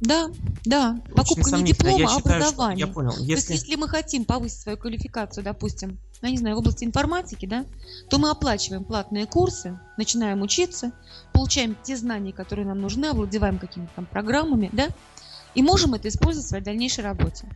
Да, 0.00 0.28
да. 0.64 1.00
Очень 1.04 1.14
Покупка 1.14 1.56
не 1.58 1.62
диплома, 1.64 1.98
Я 1.98 2.06
а 2.06 2.08
считаю, 2.16 2.20
что- 2.20 2.34
образования. 2.48 2.80
Я 2.80 2.86
понял. 2.88 3.12
То 3.12 3.18
есть, 3.18 3.28
Если... 3.30 3.52
если 3.52 3.74
мы 3.76 3.88
хотим 3.88 4.24
повысить 4.24 4.58
свою 4.60 4.76
квалификацию, 4.76 5.44
допустим, 5.44 5.98
ну, 6.20 6.26
я 6.28 6.32
не 6.32 6.38
знаю, 6.38 6.56
в 6.56 6.58
области 6.58 6.82
информатики, 6.84 7.46
да, 7.46 7.64
то 8.10 8.18
мы 8.18 8.30
оплачиваем 8.30 8.82
платные 8.82 9.26
курсы, 9.26 9.78
начинаем 9.96 10.42
учиться, 10.42 10.90
получаем 11.32 11.76
те 11.84 11.96
знания, 11.96 12.32
которые 12.32 12.66
нам 12.66 12.80
нужны, 12.80 13.06
овладеваем 13.06 13.58
какими-то 13.60 13.92
там 13.94 14.06
программами, 14.06 14.70
да, 14.72 14.88
и 15.54 15.62
можем 15.62 15.94
это 15.94 16.08
использовать 16.08 16.46
в 16.46 16.48
своей 16.48 16.64
дальнейшей 16.64 17.04
работе. 17.04 17.46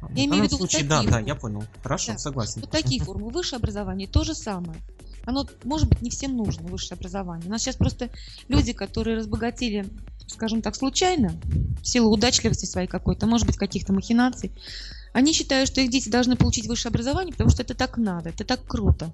в 0.00 0.12
имею 0.12 0.42
в 0.42 0.46
виду 0.46 0.56
вот 0.58 0.70
случае, 0.70 0.88
да, 0.88 0.96
такие 0.98 1.10
да, 1.10 1.16
формы. 1.16 1.28
я 1.28 1.34
понял. 1.34 1.64
Хорошо, 1.82 2.12
Да. 2.12 2.18
согласен. 2.18 2.60
Вот 2.60 2.70
такие 2.70 3.02
формы. 3.02 3.30
Высшее 3.30 3.58
образование 3.58 4.08
то 4.08 4.24
же 4.24 4.34
самое. 4.34 4.78
Оно, 5.26 5.46
может 5.64 5.88
быть, 5.88 6.02
не 6.02 6.10
всем 6.10 6.36
нужно, 6.36 6.66
высшее 6.68 6.96
образование. 6.96 7.46
У 7.46 7.50
нас 7.50 7.62
сейчас 7.62 7.76
просто 7.76 8.10
люди, 8.48 8.72
которые 8.72 9.16
разбогатели, 9.16 9.86
скажем 10.26 10.60
так, 10.60 10.76
случайно, 10.76 11.34
в 11.82 11.86
силу 11.86 12.10
удачливости 12.12 12.66
своей 12.66 12.86
какой-то, 12.86 13.26
может 13.26 13.46
быть, 13.46 13.56
каких-то 13.56 13.92
махинаций, 13.92 14.52
они 15.14 15.32
считают, 15.32 15.68
что 15.68 15.80
их 15.80 15.90
дети 15.90 16.08
должны 16.08 16.36
получить 16.36 16.66
высшее 16.66 16.90
образование, 16.90 17.32
потому 17.32 17.50
что 17.50 17.62
это 17.62 17.74
так 17.74 17.96
надо, 17.96 18.30
это 18.30 18.44
так 18.44 18.64
круто. 18.66 19.12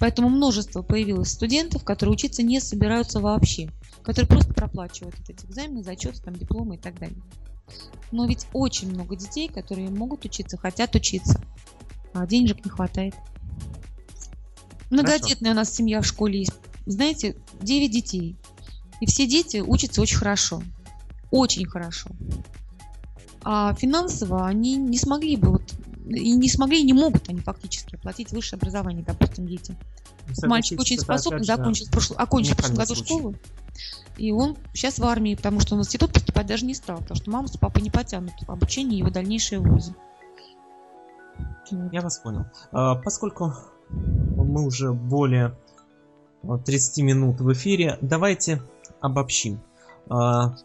Поэтому 0.00 0.30
множество 0.30 0.80
появилось 0.80 1.30
студентов, 1.30 1.84
которые 1.84 2.14
учиться 2.14 2.42
не 2.42 2.58
собираются 2.58 3.20
вообще, 3.20 3.70
которые 4.02 4.26
просто 4.26 4.54
проплачивают 4.54 5.14
эти 5.28 5.44
экзамены, 5.44 5.84
зачеты, 5.84 6.22
там, 6.22 6.34
дипломы 6.34 6.76
и 6.76 6.78
так 6.78 6.98
далее. 6.98 7.22
Но 8.10 8.26
ведь 8.26 8.46
очень 8.54 8.90
много 8.90 9.14
детей, 9.14 9.48
которые 9.48 9.90
могут 9.90 10.24
учиться, 10.24 10.56
хотят 10.56 10.94
учиться, 10.94 11.40
а 12.14 12.26
денежек 12.26 12.64
не 12.64 12.70
хватает. 12.70 13.14
Многодетная 14.88 15.52
у 15.52 15.54
нас 15.54 15.72
семья 15.72 16.00
в 16.00 16.06
школе 16.06 16.40
есть. 16.40 16.54
Знаете, 16.86 17.36
9 17.60 17.90
детей. 17.90 18.36
И 19.00 19.06
все 19.06 19.26
дети 19.26 19.58
учатся 19.58 20.00
очень 20.00 20.16
хорошо. 20.16 20.62
Очень 21.30 21.66
хорошо. 21.66 22.10
А 23.44 23.74
финансово 23.74 24.46
они 24.46 24.76
не 24.76 24.98
смогли 24.98 25.36
бы 25.36 25.52
вот 25.52 25.74
и 26.10 26.32
не 26.32 26.48
смогли, 26.48 26.80
и 26.80 26.84
не 26.84 26.92
могут 26.92 27.28
они 27.28 27.40
фактически 27.40 27.94
оплатить 27.94 28.32
высшее 28.32 28.58
образование, 28.58 29.04
допустим, 29.04 29.46
дети. 29.46 29.76
Мальчик 30.42 30.80
очень 30.80 30.98
способный, 30.98 31.44
закончил, 31.44 31.86
в 31.86 31.90
прошлом, 31.90 32.18
окончил 32.18 32.54
в 32.54 32.56
прошлом 32.56 32.76
году 32.76 32.94
случай. 32.94 33.14
школу, 33.14 33.34
и 34.16 34.32
он 34.32 34.56
сейчас 34.74 34.98
в 34.98 35.04
армии, 35.04 35.34
потому 35.34 35.60
что 35.60 35.74
он 35.74 35.80
в 35.80 35.84
институт 35.84 36.12
поступать 36.12 36.46
даже 36.46 36.66
не 36.66 36.74
стал, 36.74 36.98
потому 36.98 37.16
что 37.16 37.30
мама 37.30 37.48
с 37.48 37.56
папой 37.56 37.82
не 37.82 37.90
потянут 37.90 38.32
обучение 38.46 38.96
и 38.96 38.98
его 39.00 39.10
дальнейшее 39.10 39.60
в 39.60 39.64
ВУЗе. 39.64 39.94
Вот. 41.70 41.92
Я 41.92 42.00
вас 42.00 42.18
понял. 42.18 42.44
А, 42.72 42.96
Поскольку 42.96 43.54
мы 43.88 44.64
уже 44.64 44.92
более 44.92 45.56
а, 46.42 46.58
30 46.58 47.04
минут 47.04 47.40
в 47.40 47.52
эфире, 47.52 47.98
давайте 48.00 48.62
обобщим. 49.00 49.60
А, 50.08 50.56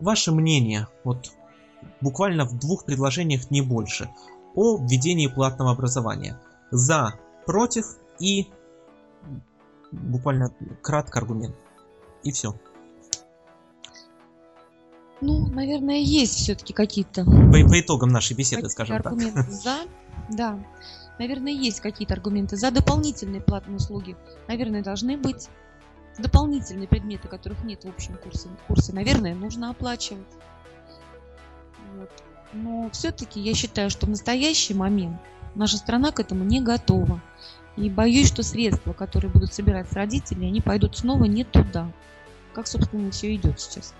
Ваше 0.00 0.32
мнение, 0.32 0.86
вот 1.02 1.32
буквально 2.00 2.44
в 2.44 2.58
двух 2.58 2.84
предложениях 2.84 3.50
не 3.50 3.62
больше, 3.62 4.08
о 4.54 4.78
введении 4.78 5.26
платного 5.26 5.72
образования. 5.72 6.40
За, 6.70 7.14
против 7.46 7.84
и 8.18 8.48
буквально 9.92 10.52
кратко 10.82 11.18
аргумент. 11.18 11.56
И 12.22 12.32
все. 12.32 12.54
Ну, 15.20 15.48
наверное, 15.48 15.98
есть 15.98 16.34
все-таки 16.34 16.72
какие-то 16.72 17.24
По, 17.24 17.68
по 17.68 17.80
итогам 17.80 18.10
нашей 18.10 18.36
беседы, 18.36 18.62
какие 18.62 18.72
скажем 18.72 18.96
так. 18.98 19.06
аргументы 19.06 19.42
за. 19.50 19.78
Да, 20.30 20.58
наверное, 21.18 21.52
есть 21.52 21.80
какие-то 21.80 22.14
аргументы 22.14 22.56
за 22.56 22.70
дополнительные 22.70 23.40
платные 23.40 23.76
услуги. 23.76 24.16
Наверное, 24.46 24.82
должны 24.82 25.16
быть 25.16 25.48
дополнительные 26.18 26.88
предметы, 26.88 27.28
которых 27.28 27.64
нет 27.64 27.84
в 27.84 27.88
общем 27.88 28.16
курсе. 28.16 28.48
Курсы, 28.66 28.92
наверное, 28.92 29.34
нужно 29.34 29.70
оплачивать. 29.70 30.26
Вот. 31.96 32.10
Но 32.52 32.88
все-таки 32.92 33.40
я 33.40 33.54
считаю, 33.54 33.90
что 33.90 34.06
в 34.06 34.10
настоящий 34.10 34.74
момент 34.74 35.20
наша 35.54 35.76
страна 35.76 36.10
к 36.10 36.20
этому 36.20 36.44
не 36.44 36.60
готова. 36.60 37.20
И 37.76 37.88
боюсь, 37.88 38.28
что 38.28 38.42
средства, 38.42 38.92
которые 38.92 39.30
будут 39.30 39.54
собирать 39.54 39.88
с 39.88 39.92
родителей, 39.92 40.48
они 40.48 40.60
пойдут 40.60 40.96
снова 40.96 41.24
не 41.24 41.44
туда. 41.44 41.90
Как, 42.52 42.66
собственно, 42.66 43.10
все 43.10 43.34
идет 43.36 43.60
сейчас. 43.60 43.94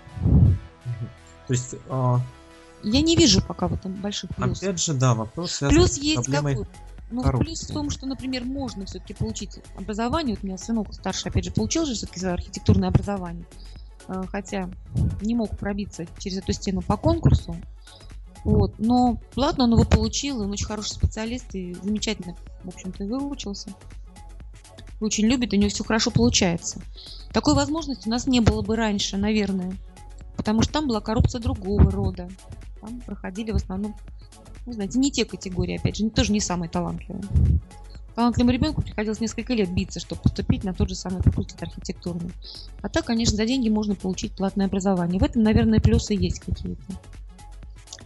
То 1.47 1.53
есть, 1.53 1.75
а, 1.89 2.19
Я 2.83 3.01
не 3.01 3.15
вижу 3.15 3.41
пока 3.41 3.67
в 3.67 3.73
этом 3.73 3.93
больших 3.93 4.31
плюсов. 4.35 4.63
опять 4.63 4.81
же, 4.81 4.93
да, 4.93 5.13
вопрос 5.13 5.53
связан 5.53 5.75
Плюс 5.75 5.93
с 5.93 5.97
есть 5.97 6.15
проблемой 6.15 6.55
какой? 6.55 6.67
Ну, 7.11 7.23
плюс 7.39 7.63
в 7.63 7.73
том, 7.73 7.89
что, 7.89 8.05
например, 8.05 8.45
можно 8.45 8.85
все-таки 8.85 9.13
получить 9.13 9.59
образование. 9.75 10.35
Вот 10.35 10.43
у 10.43 10.47
меня 10.47 10.57
сынок 10.57 10.93
старший, 10.93 11.31
опять 11.31 11.45
же, 11.45 11.51
получил 11.51 11.85
же 11.85 11.93
все-таки 11.95 12.19
свое 12.19 12.35
архитектурное 12.35 12.89
образование. 12.89 13.45
Э, 14.07 14.23
Хотя 14.31 14.69
не 15.21 15.33
мог 15.35 15.57
пробиться 15.57 16.05
через 16.19 16.37
эту 16.37 16.53
стену 16.53 16.81
по 16.81 16.97
конкурсу. 16.97 17.55
Вот. 18.43 18.73
Но 18.79 19.19
платно 19.33 19.65
он 19.65 19.73
его 19.73 19.83
получил, 19.83 20.41
он 20.41 20.51
очень 20.51 20.65
хороший 20.65 20.91
специалист 20.91 21.53
и 21.53 21.73
замечательно, 21.73 22.35
в 22.63 22.69
общем-то, 22.69 23.05
выучился. 23.05 23.73
Очень 24.99 25.25
любит, 25.25 25.53
у 25.53 25.55
него 25.55 25.69
все 25.69 25.83
хорошо 25.83 26.11
получается. 26.11 26.81
Такой 27.31 27.55
возможности 27.55 28.07
у 28.07 28.11
нас 28.11 28.27
не 28.27 28.39
было 28.39 28.61
бы 28.61 28.75
раньше, 28.75 29.17
наверное. 29.17 29.73
Потому 30.35 30.61
что 30.61 30.73
там 30.73 30.87
была 30.87 31.01
коррупция 31.01 31.41
другого 31.41 31.91
рода. 31.91 32.29
Там 32.81 33.01
проходили 33.01 33.51
в 33.51 33.55
основном 33.55 33.95
ну, 34.69 34.73
знаете, 34.73 34.99
не 34.99 35.11
те 35.11 35.25
категории, 35.25 35.77
опять 35.77 35.97
же, 35.97 36.09
тоже 36.11 36.31
не 36.31 36.39
самые 36.39 36.69
талантливые. 36.69 37.23
Талантливому 38.13 38.51
ребенку 38.51 38.83
приходилось 38.83 39.19
несколько 39.19 39.53
лет 39.53 39.73
биться, 39.73 39.99
чтобы 39.99 40.21
поступить 40.21 40.63
на 40.63 40.75
тот 40.75 40.89
же 40.89 40.95
самый 40.95 41.23
факультет 41.23 41.61
архитектурный. 41.63 42.31
А 42.83 42.89
так, 42.89 43.05
конечно, 43.05 43.35
за 43.35 43.45
деньги 43.47 43.67
можно 43.69 43.95
получить 43.95 44.33
платное 44.33 44.67
образование. 44.67 45.19
В 45.19 45.23
этом, 45.23 45.41
наверное, 45.41 45.79
плюсы 45.79 46.13
есть 46.13 46.41
какие-то. 46.41 46.83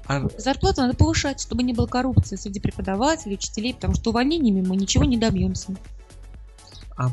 А 0.07 0.27
Зарплату 0.37 0.81
надо 0.81 0.95
повышать, 0.95 1.41
чтобы 1.41 1.63
не 1.63 1.73
было 1.73 1.87
коррупции 1.87 2.35
среди 2.35 2.59
преподавателей, 2.59 3.35
учителей, 3.35 3.73
потому 3.73 3.95
что 3.95 4.09
увольнениями 4.09 4.65
мы 4.65 4.75
ничего 4.75 5.05
не 5.05 5.17
добьемся. 5.17 5.73
А 6.95 7.09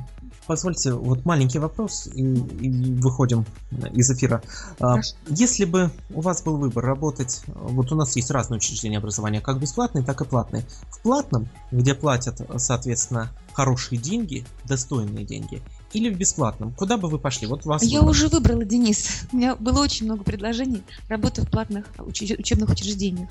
позвольте, 0.47 0.93
вот 0.93 1.24
маленький 1.24 1.59
вопрос, 1.59 2.07
и, 2.07 2.22
и 2.22 2.95
выходим 2.95 3.47
из 3.93 4.11
эфира. 4.11 4.43
А, 4.78 4.91
Хорошо. 4.91 5.14
Если 5.28 5.64
бы 5.64 5.91
у 6.11 6.20
вас 6.20 6.43
был 6.43 6.59
выбор 6.59 6.84
работать, 6.84 7.43
вот 7.47 7.91
у 7.93 7.95
нас 7.95 8.14
есть 8.16 8.30
разные 8.30 8.59
учреждения 8.59 8.99
образования, 8.99 9.41
как 9.41 9.59
бесплатные, 9.59 10.05
так 10.05 10.20
и 10.20 10.24
платные. 10.24 10.64
В 10.91 11.01
платном, 11.01 11.49
где 11.70 11.95
платят, 11.95 12.41
соответственно, 12.57 13.30
хорошие 13.55 13.99
деньги, 13.99 14.45
достойные 14.64 15.24
деньги, 15.24 15.62
или 15.93 16.09
в 16.12 16.16
бесплатном, 16.16 16.72
куда 16.72 16.97
бы 16.97 17.09
вы 17.09 17.18
пошли? 17.18 17.47
Вот 17.47 17.64
вас 17.64 17.82
Я 17.82 18.01
выбор. 18.01 18.11
уже 18.12 18.28
выбрала, 18.28 18.64
Денис. 18.64 19.22
У 19.32 19.36
меня 19.36 19.57
было 19.57 19.80
очень 19.82 20.07
много 20.07 20.22
предложений 20.24 20.82
работы 21.09 21.43
в 21.43 21.51
платных 21.51 21.86
учебных 21.99 22.70
учреждениях. 22.70 23.28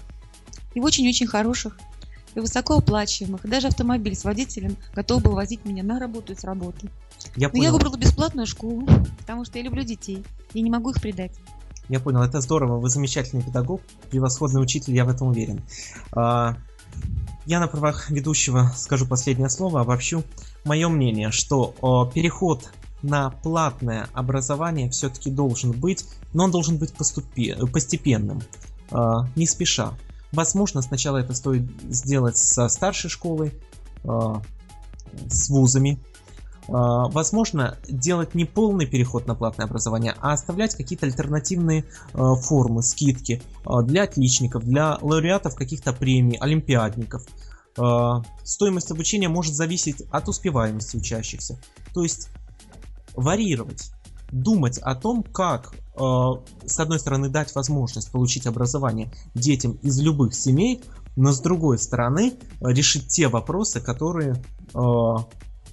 И 0.74 0.80
в 0.80 0.84
очень-очень 0.84 1.26
хороших, 1.28 1.78
и 2.36 2.40
высокооплачиваемых. 2.40 3.44
И 3.46 3.48
даже 3.48 3.68
автомобиль 3.68 4.16
с 4.16 4.24
водителем 4.24 4.76
готов 4.94 5.24
был 5.24 5.32
возить 5.32 5.66
меня 5.66 5.84
на 5.84 6.00
работу 6.00 6.34
и 6.34 6.36
с 6.36 6.44
работы. 6.44 6.90
Я 7.36 7.48
Но 7.50 7.58
я 7.58 7.70
понял, 7.70 7.72
выбрала 7.74 7.98
бесплатную 7.98 8.46
школу, 8.46 8.88
потому 9.18 9.46
что 9.46 9.58
я 9.58 9.64
люблю 9.64 9.84
детей. 9.84 10.24
Я 10.54 10.62
не 10.62 10.70
могу 10.70 10.92
их 10.92 11.02
предать. 11.02 11.32
я 11.90 12.00
понял, 12.00 12.22
это 12.22 12.40
здорово, 12.42 12.80
вы 12.80 12.90
замечательный 12.90 13.42
педагог, 13.42 13.82
превосходный 14.12 14.62
учитель, 14.62 14.94
я 14.96 15.06
в 15.06 15.10
этом 15.10 15.30
уверен. 15.30 15.62
А, 16.12 16.56
Я 17.46 17.60
на 17.60 17.68
правах 17.68 18.12
ведущего 18.12 18.72
скажу 18.76 19.08
последнее 19.08 19.50
слово, 19.50 19.82
обобщу. 19.82 20.24
Мое 20.66 20.90
мнение, 20.90 21.32
что 21.32 21.74
о, 21.82 22.06
переход 22.06 22.70
на 23.02 23.30
платное 23.30 24.08
образование 24.14 24.90
все-таки 24.90 25.32
должен 25.32 25.72
быть, 25.72 26.06
но 26.34 26.44
он 26.46 26.52
должен 26.52 26.78
быть 26.78 26.92
поступе- 26.92 27.66
постепенным, 27.72 28.42
а, 28.92 29.28
не 29.36 29.48
спеша. 29.48 29.94
Возможно, 30.32 30.82
сначала 30.82 31.18
это 31.18 31.34
стоит 31.34 31.64
сделать 31.90 32.38
со 32.38 32.68
старшей 32.68 33.10
школы, 33.10 33.54
а, 34.04 34.42
с 35.30 35.50
вузами. 35.50 36.00
Возможно, 36.72 37.80
делать 37.90 38.36
не 38.36 38.46
полный 38.46 38.86
переход 38.86 39.26
на 39.26 39.34
платное 39.34 39.66
образование, 39.66 40.14
а 40.22 40.34
оставлять 40.34 40.76
какие-то 40.76 41.08
альтернативные 41.08 41.84
формы, 42.14 42.84
скидки 42.84 43.42
для 43.86 44.04
отличников, 44.04 44.66
для 44.66 45.00
лауреатов 45.02 45.56
каких-то 45.56 45.94
премий, 45.94 46.38
олимпиадников. 46.38 47.24
А, 47.78 48.22
Стоимость 48.44 48.92
обучения 48.92 49.30
может 49.30 49.54
зависеть 49.54 50.02
от 50.10 50.28
успеваемости 50.28 50.98
учащихся. 50.98 51.60
То 51.94 52.04
есть 52.04 52.30
варьировать, 53.16 53.92
думать 54.32 54.80
о 54.80 54.96
том, 54.96 55.24
как 55.24 55.74
э, 55.74 56.00
с 56.66 56.80
одной 56.80 57.00
стороны 57.00 57.30
дать 57.30 57.54
возможность 57.54 58.12
получить 58.12 58.48
образование 58.48 59.12
детям 59.36 59.74
из 59.84 60.00
любых 60.00 60.34
семей, 60.34 60.82
но 61.16 61.32
с 61.32 61.40
другой 61.42 61.78
стороны 61.78 62.34
э, 62.34 62.72
решить 62.72 63.08
те 63.10 63.28
вопросы, 63.28 63.82
которые 63.82 64.44
э, 64.74 65.16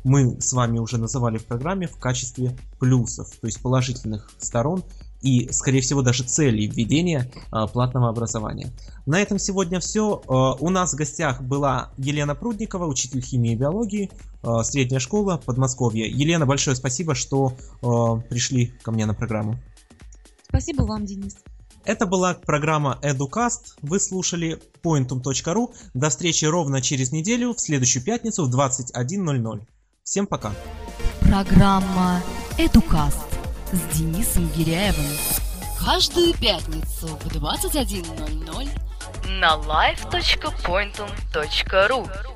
мы 0.04 0.40
с 0.40 0.52
вами 0.52 0.78
уже 0.78 0.98
называли 0.98 1.38
в 1.38 1.46
программе 1.46 1.86
в 1.86 1.98
качестве 1.98 2.56
плюсов, 2.78 3.30
то 3.40 3.46
есть 3.46 3.62
положительных 3.62 4.30
сторон 4.38 4.84
и, 5.20 5.50
скорее 5.52 5.80
всего, 5.80 6.02
даже 6.02 6.24
целей 6.24 6.66
введения 6.66 7.30
э, 7.52 7.66
платного 7.72 8.08
образования. 8.08 8.70
На 9.06 9.20
этом 9.20 9.38
сегодня 9.38 9.80
все. 9.80 10.22
У 10.26 10.68
нас 10.70 10.92
в 10.92 10.96
гостях 10.96 11.42
была 11.42 11.90
Елена 11.96 12.34
Прудникова, 12.34 12.86
учитель 12.86 13.20
химии 13.20 13.52
и 13.52 13.56
биологии, 13.56 14.10
э, 14.42 14.62
средняя 14.62 15.00
школа, 15.00 15.40
Подмосковье. 15.44 16.08
Елена, 16.08 16.46
большое 16.46 16.76
спасибо, 16.76 17.14
что 17.14 17.52
э, 17.82 17.86
пришли 18.28 18.66
ко 18.82 18.92
мне 18.92 19.06
на 19.06 19.14
программу. 19.14 19.56
Спасибо 20.48 20.82
вам, 20.82 21.04
Денис. 21.04 21.36
Это 21.84 22.06
была 22.06 22.34
программа 22.34 22.98
EduCast. 23.02 23.76
Вы 23.80 24.00
слушали 24.00 24.60
pointum.ru. 24.82 25.74
До 25.94 26.08
встречи 26.10 26.44
ровно 26.44 26.82
через 26.82 27.12
неделю, 27.12 27.54
в 27.54 27.60
следующую 27.60 28.02
пятницу 28.02 28.44
в 28.44 28.54
21.00. 28.54 29.62
Всем 30.02 30.26
пока. 30.26 30.52
Программа 31.20 32.22
«Эдукаст» 32.58 33.45
с 33.76 33.96
Денисом 33.96 34.48
Гиряевым. 34.56 35.04
Каждую 35.84 36.32
пятницу 36.34 37.06
в 37.06 37.26
21.00 37.26 38.68
На 39.28 39.56
live.pointum.ru 39.56 42.35